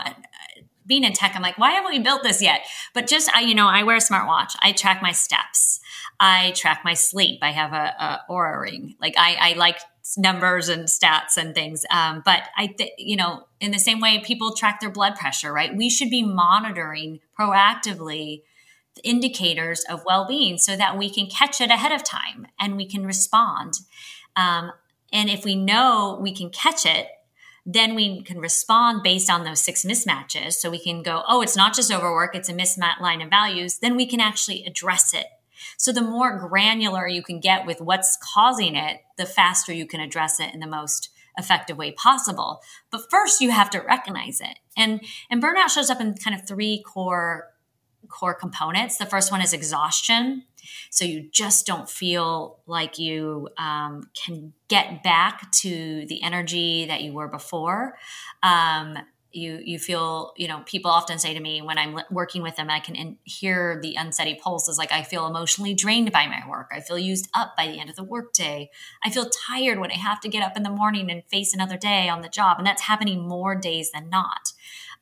being 0.87 1.03
in 1.03 1.13
tech, 1.13 1.33
I'm 1.35 1.43
like, 1.43 1.57
why 1.59 1.71
haven't 1.71 1.91
we 1.91 1.99
built 1.99 2.23
this 2.23 2.41
yet? 2.41 2.61
But 2.95 3.05
just, 3.05 3.29
I, 3.35 3.41
you 3.41 3.53
know, 3.53 3.67
I 3.67 3.83
wear 3.83 3.97
a 3.97 3.99
smartwatch. 3.99 4.55
I 4.61 4.71
track 4.71 5.01
my 5.03 5.11
steps. 5.11 5.79
I 6.19 6.51
track 6.55 6.81
my 6.83 6.95
sleep. 6.95 7.39
I 7.43 7.51
have 7.51 7.73
a, 7.73 7.93
a 7.99 8.21
Oura 8.29 8.59
ring. 8.59 8.95
Like 8.99 9.13
I, 9.17 9.37
I 9.39 9.53
like 9.53 9.77
numbers 10.17 10.67
and 10.67 10.85
stats 10.85 11.37
and 11.37 11.53
things. 11.53 11.85
Um, 11.91 12.23
but 12.25 12.41
I, 12.57 12.67
th- 12.67 12.91
you 12.97 13.15
know, 13.15 13.43
in 13.59 13.71
the 13.71 13.77
same 13.77 13.99
way 13.99 14.19
people 14.19 14.55
track 14.55 14.79
their 14.79 14.89
blood 14.89 15.15
pressure, 15.15 15.53
right? 15.53 15.75
We 15.75 15.89
should 15.89 16.09
be 16.09 16.23
monitoring 16.23 17.19
proactively 17.39 18.41
indicators 19.03 19.83
of 19.89 20.03
well-being 20.05 20.57
so 20.57 20.75
that 20.75 20.97
we 20.97 21.09
can 21.09 21.27
catch 21.27 21.61
it 21.61 21.69
ahead 21.69 21.91
of 21.91 22.03
time 22.03 22.47
and 22.59 22.75
we 22.75 22.85
can 22.85 23.05
respond. 23.05 23.75
Um, 24.35 24.71
and 25.11 25.29
if 25.29 25.43
we 25.43 25.55
know 25.55 26.19
we 26.21 26.33
can 26.33 26.49
catch 26.49 26.85
it, 26.85 27.07
then 27.65 27.93
we 27.93 28.23
can 28.23 28.39
respond 28.39 29.03
based 29.03 29.29
on 29.29 29.43
those 29.43 29.59
six 29.59 29.83
mismatches. 29.83 30.53
So 30.53 30.69
we 30.69 30.79
can 30.79 31.03
go, 31.03 31.23
oh, 31.27 31.41
it's 31.41 31.57
not 31.57 31.75
just 31.75 31.91
overwork, 31.91 32.35
it's 32.35 32.49
a 32.49 32.53
mismatch 32.53 32.99
line 32.99 33.21
of 33.21 33.29
values. 33.29 33.79
Then 33.79 33.95
we 33.95 34.07
can 34.07 34.19
actually 34.19 34.65
address 34.65 35.13
it. 35.13 35.27
So 35.77 35.91
the 35.91 36.01
more 36.01 36.37
granular 36.37 37.07
you 37.07 37.21
can 37.21 37.39
get 37.39 37.65
with 37.65 37.81
what's 37.81 38.17
causing 38.33 38.75
it, 38.75 39.01
the 39.17 39.25
faster 39.25 39.73
you 39.73 39.85
can 39.85 39.99
address 39.99 40.39
it 40.39 40.53
in 40.53 40.59
the 40.61 40.67
most 40.67 41.09
effective 41.37 41.77
way 41.77 41.91
possible. 41.91 42.61
But 42.91 43.09
first 43.09 43.41
you 43.41 43.51
have 43.51 43.69
to 43.71 43.79
recognize 43.79 44.41
it. 44.41 44.59
And 44.77 45.01
and 45.29 45.43
burnout 45.43 45.69
shows 45.69 45.89
up 45.89 46.01
in 46.01 46.15
kind 46.15 46.39
of 46.39 46.47
three 46.47 46.81
core 46.81 47.48
core 48.09 48.33
components. 48.33 48.97
The 48.97 49.05
first 49.05 49.31
one 49.31 49.41
is 49.41 49.53
exhaustion. 49.53 50.43
So 50.89 51.05
you 51.05 51.29
just 51.31 51.65
don't 51.65 51.89
feel 51.89 52.59
like 52.65 52.99
you 52.99 53.49
um, 53.57 54.09
can 54.13 54.53
get 54.67 55.03
back 55.03 55.51
to 55.51 56.05
the 56.07 56.21
energy 56.21 56.85
that 56.85 57.01
you 57.01 57.13
were 57.13 57.27
before. 57.27 57.97
Um, 58.43 58.97
you 59.31 59.61
you 59.63 59.77
feel 59.77 60.33
you 60.37 60.47
know 60.47 60.63
people 60.65 60.89
often 60.89 61.19
say 61.19 61.33
to 61.33 61.39
me 61.39 61.61
when 61.61 61.77
i'm 61.77 61.99
working 62.09 62.41
with 62.41 62.55
them 62.55 62.69
i 62.69 62.79
can 62.79 62.95
in, 62.95 63.17
hear 63.23 63.79
the 63.81 63.95
unsteady 63.95 64.35
pulse 64.35 64.67
is 64.67 64.77
like 64.77 64.91
i 64.91 65.03
feel 65.03 65.27
emotionally 65.27 65.73
drained 65.73 66.11
by 66.11 66.25
my 66.25 66.41
work 66.49 66.69
i 66.71 66.79
feel 66.79 66.97
used 66.97 67.29
up 67.33 67.55
by 67.55 67.67
the 67.67 67.79
end 67.79 67.89
of 67.89 67.95
the 67.95 68.03
workday 68.03 68.69
i 69.03 69.09
feel 69.09 69.29
tired 69.29 69.79
when 69.79 69.91
i 69.91 69.95
have 69.95 70.19
to 70.19 70.27
get 70.27 70.43
up 70.43 70.57
in 70.57 70.63
the 70.63 70.69
morning 70.69 71.11
and 71.11 71.23
face 71.25 71.53
another 71.53 71.77
day 71.77 72.09
on 72.09 72.21
the 72.21 72.29
job 72.29 72.57
and 72.57 72.65
that's 72.65 72.83
happening 72.83 73.27
more 73.27 73.55
days 73.55 73.91
than 73.91 74.09
not 74.09 74.53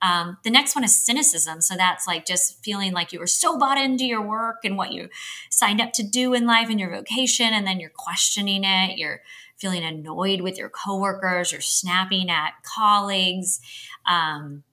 um, 0.02 0.38
the 0.43 0.52
next 0.52 0.76
one 0.76 0.84
is 0.84 0.95
cynicism. 0.95 1.62
So 1.62 1.76
that's 1.76 2.08
like 2.08 2.26
just 2.26 2.64
feeling 2.64 2.93
like 2.93 3.12
you 3.12 3.20
were 3.20 3.28
so 3.28 3.58
bought 3.58 3.78
into 3.78 4.06
your 4.06 4.22
work 4.22 4.58
and 4.64 4.78
what 4.78 4.91
you 4.91 5.10
signed 5.50 5.82
up 5.82 5.93
to 5.93 6.04
do 6.04 6.34
in 6.34 6.45
life 6.45 6.70
and 6.70 6.80
your 6.80 6.91
vocation, 6.91 7.48
and 7.54 7.66
then 7.66 7.80
you're 7.80 7.91
questioning 7.95 8.64
it. 8.64 8.98
You're 8.98 9.22
feeling 9.58 9.84
annoyed 9.84 10.41
with 10.41 10.58
your 10.58 10.70
coworkers. 10.70 11.52
You're 11.52 11.62
snapping 11.62 12.30
at 12.30 12.54
colleagues. 12.64 13.60
Um, 14.06 14.64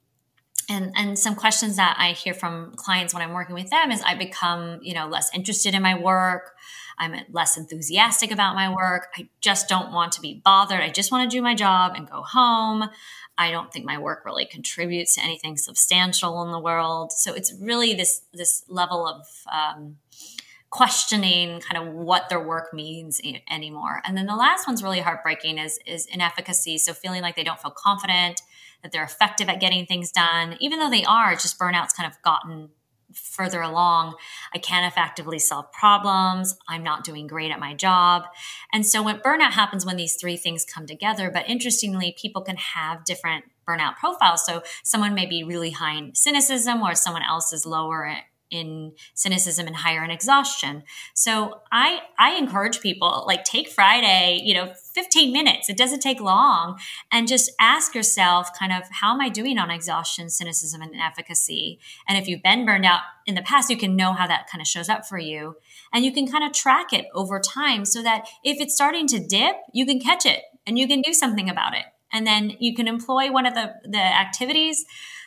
and 0.68 0.92
and 0.96 1.18
some 1.18 1.34
questions 1.34 1.76
that 1.76 1.96
I 1.98 2.12
hear 2.12 2.34
from 2.34 2.72
clients 2.76 3.12
when 3.12 3.22
I'm 3.22 3.32
working 3.32 3.54
with 3.54 3.70
them 3.70 3.90
is 3.90 4.02
I 4.02 4.14
become 4.14 4.80
you 4.82 4.94
know 4.94 5.06
less 5.08 5.30
interested 5.34 5.74
in 5.74 5.82
my 5.82 5.98
work. 5.98 6.52
I'm 6.98 7.14
less 7.32 7.56
enthusiastic 7.56 8.30
about 8.30 8.54
my 8.54 8.72
work. 8.72 9.08
I 9.16 9.28
just 9.40 9.68
don't 9.68 9.92
want 9.92 10.12
to 10.12 10.20
be 10.20 10.40
bothered. 10.44 10.80
I 10.80 10.90
just 10.90 11.10
want 11.10 11.28
to 11.28 11.36
do 11.36 11.42
my 11.42 11.54
job 11.54 11.94
and 11.96 12.08
go 12.08 12.22
home. 12.22 12.88
I 13.36 13.50
don't 13.50 13.72
think 13.72 13.84
my 13.84 13.98
work 13.98 14.24
really 14.24 14.46
contributes 14.46 15.16
to 15.16 15.22
anything 15.22 15.56
substantial 15.56 16.42
in 16.42 16.52
the 16.52 16.58
world. 16.58 17.12
So 17.12 17.34
it's 17.34 17.52
really 17.60 17.94
this 17.94 18.22
this 18.32 18.64
level 18.68 19.06
of 19.06 19.26
um, 19.52 19.96
questioning 20.70 21.60
kind 21.60 21.86
of 21.86 21.94
what 21.94 22.28
their 22.28 22.44
work 22.44 22.72
means 22.72 23.20
anymore. 23.50 24.02
And 24.04 24.16
then 24.16 24.26
the 24.26 24.36
last 24.36 24.66
one's 24.66 24.82
really 24.82 25.00
heartbreaking 25.00 25.58
is 25.58 25.78
is 25.86 26.06
inefficacy. 26.06 26.78
So 26.78 26.92
feeling 26.92 27.22
like 27.22 27.36
they 27.36 27.44
don't 27.44 27.60
feel 27.60 27.74
confident 27.76 28.42
that 28.82 28.92
they're 28.92 29.04
effective 29.04 29.48
at 29.48 29.60
getting 29.60 29.86
things 29.86 30.12
done, 30.12 30.56
even 30.60 30.78
though 30.78 30.90
they 30.90 31.04
are. 31.04 31.32
It's 31.32 31.42
Just 31.42 31.58
burnout's 31.58 31.94
kind 31.94 32.10
of 32.10 32.20
gotten 32.22 32.68
further 33.12 33.60
along. 33.60 34.14
I 34.52 34.58
can't 34.58 34.90
effectively 34.90 35.38
solve 35.38 35.70
problems. 35.72 36.56
I'm 36.68 36.82
not 36.82 37.04
doing 37.04 37.26
great 37.26 37.50
at 37.50 37.60
my 37.60 37.74
job. 37.74 38.24
And 38.72 38.86
so 38.86 39.02
when 39.02 39.18
burnout 39.20 39.52
happens 39.52 39.84
when 39.84 39.96
these 39.96 40.16
three 40.16 40.36
things 40.36 40.64
come 40.64 40.86
together, 40.86 41.30
but 41.30 41.48
interestingly, 41.48 42.14
people 42.18 42.42
can 42.42 42.56
have 42.56 43.04
different 43.04 43.44
burnout 43.68 43.96
profiles. 43.96 44.44
So 44.44 44.62
someone 44.82 45.14
may 45.14 45.26
be 45.26 45.44
really 45.44 45.70
high 45.70 45.96
in 45.96 46.14
cynicism 46.14 46.82
or 46.82 46.94
someone 46.94 47.22
else 47.22 47.52
is 47.52 47.64
lower 47.64 48.16
in 48.50 48.92
cynicism 49.14 49.66
and 49.66 49.76
higher 49.76 50.04
in 50.04 50.10
exhaustion. 50.10 50.82
So 51.14 51.60
I 51.72 52.00
I 52.18 52.34
encourage 52.34 52.80
people 52.80 53.24
like 53.26 53.44
take 53.44 53.68
Friday, 53.68 54.40
you 54.42 54.54
know, 54.54 54.72
15 54.94 55.32
minutes. 55.32 55.68
It 55.68 55.76
doesn't 55.76 56.00
take 56.00 56.20
long 56.20 56.78
and 57.10 57.26
just 57.26 57.50
ask 57.60 57.94
yourself 57.94 58.50
kind 58.58 58.72
of 58.72 58.82
how 58.90 59.12
am 59.12 59.20
I 59.20 59.28
doing 59.28 59.58
on 59.58 59.70
exhaustion, 59.70 60.30
cynicism 60.30 60.82
and 60.82 60.94
efficacy? 60.94 61.78
And 62.08 62.16
if 62.16 62.28
you've 62.28 62.42
been 62.42 62.64
burned 62.64 62.84
out 62.84 63.00
in 63.26 63.34
the 63.34 63.42
past, 63.42 63.70
you 63.70 63.76
can 63.76 63.96
know 63.96 64.12
how 64.12 64.26
that 64.26 64.48
kind 64.50 64.60
of 64.60 64.68
shows 64.68 64.88
up 64.88 65.06
for 65.06 65.18
you 65.18 65.56
and 65.92 66.04
you 66.04 66.12
can 66.12 66.26
kind 66.26 66.44
of 66.44 66.52
track 66.52 66.92
it 66.92 67.06
over 67.14 67.40
time 67.40 67.84
so 67.84 68.02
that 68.02 68.28
if 68.42 68.60
it's 68.60 68.74
starting 68.74 69.06
to 69.08 69.18
dip, 69.18 69.56
you 69.72 69.86
can 69.86 70.00
catch 70.00 70.26
it 70.26 70.42
and 70.66 70.78
you 70.78 70.86
can 70.86 71.00
do 71.00 71.12
something 71.12 71.48
about 71.48 71.74
it. 71.74 71.84
And 72.12 72.26
then 72.26 72.56
you 72.60 72.74
can 72.74 72.86
employ 72.86 73.32
one 73.32 73.46
of 73.46 73.54
the 73.54 73.74
the 73.84 73.98
activities 73.98 74.84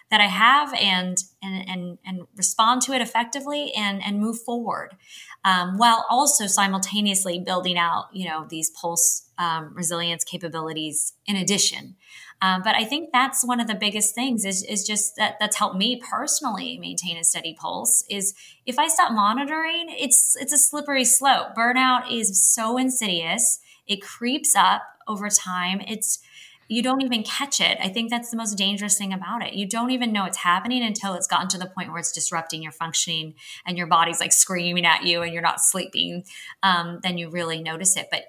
that 0.09 0.21
I 0.21 0.27
have 0.27 0.73
and 0.73 1.17
and 1.41 1.69
and, 1.69 1.97
and 2.05 2.21
respond 2.35 2.81
to 2.83 2.93
it 2.93 3.01
effectively 3.01 3.73
and 3.73 4.01
and 4.03 4.19
move 4.19 4.39
forward, 4.39 4.95
um, 5.43 5.77
while 5.77 6.05
also 6.09 6.47
simultaneously 6.47 7.39
building 7.39 7.77
out 7.77 8.05
you 8.13 8.27
know 8.27 8.45
these 8.49 8.69
pulse 8.69 9.29
um, 9.37 9.73
resilience 9.73 10.23
capabilities 10.23 11.13
in 11.25 11.35
addition. 11.35 11.95
Um, 12.41 12.61
but 12.63 12.75
I 12.75 12.83
think 12.83 13.09
that's 13.11 13.43
one 13.45 13.59
of 13.59 13.67
the 13.67 13.73
biggest 13.73 14.13
things 14.13 14.45
is, 14.45 14.63
is 14.63 14.85
just 14.85 15.15
that 15.15 15.37
that's 15.39 15.55
helped 15.55 15.75
me 15.75 15.99
personally 15.99 16.77
maintain 16.77 17.17
a 17.17 17.23
steady 17.23 17.55
pulse 17.59 18.03
is 18.09 18.35
if 18.65 18.77
I 18.77 18.87
stop 18.87 19.11
monitoring, 19.11 19.87
it's 19.89 20.35
it's 20.39 20.53
a 20.53 20.57
slippery 20.57 21.03
slope. 21.03 21.55
Burnout 21.57 22.11
is 22.11 22.45
so 22.45 22.77
insidious. 22.77 23.59
It 23.87 24.01
creeps 24.01 24.55
up 24.55 24.83
over 25.07 25.29
time. 25.29 25.81
It's 25.87 26.19
you 26.67 26.83
don't 26.83 27.01
even 27.01 27.23
catch 27.23 27.61
it. 27.61 27.77
I 27.81 27.87
think 27.89 28.09
that's 28.09 28.29
the 28.29 28.37
most 28.37 28.57
dangerous 28.57 28.97
thing 28.97 29.13
about 29.13 29.45
it. 29.45 29.53
You 29.53 29.67
don't 29.67 29.91
even 29.91 30.11
know 30.11 30.25
it's 30.25 30.37
happening 30.37 30.83
until 30.83 31.13
it's 31.13 31.27
gotten 31.27 31.47
to 31.49 31.57
the 31.57 31.67
point 31.67 31.89
where 31.89 31.99
it's 31.99 32.11
disrupting 32.11 32.61
your 32.61 32.71
functioning 32.71 33.35
and 33.65 33.77
your 33.77 33.87
body's 33.87 34.19
like 34.19 34.33
screaming 34.33 34.85
at 34.85 35.03
you 35.03 35.21
and 35.21 35.33
you're 35.33 35.41
not 35.41 35.61
sleeping. 35.61 36.25
Um, 36.63 36.99
then 37.03 37.17
you 37.17 37.29
really 37.29 37.61
notice 37.61 37.95
it. 37.95 38.07
But 38.11 38.25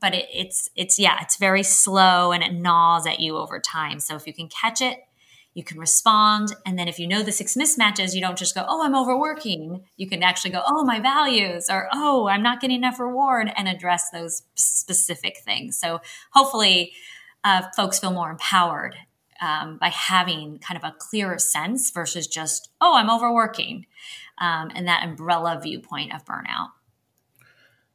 but 0.00 0.14
it, 0.14 0.26
it's 0.32 0.68
it's 0.76 0.98
yeah, 0.98 1.18
it's 1.22 1.36
very 1.36 1.62
slow 1.62 2.32
and 2.32 2.42
it 2.42 2.52
gnaws 2.52 3.06
at 3.06 3.20
you 3.20 3.36
over 3.36 3.58
time. 3.58 4.00
So 4.00 4.16
if 4.16 4.26
you 4.26 4.34
can 4.34 4.48
catch 4.48 4.82
it, 4.82 4.98
you 5.54 5.64
can 5.64 5.78
respond. 5.78 6.54
And 6.66 6.78
then 6.78 6.88
if 6.88 6.98
you 6.98 7.08
know 7.08 7.22
the 7.22 7.32
six 7.32 7.56
mismatches, 7.56 8.14
you 8.14 8.20
don't 8.20 8.38
just 8.38 8.54
go, 8.54 8.64
oh, 8.68 8.84
I'm 8.84 8.94
overworking. 8.94 9.82
You 9.96 10.08
can 10.08 10.22
actually 10.22 10.52
go, 10.52 10.62
oh, 10.64 10.84
my 10.84 11.00
values, 11.00 11.66
or 11.68 11.88
oh, 11.92 12.28
I'm 12.28 12.42
not 12.42 12.60
getting 12.60 12.76
enough 12.76 13.00
reward, 13.00 13.50
and 13.56 13.66
address 13.66 14.10
those 14.10 14.42
specific 14.54 15.38
things. 15.44 15.76
So 15.78 16.00
hopefully 16.32 16.92
uh, 17.44 17.62
folks 17.76 17.98
feel 17.98 18.12
more 18.12 18.30
empowered 18.30 18.96
um, 19.40 19.78
by 19.78 19.88
having 19.88 20.58
kind 20.58 20.76
of 20.76 20.84
a 20.84 20.94
clearer 20.98 21.38
sense 21.38 21.90
versus 21.90 22.26
just, 22.26 22.70
oh, 22.80 22.96
I'm 22.96 23.10
overworking, 23.10 23.86
um, 24.38 24.70
and 24.74 24.86
that 24.88 25.04
umbrella 25.04 25.60
viewpoint 25.62 26.14
of 26.14 26.24
burnout. 26.24 26.70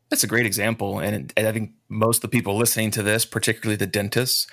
That's 0.09 0.23
a 0.23 0.27
great 0.27 0.45
example. 0.45 0.99
And, 0.99 1.33
and 1.35 1.47
I 1.47 1.51
think 1.51 1.71
most 1.89 2.17
of 2.17 2.29
the 2.29 2.37
people 2.37 2.55
listening 2.55 2.91
to 2.91 3.03
this, 3.03 3.25
particularly 3.25 3.75
the 3.75 3.87
dentists, 3.87 4.47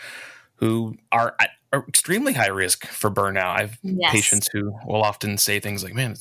who 0.56 0.96
are, 1.12 1.36
are 1.72 1.84
extremely 1.88 2.32
high 2.34 2.48
risk 2.48 2.86
for 2.86 3.10
burnout. 3.10 3.56
I 3.56 3.60
have 3.60 3.78
yes. 3.82 4.12
patients 4.12 4.48
who 4.52 4.74
will 4.86 5.02
often 5.02 5.38
say 5.38 5.60
things 5.60 5.84
like, 5.84 5.94
man, 5.94 6.16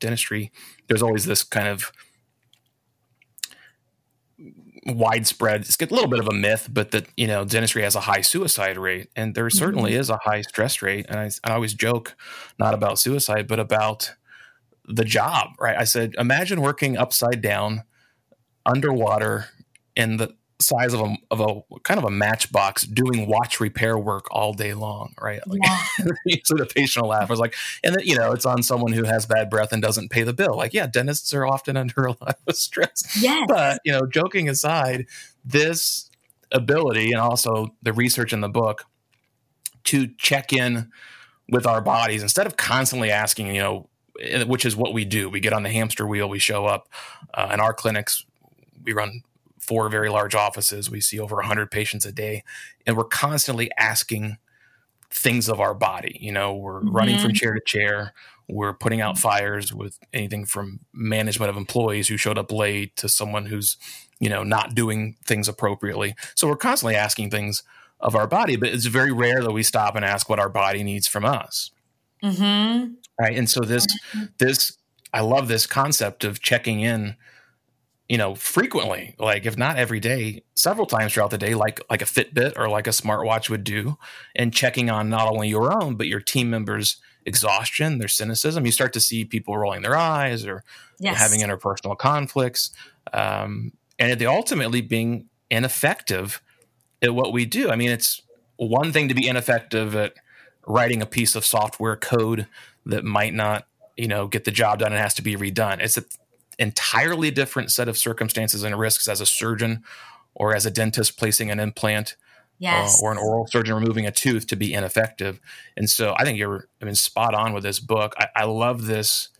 dentistry, 0.00 0.52
there's 0.88 1.02
always 1.02 1.24
this 1.24 1.42
kind 1.42 1.68
of 1.68 1.92
widespread 4.86 5.60
it's 5.60 5.76
a 5.76 5.84
little 5.86 6.08
bit 6.08 6.20
of 6.20 6.28
a 6.28 6.32
myth 6.32 6.68
but 6.72 6.90
that 6.90 7.06
you 7.16 7.26
know 7.26 7.44
dentistry 7.44 7.82
has 7.82 7.94
a 7.94 8.00
high 8.00 8.22
suicide 8.22 8.78
rate 8.78 9.08
and 9.14 9.34
there 9.34 9.48
certainly 9.50 9.92
mm-hmm. 9.92 10.00
is 10.00 10.08
a 10.08 10.18
high 10.24 10.40
stress 10.40 10.80
rate 10.80 11.04
and 11.08 11.18
I, 11.18 11.30
I 11.44 11.52
always 11.52 11.74
joke 11.74 12.16
not 12.58 12.72
about 12.72 12.98
suicide 12.98 13.46
but 13.46 13.60
about 13.60 14.14
the 14.86 15.04
job 15.04 15.50
right 15.60 15.76
i 15.78 15.84
said 15.84 16.14
imagine 16.16 16.62
working 16.62 16.96
upside 16.96 17.42
down 17.42 17.82
underwater 18.64 19.46
in 19.96 20.16
the 20.16 20.34
size 20.60 20.92
of 20.92 21.00
a 21.00 21.16
of 21.30 21.40
a 21.40 21.78
kind 21.80 21.98
of 21.98 22.04
a 22.04 22.10
matchbox 22.10 22.84
doing 22.84 23.26
watch 23.26 23.60
repair 23.60 23.98
work 23.98 24.26
all 24.30 24.52
day 24.52 24.74
long, 24.74 25.14
right? 25.20 25.40
Like, 25.46 25.60
yeah. 25.62 26.06
so 26.44 26.54
the 26.54 26.66
patient 26.66 27.02
will 27.02 27.10
laugh. 27.10 27.28
I 27.28 27.32
was 27.32 27.40
like, 27.40 27.54
and 27.82 27.94
then 27.94 28.04
you 28.04 28.16
know, 28.16 28.32
it's 28.32 28.46
on 28.46 28.62
someone 28.62 28.92
who 28.92 29.04
has 29.04 29.26
bad 29.26 29.50
breath 29.50 29.72
and 29.72 29.82
doesn't 29.82 30.10
pay 30.10 30.22
the 30.22 30.32
bill. 30.32 30.56
Like, 30.56 30.74
yeah, 30.74 30.86
dentists 30.86 31.32
are 31.34 31.46
often 31.46 31.76
under 31.76 32.02
a 32.06 32.10
lot 32.10 32.38
of 32.46 32.56
stress. 32.56 33.18
Yes. 33.20 33.46
But 33.48 33.80
you 33.84 33.92
know, 33.92 34.06
joking 34.06 34.48
aside, 34.48 35.06
this 35.44 36.10
ability 36.52 37.12
and 37.12 37.20
also 37.20 37.74
the 37.82 37.92
research 37.92 38.32
in 38.32 38.40
the 38.40 38.48
book 38.48 38.84
to 39.84 40.08
check 40.18 40.52
in 40.52 40.90
with 41.48 41.66
our 41.66 41.80
bodies 41.80 42.22
instead 42.22 42.46
of 42.46 42.56
constantly 42.56 43.10
asking, 43.10 43.54
you 43.54 43.60
know, 43.60 43.88
eh, 44.20 44.44
which 44.44 44.64
is 44.64 44.76
what 44.76 44.92
we 44.92 45.04
do. 45.04 45.28
We 45.28 45.40
get 45.40 45.52
on 45.52 45.62
the 45.62 45.68
hamster 45.68 46.06
wheel, 46.06 46.28
we 46.28 46.38
show 46.38 46.66
up 46.66 46.88
uh, 47.34 47.50
in 47.52 47.60
our 47.60 47.72
clinics. 47.72 48.24
We 48.82 48.92
run 48.92 49.22
four 49.60 49.88
very 49.88 50.08
large 50.08 50.34
offices. 50.34 50.90
We 50.90 51.00
see 51.00 51.20
over 51.20 51.36
100 51.36 51.70
patients 51.70 52.04
a 52.06 52.12
day, 52.12 52.42
and 52.86 52.96
we're 52.96 53.04
constantly 53.04 53.70
asking 53.78 54.38
things 55.10 55.48
of 55.48 55.60
our 55.60 55.74
body. 55.74 56.16
You 56.20 56.32
know, 56.32 56.54
we're 56.54 56.80
mm-hmm. 56.80 56.96
running 56.96 57.18
from 57.18 57.32
chair 57.32 57.54
to 57.54 57.60
chair. 57.60 58.14
We're 58.48 58.72
putting 58.72 59.00
out 59.00 59.18
fires 59.18 59.72
with 59.72 59.98
anything 60.12 60.44
from 60.44 60.80
management 60.92 61.50
of 61.50 61.56
employees 61.56 62.08
who 62.08 62.16
showed 62.16 62.38
up 62.38 62.50
late 62.50 62.96
to 62.96 63.08
someone 63.08 63.46
who's, 63.46 63.76
you 64.18 64.28
know, 64.28 64.42
not 64.42 64.74
doing 64.74 65.16
things 65.24 65.48
appropriately. 65.48 66.14
So 66.34 66.48
we're 66.48 66.56
constantly 66.56 66.96
asking 66.96 67.30
things 67.30 67.62
of 68.00 68.16
our 68.16 68.26
body, 68.26 68.56
but 68.56 68.70
it's 68.70 68.86
very 68.86 69.12
rare 69.12 69.42
that 69.42 69.52
we 69.52 69.62
stop 69.62 69.94
and 69.94 70.04
ask 70.04 70.28
what 70.28 70.40
our 70.40 70.48
body 70.48 70.82
needs 70.82 71.06
from 71.06 71.24
us. 71.24 71.70
Mm-hmm. 72.24 72.94
Right. 73.20 73.36
And 73.36 73.48
so 73.48 73.60
this, 73.60 73.86
mm-hmm. 73.86 74.24
this, 74.38 74.76
I 75.12 75.20
love 75.20 75.48
this 75.48 75.66
concept 75.66 76.24
of 76.24 76.40
checking 76.40 76.80
in 76.80 77.16
you 78.10 78.18
know, 78.18 78.34
frequently, 78.34 79.14
like 79.20 79.46
if 79.46 79.56
not 79.56 79.76
every 79.76 80.00
day, 80.00 80.42
several 80.54 80.84
times 80.84 81.14
throughout 81.14 81.30
the 81.30 81.38
day, 81.38 81.54
like 81.54 81.80
like 81.88 82.02
a 82.02 82.04
Fitbit 82.04 82.54
or 82.56 82.68
like 82.68 82.88
a 82.88 82.90
smartwatch 82.90 83.48
would 83.48 83.62
do, 83.62 83.98
and 84.34 84.52
checking 84.52 84.90
on 84.90 85.08
not 85.08 85.28
only 85.28 85.48
your 85.48 85.72
own 85.72 85.94
but 85.94 86.08
your 86.08 86.18
team 86.18 86.50
members' 86.50 86.96
exhaustion, 87.24 87.98
their 87.98 88.08
cynicism. 88.08 88.66
You 88.66 88.72
start 88.72 88.92
to 88.94 89.00
see 89.00 89.24
people 89.24 89.56
rolling 89.56 89.82
their 89.82 89.94
eyes 89.94 90.44
or 90.44 90.64
yes. 90.98 91.18
having 91.18 91.38
interpersonal 91.38 91.96
conflicts, 91.96 92.72
um, 93.12 93.74
and 93.96 94.18
they 94.18 94.26
ultimately 94.26 94.80
being 94.80 95.28
ineffective 95.48 96.42
at 97.00 97.14
what 97.14 97.32
we 97.32 97.44
do. 97.44 97.70
I 97.70 97.76
mean, 97.76 97.90
it's 97.90 98.22
one 98.56 98.90
thing 98.90 99.06
to 99.06 99.14
be 99.14 99.28
ineffective 99.28 99.94
at 99.94 100.14
writing 100.66 101.00
a 101.00 101.06
piece 101.06 101.36
of 101.36 101.46
software 101.46 101.94
code 101.94 102.48
that 102.86 103.04
might 103.04 103.34
not, 103.34 103.68
you 103.96 104.08
know, 104.08 104.26
get 104.26 104.42
the 104.42 104.50
job 104.50 104.80
done 104.80 104.90
and 104.90 105.00
has 105.00 105.14
to 105.14 105.22
be 105.22 105.36
redone. 105.36 105.80
It's 105.80 105.96
a 105.96 106.02
entirely 106.60 107.30
different 107.30 107.72
set 107.72 107.88
of 107.88 107.98
circumstances 107.98 108.62
and 108.62 108.78
risks 108.78 109.08
as 109.08 109.20
a 109.20 109.26
surgeon 109.26 109.82
or 110.34 110.54
as 110.54 110.66
a 110.66 110.70
dentist 110.70 111.18
placing 111.18 111.50
an 111.50 111.58
implant 111.58 112.10
uh, 112.10 112.14
yes. 112.58 113.02
uh, 113.02 113.06
or 113.06 113.12
an 113.12 113.18
oral 113.18 113.46
surgeon 113.46 113.74
removing 113.74 114.06
a 114.06 114.12
tooth 114.12 114.46
to 114.46 114.56
be 114.56 114.74
ineffective. 114.74 115.40
And 115.76 115.88
so 115.88 116.14
I 116.18 116.24
think 116.24 116.38
you're 116.38 116.68
I 116.80 116.84
mean 116.84 116.94
spot 116.94 117.34
on 117.34 117.54
with 117.54 117.62
this 117.62 117.80
book. 117.80 118.14
I, 118.18 118.28
I 118.36 118.44
love 118.44 118.86
this 118.86 119.30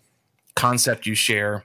concept 0.56 1.06
you 1.06 1.14
share. 1.14 1.64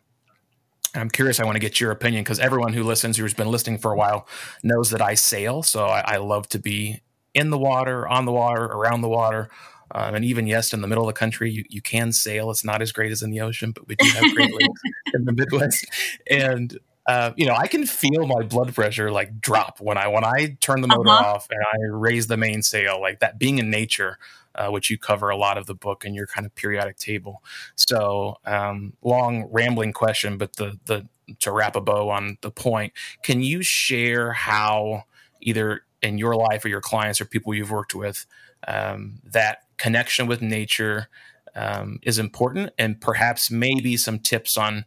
And 0.94 1.02
I'm 1.02 1.10
curious. 1.10 1.40
I 1.40 1.46
want 1.46 1.56
to 1.56 1.62
get 1.62 1.80
your 1.80 1.92
opinion 1.92 2.24
because 2.24 2.40
everyone 2.40 2.74
who 2.74 2.84
listens, 2.84 3.18
who's 3.18 3.34
been 3.34 3.50
listening 3.50 3.78
for 3.78 3.92
a 3.92 3.98
while, 3.98 4.28
knows 4.64 4.92
that 4.92 5.02
I 5.02 5.16
sail. 5.16 5.64
So 5.64 5.86
I, 5.86 6.04
I 6.06 6.18
love 6.18 6.48
to 6.50 6.60
be 6.60 7.02
in 7.34 7.50
the 7.50 7.58
water, 7.58 8.08
on 8.08 8.26
the 8.26 8.32
water, 8.32 8.64
around 8.66 9.02
the 9.02 9.10
water. 9.10 9.50
Um, 9.96 10.14
and 10.14 10.26
even 10.26 10.46
yes, 10.46 10.74
in 10.74 10.82
the 10.82 10.88
middle 10.88 11.04
of 11.04 11.08
the 11.08 11.18
country, 11.18 11.50
you, 11.50 11.64
you 11.70 11.82
can 11.82 12.12
sail. 12.12 12.52
It's 12.52 12.66
not 12.66 12.82
as 12.82 12.92
great 12.92 13.12
as 13.12 13.24
in 13.24 13.32
the 13.32 13.42
ocean, 13.42 13.72
but 13.72 13.88
we 13.88 13.96
do 13.96 14.06
have 14.10 14.36
great 14.36 14.54
lakes 14.62 14.82
in 15.14 15.26
the 15.26 15.32
Midwest. 15.32 15.86
And 16.30 16.78
uh, 17.08 17.32
you 17.36 17.46
know, 17.46 17.56
I 17.56 17.68
can 17.68 17.86
feel 17.86 18.28
my 18.28 18.44
blood 18.44 18.74
pressure 18.74 19.12
like 19.12 19.40
drop 19.40 19.80
when 19.80 19.98
I 19.98 20.08
when 20.08 20.26
I 20.26 20.58
turn 20.60 20.82
the 20.82 20.88
motor 20.88 21.10
uh-huh. 21.10 21.36
off 21.36 21.48
and 21.50 21.62
I 21.64 21.88
raise 21.90 22.28
the 22.28 22.38
mainsail. 22.38 23.00
Like 23.00 23.20
that, 23.20 23.40
being 23.40 23.58
in 23.58 23.70
nature 23.70 24.18
uh, 24.56 24.70
which 24.70 24.90
you 24.90 24.98
cover 24.98 25.30
a 25.30 25.38
lot 25.38 25.58
of 25.58 25.66
the 25.66 25.76
book 25.76 26.06
in 26.06 26.14
your 26.14 26.28
kind 26.28 26.46
of 26.46 26.56
periodic 26.56 26.98
table. 26.98 27.44
So, 27.76 28.38
um, 28.46 28.94
long 29.02 29.50
rambling 29.52 29.94
question, 29.94 30.38
but 30.38 30.56
the 30.56 30.80
the 30.86 31.08
to 31.40 31.52
wrap 31.52 31.76
a 31.76 31.82
bow 31.82 32.10
on 32.10 32.38
the 32.42 32.52
point, 32.52 32.94
can 33.24 33.42
you 33.42 33.64
share 33.64 34.32
how 34.34 35.04
either 35.42 35.82
in 36.02 36.18
your 36.18 36.36
life 36.36 36.64
or 36.64 36.70
your 36.70 36.82
clients 36.82 37.20
or 37.20 37.26
people 37.26 37.54
you've 37.54 37.72
worked 37.72 37.96
with 37.96 38.26
um, 38.68 39.20
that 39.24 39.64
connection 39.78 40.28
with 40.28 40.42
nature 40.42 41.08
um, 41.56 42.00
is 42.04 42.20
important, 42.20 42.72
and 42.78 43.00
perhaps 43.00 43.50
maybe 43.50 43.98
some 43.98 44.20
tips 44.20 44.58
on 44.58 44.86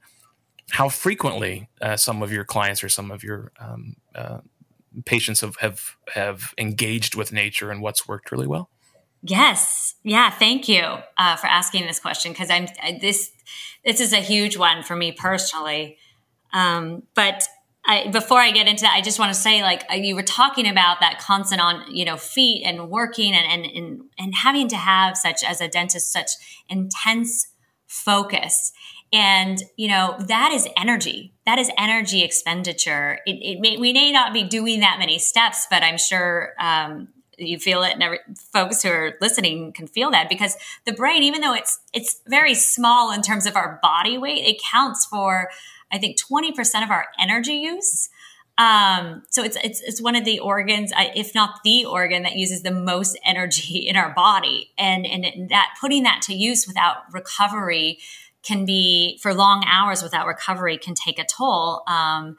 how 0.71 0.89
frequently 0.89 1.69
uh, 1.81 1.97
some 1.97 2.23
of 2.23 2.31
your 2.31 2.45
clients 2.45 2.85
or 2.85 2.89
some 2.89 3.11
of 3.11 3.23
your 3.23 3.53
um, 3.59 3.97
uh, 4.15 4.39
patients 5.05 5.41
have, 5.41 5.57
have 5.57 5.97
have 6.15 6.55
engaged 6.59 7.15
with 7.15 7.33
nature 7.33 7.71
and 7.71 7.81
what's 7.81 8.07
worked 8.07 8.31
really 8.31 8.47
well. 8.47 8.71
Yes, 9.23 9.95
yeah. 10.05 10.31
Thank 10.31 10.69
you 10.69 10.83
uh, 11.17 11.37
for 11.37 11.47
asking 11.47 11.87
this 11.87 11.99
question 11.99 12.33
because 12.33 12.51
I'm 12.51 12.67
this. 13.01 13.33
This 13.85 14.01
is 14.01 14.13
a 14.13 14.21
huge 14.21 14.57
one 14.57 14.83
for 14.83 14.95
me 14.95 15.13
personally. 15.13 15.97
Um, 16.53 17.03
but 17.15 17.47
I, 17.89 18.09
before 18.09 18.39
I 18.39 18.51
get 18.51 18.69
into 18.69 18.83
that, 18.83 18.95
I 18.95 19.01
just 19.01 19.19
want 19.19 19.33
to 19.33 19.41
say, 19.41 19.63
like 19.63 19.83
uh, 19.91 19.95
you 19.95 20.15
were 20.15 20.23
talking 20.23 20.69
about 20.69 21.01
that 21.01 21.19
constant 21.19 21.63
on, 21.63 21.85
you 21.89 22.05
know, 22.05 22.19
feet 22.19 22.63
and 22.65 22.91
working 22.91 23.33
and, 23.33 23.51
and 23.51 23.75
and 23.75 24.03
and 24.19 24.35
having 24.35 24.69
to 24.69 24.77
have 24.77 25.17
such 25.17 25.43
as 25.43 25.63
a 25.63 25.69
dentist 25.69 26.13
such 26.13 26.33
intense 26.69 27.49
focus, 27.87 28.73
and 29.11 29.63
you 29.77 29.89
know 29.89 30.17
that 30.19 30.53
is 30.53 30.69
energy. 30.77 31.33
That 31.47 31.59
is 31.59 31.71
energy 31.79 32.23
expenditure. 32.23 33.21
It, 33.25 33.37
it 33.41 33.61
may, 33.61 33.79
we 33.79 33.95
may 33.95 34.13
not 34.13 34.35
be 34.35 34.43
doing 34.43 34.81
that 34.81 34.99
many 34.99 35.19
steps, 35.19 35.67
but 35.71 35.83
I'm 35.83 35.97
sure 35.97 36.53
um, 36.61 37.09
you 37.39 37.59
feel 37.59 37.83
it 37.85 37.95
and 37.95 38.03
every, 38.03 38.19
folks 38.53 38.83
who 38.83 38.91
are 38.91 39.15
listening 39.23 39.73
can 39.73 39.87
feel 39.87 40.11
that 40.11 40.29
because 40.29 40.57
the 40.85 40.93
brain 40.93 41.23
even 41.23 41.41
though 41.41 41.55
it's 41.55 41.79
it's 41.95 42.21
very 42.27 42.55
small 42.55 43.13
in 43.13 43.23
terms 43.23 43.47
of 43.47 43.57
our 43.57 43.79
body 43.81 44.19
weight 44.19 44.45
it 44.45 44.61
counts 44.61 45.07
for 45.07 45.49
i 45.93 45.99
think 45.99 46.19
20% 46.19 46.85
of 46.85 46.91
our 46.91 47.07
energy 47.19 47.55
use 47.55 48.09
um, 48.61 49.23
so 49.31 49.45
it's, 49.45 49.57
it's 49.63 49.81
it's 49.83 50.03
one 50.03 50.17
of 50.17 50.25
the 50.25 50.41
organs 50.41 50.93
if 50.97 51.33
not 51.33 51.61
the 51.63 51.85
organ 51.85 52.25
that 52.25 52.35
uses 52.35 52.63
the 52.63 52.73
most 52.73 53.17
energy 53.25 53.87
in 53.89 53.97
our 53.97 54.13
body 54.15 54.73
and 54.77 55.07
and 55.07 55.51
that 55.51 55.77
putting 55.81 56.03
that 56.03 56.23
to 56.23 56.35
use 56.35 56.67
without 56.67 56.97
recovery 57.13 57.99
can 58.43 58.65
be 58.65 59.19
for 59.23 59.33
long 59.33 59.65
hours 59.67 60.03
without 60.03 60.27
recovery 60.27 60.77
can 60.77 60.95
take 60.95 61.19
a 61.19 61.25
toll 61.25 61.83
um, 61.87 62.37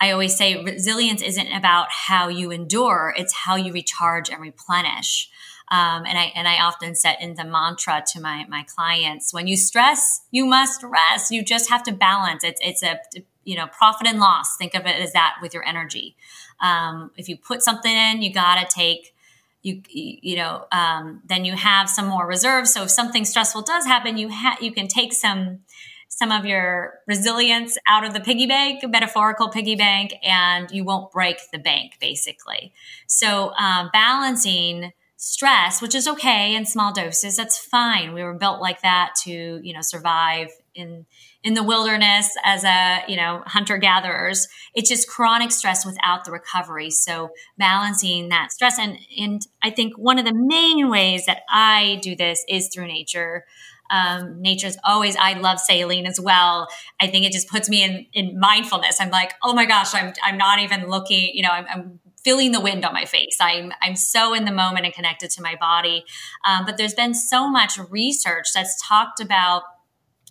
I 0.00 0.10
always 0.10 0.36
say 0.36 0.62
resilience 0.62 1.22
isn't 1.22 1.52
about 1.52 1.86
how 1.90 2.28
you 2.28 2.50
endure, 2.50 3.14
it's 3.16 3.32
how 3.32 3.56
you 3.56 3.72
recharge 3.72 4.28
and 4.28 4.40
replenish. 4.40 5.30
Um, 5.70 6.04
and 6.06 6.18
I 6.18 6.32
and 6.34 6.46
I 6.46 6.62
often 6.62 6.94
set 6.94 7.20
in 7.22 7.34
the 7.34 7.44
mantra 7.44 8.02
to 8.12 8.20
my 8.20 8.44
my 8.48 8.64
clients: 8.64 9.32
when 9.32 9.46
you 9.46 9.56
stress, 9.56 10.22
you 10.30 10.44
must 10.44 10.82
rest. 10.82 11.30
You 11.30 11.42
just 11.42 11.70
have 11.70 11.82
to 11.84 11.92
balance. 11.92 12.44
It's 12.44 12.60
it's 12.62 12.82
a 12.82 13.00
you 13.44 13.56
know 13.56 13.66
profit 13.66 14.06
and 14.06 14.20
loss. 14.20 14.56
Think 14.56 14.74
of 14.74 14.86
it 14.86 14.96
as 15.00 15.12
that 15.12 15.36
with 15.40 15.54
your 15.54 15.66
energy. 15.66 16.16
Um, 16.60 17.10
if 17.16 17.28
you 17.28 17.36
put 17.36 17.62
something 17.62 17.92
in, 17.92 18.22
you 18.22 18.32
got 18.32 18.60
to 18.60 18.74
take 18.74 19.14
you 19.62 19.80
you 19.88 20.36
know 20.36 20.66
um, 20.70 21.22
then 21.26 21.44
you 21.44 21.54
have 21.54 21.88
some 21.88 22.06
more 22.06 22.26
reserves. 22.26 22.72
So 22.72 22.82
if 22.82 22.90
something 22.90 23.24
stressful 23.24 23.62
does 23.62 23.86
happen, 23.86 24.18
you 24.18 24.30
ha- 24.30 24.58
you 24.60 24.72
can 24.72 24.86
take 24.86 25.12
some 25.12 25.60
some 26.08 26.30
of 26.30 26.46
your 26.46 27.00
resilience 27.08 27.76
out 27.88 28.04
of 28.04 28.12
the 28.12 28.20
piggy 28.20 28.46
bank, 28.46 28.84
metaphorical 28.88 29.48
piggy 29.48 29.74
bank, 29.74 30.14
and 30.22 30.70
you 30.70 30.84
won't 30.84 31.10
break 31.10 31.38
the 31.52 31.58
bank, 31.58 31.98
basically. 32.00 32.72
So, 33.08 33.52
um, 33.56 33.90
balancing 33.92 34.92
stress, 35.24 35.80
which 35.80 35.94
is 35.94 36.06
okay 36.06 36.54
in 36.54 36.66
small 36.66 36.92
doses, 36.92 37.36
that's 37.36 37.56
fine. 37.56 38.12
We 38.12 38.22
were 38.22 38.34
built 38.34 38.60
like 38.60 38.82
that 38.82 39.14
to, 39.22 39.58
you 39.62 39.72
know, 39.72 39.80
survive 39.80 40.48
in 40.74 41.06
in 41.42 41.54
the 41.54 41.62
wilderness 41.62 42.28
as 42.44 42.64
a, 42.64 43.02
you 43.08 43.16
know, 43.16 43.42
hunter 43.46 43.78
gatherers. 43.78 44.48
It's 44.74 44.88
just 44.88 45.08
chronic 45.08 45.50
stress 45.50 45.84
without 45.86 46.24
the 46.24 46.30
recovery. 46.30 46.90
So 46.90 47.30
balancing 47.56 48.28
that 48.28 48.52
stress 48.52 48.78
and 48.78 48.98
and 49.18 49.40
I 49.62 49.70
think 49.70 49.96
one 49.96 50.18
of 50.18 50.26
the 50.26 50.34
main 50.34 50.90
ways 50.90 51.24
that 51.24 51.40
I 51.48 52.00
do 52.02 52.14
this 52.14 52.44
is 52.46 52.68
through 52.68 52.88
nature. 52.88 53.46
Um, 53.90 54.40
nature's 54.40 54.78
always, 54.82 55.14
I 55.16 55.34
love 55.34 55.60
sailing 55.60 56.06
as 56.06 56.18
well. 56.18 56.68
I 57.00 57.06
think 57.06 57.26
it 57.26 57.32
just 57.32 57.48
puts 57.48 57.68
me 57.68 57.82
in, 57.82 58.06
in 58.14 58.40
mindfulness. 58.40 58.98
I'm 58.98 59.10
like, 59.10 59.34
oh 59.42 59.52
my 59.52 59.66
gosh, 59.66 59.94
I'm, 59.94 60.14
I'm 60.22 60.38
not 60.38 60.58
even 60.58 60.88
looking, 60.88 61.30
you 61.34 61.42
know, 61.42 61.50
I'm, 61.50 61.66
I'm 61.70 62.00
feeling 62.24 62.52
the 62.52 62.60
wind 62.60 62.84
on 62.84 62.92
my 62.92 63.04
face. 63.04 63.36
I'm, 63.40 63.72
I'm 63.82 63.96
so 63.96 64.34
in 64.34 64.44
the 64.44 64.52
moment 64.52 64.86
and 64.86 64.94
connected 64.94 65.30
to 65.32 65.42
my 65.42 65.56
body. 65.56 66.04
Um, 66.46 66.64
but 66.64 66.76
there's 66.76 66.94
been 66.94 67.14
so 67.14 67.48
much 67.48 67.78
research 67.90 68.48
that's 68.54 68.80
talked 68.82 69.20
about 69.20 69.62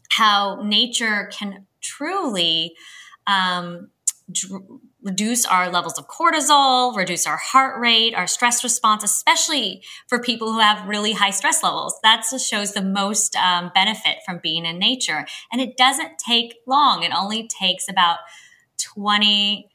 how 0.10 0.62
nature 0.64 1.30
can 1.32 1.68
truly 1.82 2.74
um, 3.28 3.90
dr- 4.32 4.64
reduce 5.02 5.46
our 5.46 5.70
levels 5.70 5.98
of 5.98 6.08
cortisol, 6.08 6.96
reduce 6.96 7.28
our 7.28 7.38
heart 7.38 7.80
rate, 7.80 8.16
our 8.16 8.26
stress 8.28 8.64
response, 8.64 9.04
especially 9.04 9.84
for 10.08 10.20
people 10.20 10.52
who 10.54 10.60
have 10.60 10.88
really 10.88 11.12
high 11.12 11.30
stress 11.30 11.62
levels. 11.62 12.00
That 12.04 12.24
shows 12.24 12.74
the 12.74 12.82
most 12.82 13.36
um, 13.36 13.72
benefit 13.76 14.18
from 14.26 14.40
being 14.42 14.66
in 14.66 14.80
nature. 14.80 15.26
And 15.52 15.62
it 15.62 15.78
doesn't 15.78 16.18
take 16.18 16.56
long. 16.66 17.04
It 17.04 17.12
only 17.14 17.48
takes 17.48 17.90
about 17.90 18.20
20 18.80 19.70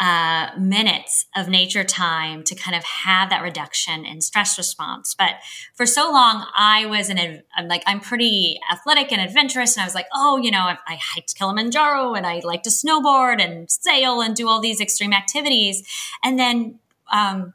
uh, 0.00 0.48
minutes 0.58 1.26
of 1.36 1.48
nature 1.48 1.84
time 1.84 2.42
to 2.42 2.54
kind 2.54 2.76
of 2.76 2.82
have 2.82 3.30
that 3.30 3.42
reduction 3.42 4.04
in 4.04 4.20
stress 4.20 4.58
response. 4.58 5.14
But 5.16 5.34
for 5.74 5.86
so 5.86 6.10
long, 6.10 6.46
I 6.56 6.86
was 6.86 7.10
an, 7.10 7.42
I'm 7.56 7.68
like, 7.68 7.84
I'm 7.86 8.00
pretty 8.00 8.58
athletic 8.72 9.12
and 9.12 9.20
adventurous. 9.20 9.76
And 9.76 9.82
I 9.82 9.86
was 9.86 9.94
like, 9.94 10.08
oh, 10.12 10.36
you 10.36 10.50
know, 10.50 10.58
I, 10.62 10.78
I 10.86 10.98
hiked 11.00 11.36
Kilimanjaro 11.36 12.14
and 12.14 12.26
I 12.26 12.40
like 12.44 12.64
to 12.64 12.70
snowboard 12.70 13.40
and 13.40 13.70
sail 13.70 14.20
and 14.20 14.34
do 14.34 14.48
all 14.48 14.60
these 14.60 14.80
extreme 14.80 15.12
activities. 15.12 15.86
And 16.24 16.38
then, 16.38 16.80
um, 17.12 17.54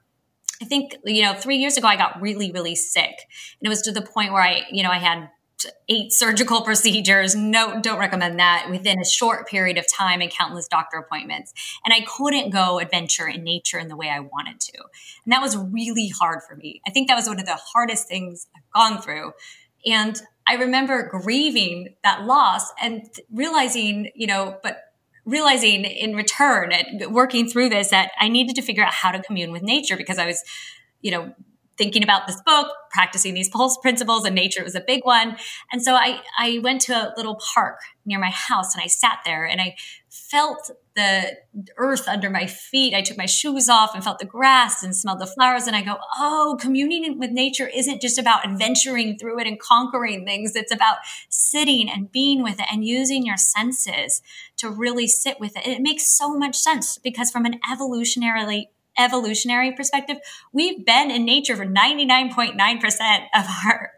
I 0.62 0.66
think, 0.66 0.98
you 1.06 1.22
know, 1.22 1.34
three 1.34 1.58
years 1.58 1.78
ago, 1.78 1.88
I 1.88 1.96
got 1.96 2.22
really, 2.22 2.52
really 2.52 2.76
sick. 2.76 3.28
And 3.60 3.66
it 3.66 3.70
was 3.70 3.82
to 3.84 3.92
the 3.92 4.02
point 4.02 4.34
where 4.34 4.42
I, 4.42 4.64
you 4.72 4.84
know, 4.84 4.92
I 4.92 4.98
had 4.98 5.30
eight 5.88 6.12
surgical 6.12 6.62
procedures. 6.66 7.36
No, 7.36 7.82
don't 7.82 8.00
recommend 8.00 8.40
that 8.40 8.68
within 8.70 9.00
a 9.00 9.06
short 9.06 9.48
period 9.48 9.78
of 9.78 9.86
time 9.92 10.22
and 10.22 10.32
countless 10.32 10.68
doctor 10.68 10.98
appointments. 10.98 11.54
And 11.86 11.94
I 11.94 12.02
couldn't 12.02 12.52
go 12.52 12.80
adventure 12.80 13.28
in 13.28 13.44
nature 13.44 13.80
in 13.80 13.88
the 13.88 13.96
way 13.96 14.10
I 14.10 14.20
wanted 14.20 14.60
to. 14.60 14.78
And 15.26 15.34
that 15.34 15.42
was 15.42 15.58
really 15.58 16.10
hard 16.10 16.42
for 16.48 16.56
me. 16.56 16.82
I 16.88 16.92
think 16.92 17.08
that 17.08 17.16
was 17.16 17.28
one 17.28 17.40
of 17.40 17.46
the 17.46 17.60
hardest 17.74 18.08
things 18.08 18.48
I've 18.56 18.72
gone 18.74 19.02
through. 19.02 19.34
And 19.86 20.22
I 20.48 20.56
remember 20.56 21.08
grieving 21.08 21.96
that 22.04 22.26
loss 22.26 22.72
and 22.82 23.08
realizing, 23.32 24.12
you 24.16 24.28
know, 24.28 24.58
but 24.64 24.82
realizing 25.26 25.86
in 25.86 26.16
return 26.16 26.72
and 26.72 27.14
working 27.14 27.48
through 27.48 27.70
this 27.70 27.90
that 27.90 28.12
I 28.20 28.30
needed 28.30 28.56
to 28.56 28.62
figure 28.62 28.84
out 28.84 28.94
how 28.94 29.12
to 29.12 29.22
commune 29.22 29.52
with 29.52 29.62
nature 29.62 29.96
because 29.96 30.18
I 30.18 30.26
was, 30.26 30.44
you 31.02 31.12
know, 31.12 31.34
thinking 31.80 32.04
about 32.04 32.28
this 32.28 32.40
book, 32.46 32.68
practicing 32.92 33.34
these 33.34 33.50
pulse 33.50 33.78
principles, 33.82 34.26
and 34.26 34.36
nature 34.36 34.64
was 34.64 34.76
a 34.76 34.82
big 34.82 35.04
one. 35.04 35.38
And 35.72 35.82
so 35.82 35.96
I, 35.96 36.22
I 36.38 36.60
went 36.62 36.82
to 36.82 36.94
a 36.94 37.14
little 37.18 37.40
park 37.56 37.80
near 38.06 38.20
my 38.20 38.30
house 38.30 38.76
and 38.76 38.84
I 38.84 38.88
sat 38.88 39.20
there 39.26 39.46
and 39.46 39.62
I 39.62 39.76
felt 40.10 40.72
the 40.96 41.38
earth 41.78 42.08
under 42.08 42.30
my 42.30 42.46
feet. 42.46 42.94
I 42.94 43.02
took 43.02 43.18
my 43.18 43.26
shoes 43.26 43.70
off 43.70 43.94
and 43.94 44.04
felt 44.04 44.20
the 44.20 44.26
grass 44.26 44.84
and 44.84 44.96
smelled 44.96 45.20
the 45.20 45.28
flowers. 45.28 45.68
And 45.68 45.76
I 45.76 45.82
go, 45.82 45.98
oh, 46.18 46.58
communing 46.60 47.18
with 47.20 47.32
nature 47.32 47.68
isn't 47.68 48.02
just 48.02 48.18
about 48.18 48.46
adventuring 48.46 49.18
through 49.18 49.40
it 49.40 49.48
and 49.48 49.60
conquering 49.60 50.26
things. 50.26 50.56
It's 50.56 50.74
about 50.74 50.98
sitting 51.30 51.90
and 51.90 52.12
being 52.12 52.44
with 52.44 52.60
it 52.60 52.66
and 52.72 52.84
using 52.84 53.26
your 53.26 53.38
senses 53.38 54.22
to 54.58 54.70
really 54.70 55.08
sit 55.08 55.40
with 55.40 55.56
it. 55.56 55.66
It 55.66 55.82
makes 55.82 56.10
so 56.10 56.36
much 56.36 56.58
sense 56.58 56.98
because 56.98 57.32
from 57.32 57.46
an 57.46 57.60
evolutionarily 57.72 58.66
evolutionary 59.00 59.72
perspective, 59.72 60.18
we've 60.52 60.86
been 60.86 61.10
in 61.10 61.26
nature 61.26 61.56
for 61.56 61.66
99.9% 61.66 62.56
of 63.34 63.46
our 63.66 63.92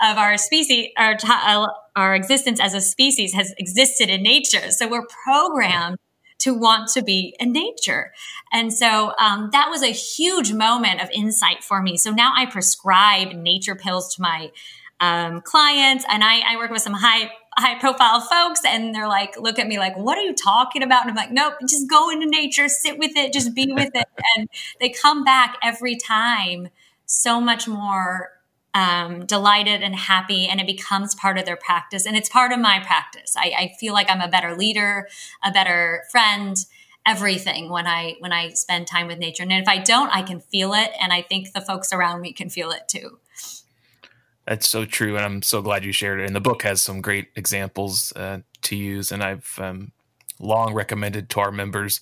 of 0.00 0.18
our 0.18 0.38
species 0.38 0.88
our 0.96 1.16
our 1.96 2.14
existence 2.14 2.60
as 2.60 2.74
a 2.74 2.80
species 2.80 3.34
has 3.34 3.52
existed 3.58 4.08
in 4.08 4.22
nature. 4.22 4.70
So 4.70 4.88
we're 4.88 5.06
programmed 5.24 5.98
to 6.40 6.52
want 6.52 6.90
to 6.90 7.02
be 7.02 7.34
in 7.40 7.52
nature. 7.52 8.12
And 8.52 8.72
so 8.72 9.12
um, 9.18 9.48
that 9.52 9.70
was 9.70 9.82
a 9.82 9.92
huge 9.92 10.52
moment 10.52 11.00
of 11.00 11.08
insight 11.10 11.64
for 11.64 11.80
me. 11.82 11.96
So 11.96 12.10
now 12.10 12.32
I 12.36 12.46
prescribe 12.46 13.32
nature 13.32 13.74
pills 13.74 14.14
to 14.14 14.22
my 14.22 14.50
um, 15.04 15.40
clients 15.42 16.04
and 16.08 16.24
I, 16.24 16.40
I 16.40 16.56
work 16.56 16.70
with 16.70 16.82
some 16.82 16.94
high 16.94 17.30
high 17.56 17.78
profile 17.78 18.20
folks 18.20 18.62
and 18.66 18.94
they're 18.94 19.06
like, 19.06 19.38
look 19.38 19.58
at 19.60 19.68
me 19.68 19.78
like, 19.78 19.96
what 19.96 20.18
are 20.18 20.22
you 20.22 20.34
talking 20.34 20.82
about? 20.82 21.02
And 21.02 21.10
I'm 21.10 21.16
like, 21.16 21.30
nope, 21.30 21.54
just 21.68 21.88
go 21.88 22.10
into 22.10 22.26
nature, 22.26 22.68
sit 22.68 22.98
with 22.98 23.16
it, 23.16 23.32
just 23.32 23.54
be 23.54 23.72
with 23.72 23.90
it. 23.94 24.06
And 24.36 24.48
they 24.80 24.88
come 24.88 25.22
back 25.22 25.56
every 25.62 25.94
time 25.94 26.68
so 27.06 27.40
much 27.40 27.68
more 27.68 28.30
um, 28.72 29.24
delighted 29.26 29.82
and 29.82 29.94
happy, 29.94 30.48
and 30.48 30.60
it 30.60 30.66
becomes 30.66 31.14
part 31.14 31.38
of 31.38 31.44
their 31.44 31.56
practice. 31.56 32.06
And 32.06 32.16
it's 32.16 32.28
part 32.28 32.50
of 32.50 32.58
my 32.58 32.80
practice. 32.80 33.36
I, 33.36 33.52
I 33.56 33.72
feel 33.78 33.92
like 33.92 34.10
I'm 34.10 34.20
a 34.20 34.26
better 34.26 34.56
leader, 34.56 35.06
a 35.44 35.52
better 35.52 36.02
friend, 36.10 36.56
everything 37.06 37.68
when 37.70 37.86
I 37.86 38.16
when 38.18 38.32
I 38.32 38.48
spend 38.50 38.88
time 38.88 39.06
with 39.06 39.18
nature. 39.18 39.44
And 39.44 39.52
if 39.52 39.68
I 39.68 39.78
don't, 39.78 40.10
I 40.10 40.22
can 40.22 40.40
feel 40.40 40.74
it, 40.74 40.90
and 41.00 41.12
I 41.12 41.22
think 41.22 41.52
the 41.52 41.60
folks 41.60 41.92
around 41.92 42.20
me 42.20 42.32
can 42.32 42.50
feel 42.50 42.72
it 42.72 42.88
too. 42.88 43.18
That's 44.46 44.68
so 44.68 44.84
true, 44.84 45.16
and 45.16 45.24
I'm 45.24 45.42
so 45.42 45.62
glad 45.62 45.84
you 45.84 45.92
shared 45.92 46.20
it. 46.20 46.26
And 46.26 46.36
the 46.36 46.40
book 46.40 46.62
has 46.62 46.82
some 46.82 47.00
great 47.00 47.28
examples 47.34 48.12
uh, 48.14 48.40
to 48.62 48.76
use, 48.76 49.10
and 49.10 49.22
I've 49.22 49.58
um, 49.58 49.92
long 50.38 50.74
recommended 50.74 51.30
to 51.30 51.40
our 51.40 51.52
members 51.52 52.00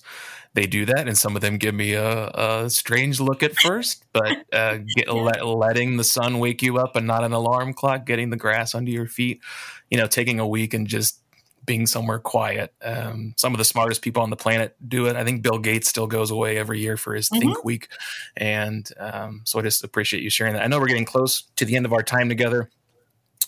they 0.55 0.67
do 0.67 0.85
that, 0.85 1.07
and 1.07 1.17
some 1.17 1.35
of 1.35 1.41
them 1.41 1.57
give 1.57 1.73
me 1.73 1.93
a, 1.93 2.27
a 2.27 2.69
strange 2.69 3.19
look 3.19 3.41
at 3.41 3.55
first. 3.55 4.05
But 4.13 4.45
uh, 4.53 4.79
get, 4.95 5.11
let, 5.11 5.45
letting 5.45 5.97
the 5.97 6.03
sun 6.03 6.39
wake 6.39 6.61
you 6.61 6.77
up 6.77 6.95
and 6.95 7.07
not 7.07 7.23
an 7.23 7.33
alarm 7.33 7.73
clock, 7.73 8.05
getting 8.05 8.29
the 8.29 8.37
grass 8.37 8.75
under 8.75 8.91
your 8.91 9.07
feet, 9.07 9.41
you 9.89 9.97
know, 9.97 10.05
taking 10.05 10.39
a 10.39 10.47
week 10.47 10.73
and 10.73 10.87
just 10.87 11.22
being 11.65 11.85
somewhere 11.85 12.19
quiet. 12.19 12.73
Um, 12.81 13.33
some 13.37 13.53
of 13.53 13.57
the 13.57 13.65
smartest 13.65 14.01
people 14.01 14.21
on 14.21 14.29
the 14.29 14.35
planet 14.35 14.75
do 14.87 15.07
it. 15.07 15.15
I 15.15 15.23
think 15.23 15.41
Bill 15.41 15.59
Gates 15.59 15.89
still 15.89 16.07
goes 16.07 16.31
away 16.31 16.57
every 16.57 16.79
year 16.79 16.97
for 16.97 17.15
his 17.15 17.29
mm-hmm. 17.29 17.39
Think 17.39 17.63
Week, 17.63 17.87
and 18.35 18.89
um, 18.99 19.41
so 19.45 19.59
I 19.59 19.61
just 19.61 19.83
appreciate 19.83 20.23
you 20.23 20.29
sharing 20.29 20.53
that. 20.53 20.63
I 20.63 20.67
know 20.67 20.79
we're 20.79 20.87
getting 20.87 21.05
close 21.05 21.43
to 21.55 21.65
the 21.65 21.75
end 21.75 21.85
of 21.85 21.93
our 21.93 22.03
time 22.03 22.29
together. 22.29 22.69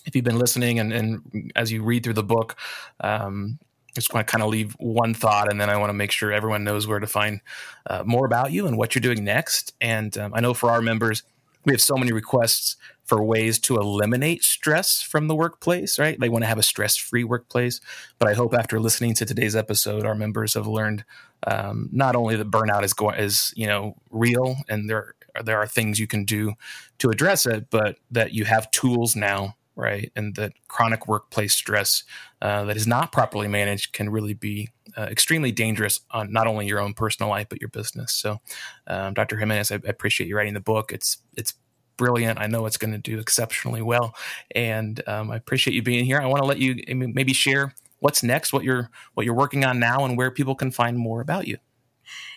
If 0.04 0.14
you've 0.14 0.24
been 0.24 0.38
listening 0.38 0.78
and, 0.78 0.92
and 0.92 1.52
as 1.56 1.72
you 1.72 1.82
read 1.82 2.04
through 2.04 2.12
the 2.12 2.22
book, 2.22 2.56
um, 3.00 3.58
just 3.92 4.14
want 4.14 4.26
to 4.26 4.30
kind 4.30 4.42
of 4.42 4.50
leave 4.50 4.74
one 4.74 5.14
thought, 5.14 5.50
and 5.50 5.60
then 5.60 5.68
I 5.68 5.76
want 5.78 5.90
to 5.90 5.94
make 5.94 6.12
sure 6.12 6.32
everyone 6.32 6.64
knows 6.64 6.86
where 6.86 7.00
to 7.00 7.06
find 7.06 7.40
uh, 7.88 8.02
more 8.06 8.26
about 8.26 8.52
you 8.52 8.66
and 8.66 8.78
what 8.78 8.94
you're 8.94 9.00
doing 9.00 9.24
next. 9.24 9.72
And 9.80 10.16
um, 10.18 10.32
I 10.34 10.40
know 10.40 10.54
for 10.54 10.70
our 10.70 10.82
members, 10.82 11.22
we 11.66 11.72
have 11.72 11.82
so 11.82 11.96
many 11.96 12.12
requests 12.12 12.76
for 13.04 13.22
ways 13.22 13.58
to 13.58 13.76
eliminate 13.76 14.42
stress 14.42 15.02
from 15.02 15.28
the 15.28 15.34
workplace, 15.34 15.98
right? 15.98 16.18
They 16.18 16.28
want 16.28 16.44
to 16.44 16.48
have 16.48 16.58
a 16.58 16.62
stress 16.62 16.96
free 16.96 17.24
workplace. 17.24 17.80
But 18.18 18.28
I 18.28 18.34
hope 18.34 18.54
after 18.54 18.80
listening 18.80 19.14
to 19.14 19.26
today's 19.26 19.54
episode, 19.54 20.06
our 20.06 20.14
members 20.14 20.54
have 20.54 20.66
learned 20.66 21.04
um, 21.46 21.88
not 21.92 22.16
only 22.16 22.36
that 22.36 22.50
burnout 22.50 22.82
is 22.82 22.94
going 22.94 23.18
is 23.18 23.52
you 23.56 23.66
know 23.66 23.96
real 24.10 24.56
and 24.68 24.88
there 24.88 25.14
there 25.44 25.58
are 25.58 25.66
things 25.66 25.98
you 25.98 26.06
can 26.06 26.24
do 26.24 26.54
to 26.98 27.10
address 27.10 27.44
it, 27.44 27.68
but 27.70 27.98
that 28.10 28.32
you 28.32 28.44
have 28.44 28.70
tools 28.70 29.14
now 29.14 29.54
right? 29.76 30.10
And 30.16 30.34
that 30.36 30.54
chronic 30.68 31.06
workplace 31.06 31.54
stress 31.54 32.02
uh, 32.42 32.64
that 32.64 32.76
is 32.76 32.86
not 32.86 33.12
properly 33.12 33.46
managed 33.46 33.92
can 33.92 34.08
really 34.08 34.34
be 34.34 34.70
uh, 34.96 35.02
extremely 35.02 35.52
dangerous 35.52 36.00
on 36.10 36.32
not 36.32 36.46
only 36.46 36.66
your 36.66 36.80
own 36.80 36.94
personal 36.94 37.28
life 37.28 37.46
but 37.48 37.60
your 37.60 37.68
business. 37.68 38.12
So, 38.12 38.40
um, 38.86 39.14
Dr. 39.14 39.36
Jimenez, 39.36 39.70
I, 39.70 39.76
I, 39.76 39.88
appreciate 39.88 40.28
you 40.28 40.36
writing 40.36 40.54
the 40.54 40.60
book. 40.60 40.92
It's 40.92 41.18
it's 41.36 41.54
brilliant. 41.96 42.40
I 42.40 42.46
know 42.46 42.66
it's 42.66 42.78
going 42.78 42.92
to 42.92 42.98
do 42.98 43.18
exceptionally 43.18 43.82
well, 43.82 44.14
and 44.54 45.00
um, 45.06 45.30
I 45.30 45.36
appreciate 45.36 45.74
you 45.74 45.82
being 45.82 46.04
here. 46.04 46.20
I 46.20 46.26
want 46.26 46.42
to 46.42 46.48
let 46.48 46.58
you 46.58 46.82
maybe 46.94 47.32
share 47.32 47.74
what's 48.00 48.22
next, 48.22 48.52
what 48.52 48.64
you're 48.64 48.90
what 49.14 49.26
you're 49.26 49.34
working 49.34 49.64
on 49.64 49.78
now, 49.78 50.04
and 50.04 50.16
where 50.16 50.30
people 50.30 50.54
can 50.54 50.70
find 50.70 50.96
more 50.96 51.20
about 51.20 51.46
you. 51.46 51.58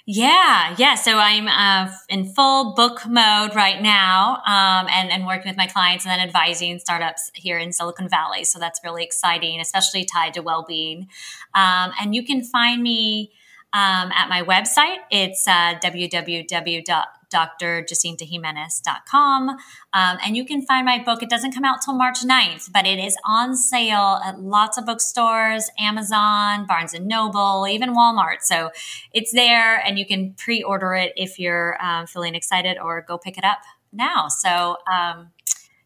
Yeah, 0.06 0.76
yeah. 0.78 0.96
So 0.96 1.20
I'm 1.20 1.48
uh, 1.48 1.94
in 2.10 2.26
full 2.34 2.74
book 2.74 3.06
mode 3.08 3.54
right 3.56 3.80
now, 3.82 4.42
um, 4.48 4.88
and 4.90 5.12
and 5.12 5.28
working 5.28 5.50
with 5.50 5.58
my 5.58 5.68
clients 5.68 6.06
and 6.06 6.12
then 6.12 6.20
advising 6.20 6.80
startups 6.80 7.30
here 7.36 7.60
in 7.60 7.72
Silicon 7.72 8.10
Valley. 8.10 8.44
So 8.44 8.58
that's 8.58 8.80
really 8.84 9.04
exciting, 9.04 9.60
especially 9.60 10.06
tied 10.06 10.34
to 10.34 10.42
well 10.42 10.66
being. 10.68 11.10
Um, 11.54 11.92
and 12.02 12.16
you 12.16 12.26
can 12.26 12.44
find 12.44 12.82
me 12.82 13.34
um, 13.74 14.12
at 14.12 14.30
my 14.30 14.42
website. 14.42 14.98
It's 15.12 15.48
uh, 15.48 15.76
www 15.84 16.84
drjacintajimenez.com. 17.30 19.50
Um, 19.50 19.58
and 19.94 20.36
you 20.36 20.44
can 20.46 20.64
find 20.64 20.86
my 20.86 21.02
book. 21.02 21.24
It 21.24 21.30
doesn't 21.30 21.54
come 21.54 21.64
out 21.64 21.82
till 21.82 21.96
March 21.96 22.20
9th, 22.22 22.70
but 22.72 22.86
it 22.86 23.00
is 23.00 23.18
on 23.26 23.56
sale 23.56 24.20
at 24.24 24.40
lots 24.40 24.78
of 24.78 24.86
bookstores, 24.86 25.72
Amazon, 25.80 26.66
Barnes 26.66 26.94
and 26.94 27.08
Noble, 27.08 27.68
even 27.70 27.96
Walmart. 27.96 28.42
So 28.42 28.72
it's 29.14 29.32
there 29.32 29.78
and 29.86 29.98
you 30.00 30.06
can 30.06 30.34
pre 30.34 30.64
order 30.64 30.96
it 30.96 31.14
if 31.16 31.40
you're 31.40 31.82
um, 31.84 32.08
feeling 32.08 32.36
excited 32.36 32.78
or 32.78 33.02
go 33.02 33.18
pick 33.18 33.38
it 33.38 33.44
up 33.44 33.60
now. 33.92 34.28
So, 34.28 34.78
um, 34.92 35.32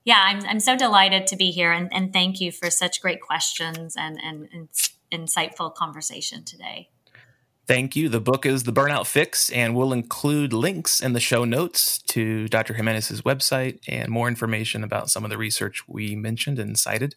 yeah, 0.05 0.21
I'm, 0.25 0.43
I'm 0.45 0.59
so 0.59 0.75
delighted 0.75 1.27
to 1.27 1.37
be 1.37 1.51
here 1.51 1.71
and, 1.71 1.87
and 1.93 2.11
thank 2.11 2.41
you 2.41 2.51
for 2.51 2.69
such 2.69 3.01
great 3.01 3.21
questions 3.21 3.95
and, 3.97 4.19
and, 4.21 4.49
and 4.51 4.67
insightful 5.13 5.73
conversation 5.73 6.43
today. 6.43 6.89
Thank 7.65 7.95
you. 7.95 8.09
The 8.09 8.19
book 8.19 8.45
is 8.45 8.63
The 8.63 8.73
Burnout 8.73 9.07
Fix, 9.07 9.49
and 9.49 9.73
we'll 9.73 9.93
include 9.93 10.51
links 10.51 10.99
in 10.99 11.13
the 11.13 11.21
show 11.21 11.45
notes 11.45 11.99
to 12.09 12.49
Dr. 12.49 12.73
Jimenez's 12.73 13.21
website 13.21 13.79
and 13.87 14.09
more 14.09 14.27
information 14.27 14.83
about 14.83 15.09
some 15.09 15.23
of 15.23 15.29
the 15.29 15.37
research 15.37 15.87
we 15.87 16.13
mentioned 16.13 16.59
and 16.59 16.77
cited 16.77 17.15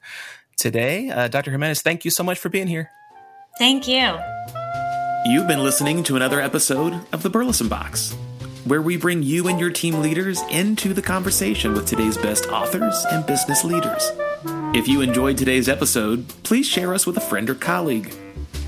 today. 0.57 1.11
Uh, 1.11 1.27
Dr. 1.27 1.51
Jimenez, 1.51 1.83
thank 1.83 2.05
you 2.05 2.13
so 2.13 2.23
much 2.23 2.39
for 2.39 2.49
being 2.49 2.69
here. 2.69 2.91
Thank 3.59 3.89
you. 3.89 4.17
You've 5.25 5.49
been 5.49 5.65
listening 5.65 6.05
to 6.05 6.15
another 6.15 6.41
episode 6.41 6.95
of 7.13 7.25
The 7.25 7.31
Burleson 7.31 7.69
Box, 7.69 8.15
where 8.67 8.83
we 8.83 8.97
bring 8.97 9.25
you 9.25 9.49
and 9.49 9.59
your 9.59 9.71
team 9.71 10.01
leaders 10.01 10.41
into 10.53 10.95
the 10.95 11.03
conversation 11.03 11.73
with 11.73 11.89
today's 11.89 12.17
best 12.19 12.47
authors 12.47 13.05
and 13.11 13.27
business 13.27 13.65
leaders. 13.65 14.13
If 14.77 14.87
you 14.87 15.01
enjoyed 15.01 15.39
today's 15.39 15.69
episode, 15.69 16.29
please 16.45 16.69
share 16.69 16.95
us 16.95 17.05
with 17.05 17.17
a 17.17 17.21
friend 17.21 17.51
or 17.51 17.57
colleague 17.57 18.15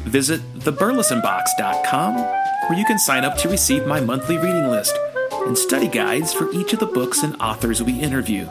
visit 0.09 0.41
theburlesonbox.com 0.61 2.39
where 2.69 2.79
you 2.79 2.85
can 2.85 2.99
sign 2.99 3.25
up 3.25 3.37
to 3.39 3.49
receive 3.49 3.87
my 3.87 4.01
monthly 4.01 4.37
reading 4.37 4.69
list 4.69 4.97
and 5.33 5.57
study 5.57 5.89
guides 5.89 6.35
for 6.35 6.51
each 6.53 6.73
of 6.73 6.79
the 6.79 6.87
books 6.87 7.23
and 7.23 7.41
authors 7.41 7.83
we 7.83 7.99
interview. 7.99 8.47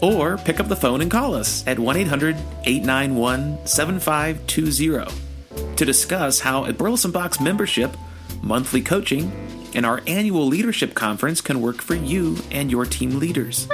Or 0.00 0.38
pick 0.38 0.60
up 0.60 0.68
the 0.68 0.76
phone 0.76 1.00
and 1.00 1.10
call 1.10 1.34
us 1.34 1.66
at 1.66 1.78
1 1.78 1.96
800 1.96 2.36
891 2.64 3.66
7520 3.66 5.76
to 5.76 5.84
discuss 5.84 6.40
how 6.40 6.64
a 6.64 6.72
Burleson 6.72 7.10
Box 7.10 7.40
membership, 7.40 7.96
monthly 8.42 8.82
coaching, 8.82 9.32
and 9.74 9.84
our 9.84 10.02
annual 10.06 10.46
leadership 10.46 10.94
conference 10.94 11.40
can 11.40 11.60
work 11.60 11.82
for 11.82 11.94
you 11.94 12.38
and 12.50 12.70
your 12.70 12.86
team 12.86 13.18
leaders. 13.18 13.68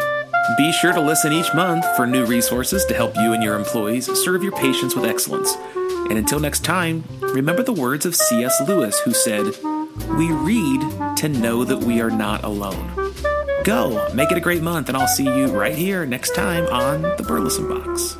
Be 0.59 0.72
sure 0.72 0.92
to 0.92 1.00
listen 1.00 1.32
each 1.32 1.55
month 1.55 1.84
for 1.96 2.07
new 2.07 2.24
resources 2.24 2.84
to 2.86 2.94
help 2.94 3.14
you 3.16 3.32
and 3.32 3.42
your 3.42 3.55
employees 3.55 4.07
serve 4.24 4.42
your 4.42 4.53
patients 4.53 4.96
with 4.96 5.05
excellence 5.05 5.57
and 6.09 6.18
until 6.18 6.40
next 6.40 6.64
time, 6.64 7.05
remember 7.20 7.62
the 7.62 7.72
words 7.72 8.07
of 8.07 8.14
C.S. 8.14 8.61
Lewis, 8.66 9.00
who 9.00 9.12
said, 9.12 9.44
We 10.18 10.30
read 10.30 10.80
to 11.16 11.28
know 11.28 11.64
that 11.64 11.78
we 11.78 12.00
are 12.00 12.11
not 12.11 12.44
alone. 12.44 13.12
Go, 13.64 14.09
make 14.12 14.32
it 14.32 14.36
a 14.36 14.40
great 14.40 14.62
month, 14.62 14.88
and 14.88 14.96
I'll 14.96 15.07
see 15.07 15.24
you 15.24 15.46
right 15.46 15.74
here 15.74 16.05
next 16.05 16.34
time 16.34 16.66
on 16.66 17.03
The 17.16 17.22
Burleson 17.22 17.68
Box. 17.68 18.16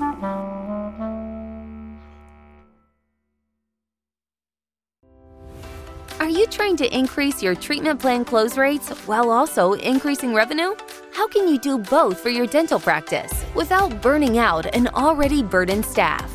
Are 6.21 6.29
you 6.29 6.47
trying 6.47 6.77
to 6.77 6.97
increase 6.97 7.43
your 7.43 7.57
treatment 7.57 7.99
plan 7.99 8.25
close 8.25 8.57
rates 8.57 8.91
while 9.09 9.31
also 9.31 9.73
increasing 9.73 10.33
revenue? 10.33 10.77
How 11.13 11.27
can 11.27 11.49
you 11.49 11.59
do 11.59 11.79
both 11.79 12.21
for 12.21 12.31
your 12.31 12.47
dental 12.47 12.79
practice 12.79 13.45
without 13.57 14.01
burning 14.01 14.39
out 14.39 14.73
an 14.75 14.87
already 14.95 15.43
burdened 15.43 15.85
staff? 15.85 16.33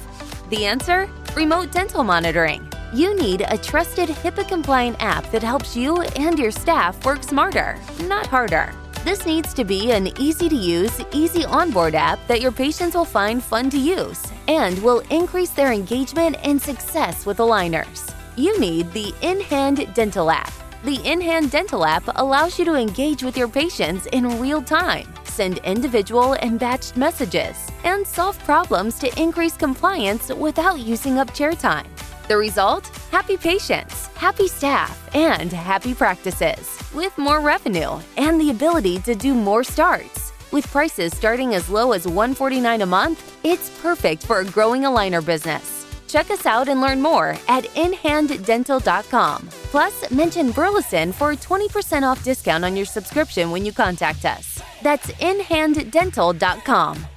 The 0.49 0.65
answer? 0.65 1.09
Remote 1.37 1.71
dental 1.71 2.03
monitoring. 2.03 2.67
You 2.91 3.15
need 3.15 3.45
a 3.47 3.59
trusted 3.59 4.09
HIPAA 4.09 4.47
compliant 4.47 4.97
app 4.99 5.29
that 5.29 5.43
helps 5.43 5.77
you 5.77 6.01
and 6.25 6.39
your 6.39 6.49
staff 6.49 7.05
work 7.05 7.21
smarter, 7.21 7.77
not 8.05 8.25
harder. 8.25 8.73
This 9.03 9.23
needs 9.27 9.53
to 9.53 9.63
be 9.63 9.91
an 9.91 10.07
easy 10.19 10.49
to 10.49 10.55
use, 10.55 10.99
easy 11.11 11.45
onboard 11.45 11.93
app 11.93 12.17
that 12.27 12.41
your 12.41 12.51
patients 12.51 12.95
will 12.95 13.05
find 13.05 13.43
fun 13.43 13.69
to 13.69 13.77
use 13.77 14.23
and 14.47 14.81
will 14.81 15.03
increase 15.11 15.51
their 15.51 15.71
engagement 15.71 16.37
and 16.41 16.59
success 16.59 17.27
with 17.27 17.37
aligners. 17.37 18.11
You 18.35 18.59
need 18.59 18.91
the 18.91 19.13
In 19.21 19.39
Hand 19.41 19.93
Dental 19.93 20.31
app. 20.31 20.51
The 20.85 20.99
In 21.05 21.21
Hand 21.21 21.51
Dental 21.51 21.85
app 21.85 22.05
allows 22.15 22.57
you 22.57 22.65
to 22.65 22.73
engage 22.73 23.21
with 23.21 23.37
your 23.37 23.47
patients 23.47 24.07
in 24.07 24.39
real 24.39 24.63
time 24.63 25.07
send 25.37 25.59
individual 25.59 26.33
and 26.33 26.59
batched 26.59 26.97
messages, 26.97 27.55
and 27.83 28.05
solve 28.05 28.39
problems 28.39 28.97
to 28.97 29.21
increase 29.21 29.55
compliance 29.55 30.29
without 30.29 30.79
using 30.79 31.19
up 31.19 31.31
chair 31.33 31.53
time. 31.53 31.87
The 32.27 32.35
result? 32.35 32.87
Happy 33.11 33.37
patients, 33.37 34.07
happy 34.15 34.47
staff, 34.47 34.97
and 35.15 35.51
happy 35.51 35.93
practices, 35.93 36.77
with 36.93 37.15
more 37.17 37.39
revenue 37.39 37.99
and 38.17 38.41
the 38.41 38.49
ability 38.49 38.99
to 39.01 39.13
do 39.15 39.33
more 39.33 39.63
starts. 39.63 40.33
With 40.51 40.67
prices 40.67 41.15
starting 41.15 41.53
as 41.53 41.69
low 41.69 41.91
as 41.91 42.07
149 42.07 42.81
a 42.81 42.85
month, 42.85 43.19
it's 43.43 43.69
perfect 43.81 44.23
for 44.23 44.39
a 44.39 44.45
growing 44.45 44.81
aligner 44.83 45.23
business. 45.23 45.86
Check 46.07 46.31
us 46.31 46.45
out 46.45 46.69
and 46.69 46.81
learn 46.81 47.01
more 47.01 47.35
at 47.47 47.65
inhanddental.com. 47.75 49.49
Plus, 49.71 50.11
mention 50.11 50.51
Burleson 50.51 51.11
for 51.11 51.31
a 51.31 51.35
20% 51.35 52.03
off 52.03 52.23
discount 52.23 52.63
on 52.63 52.75
your 52.75 52.85
subscription 52.85 53.51
when 53.51 53.65
you 53.65 53.73
contact 53.73 54.25
us. 54.25 54.61
That's 54.81 55.07
inhanddental.com. 55.07 57.16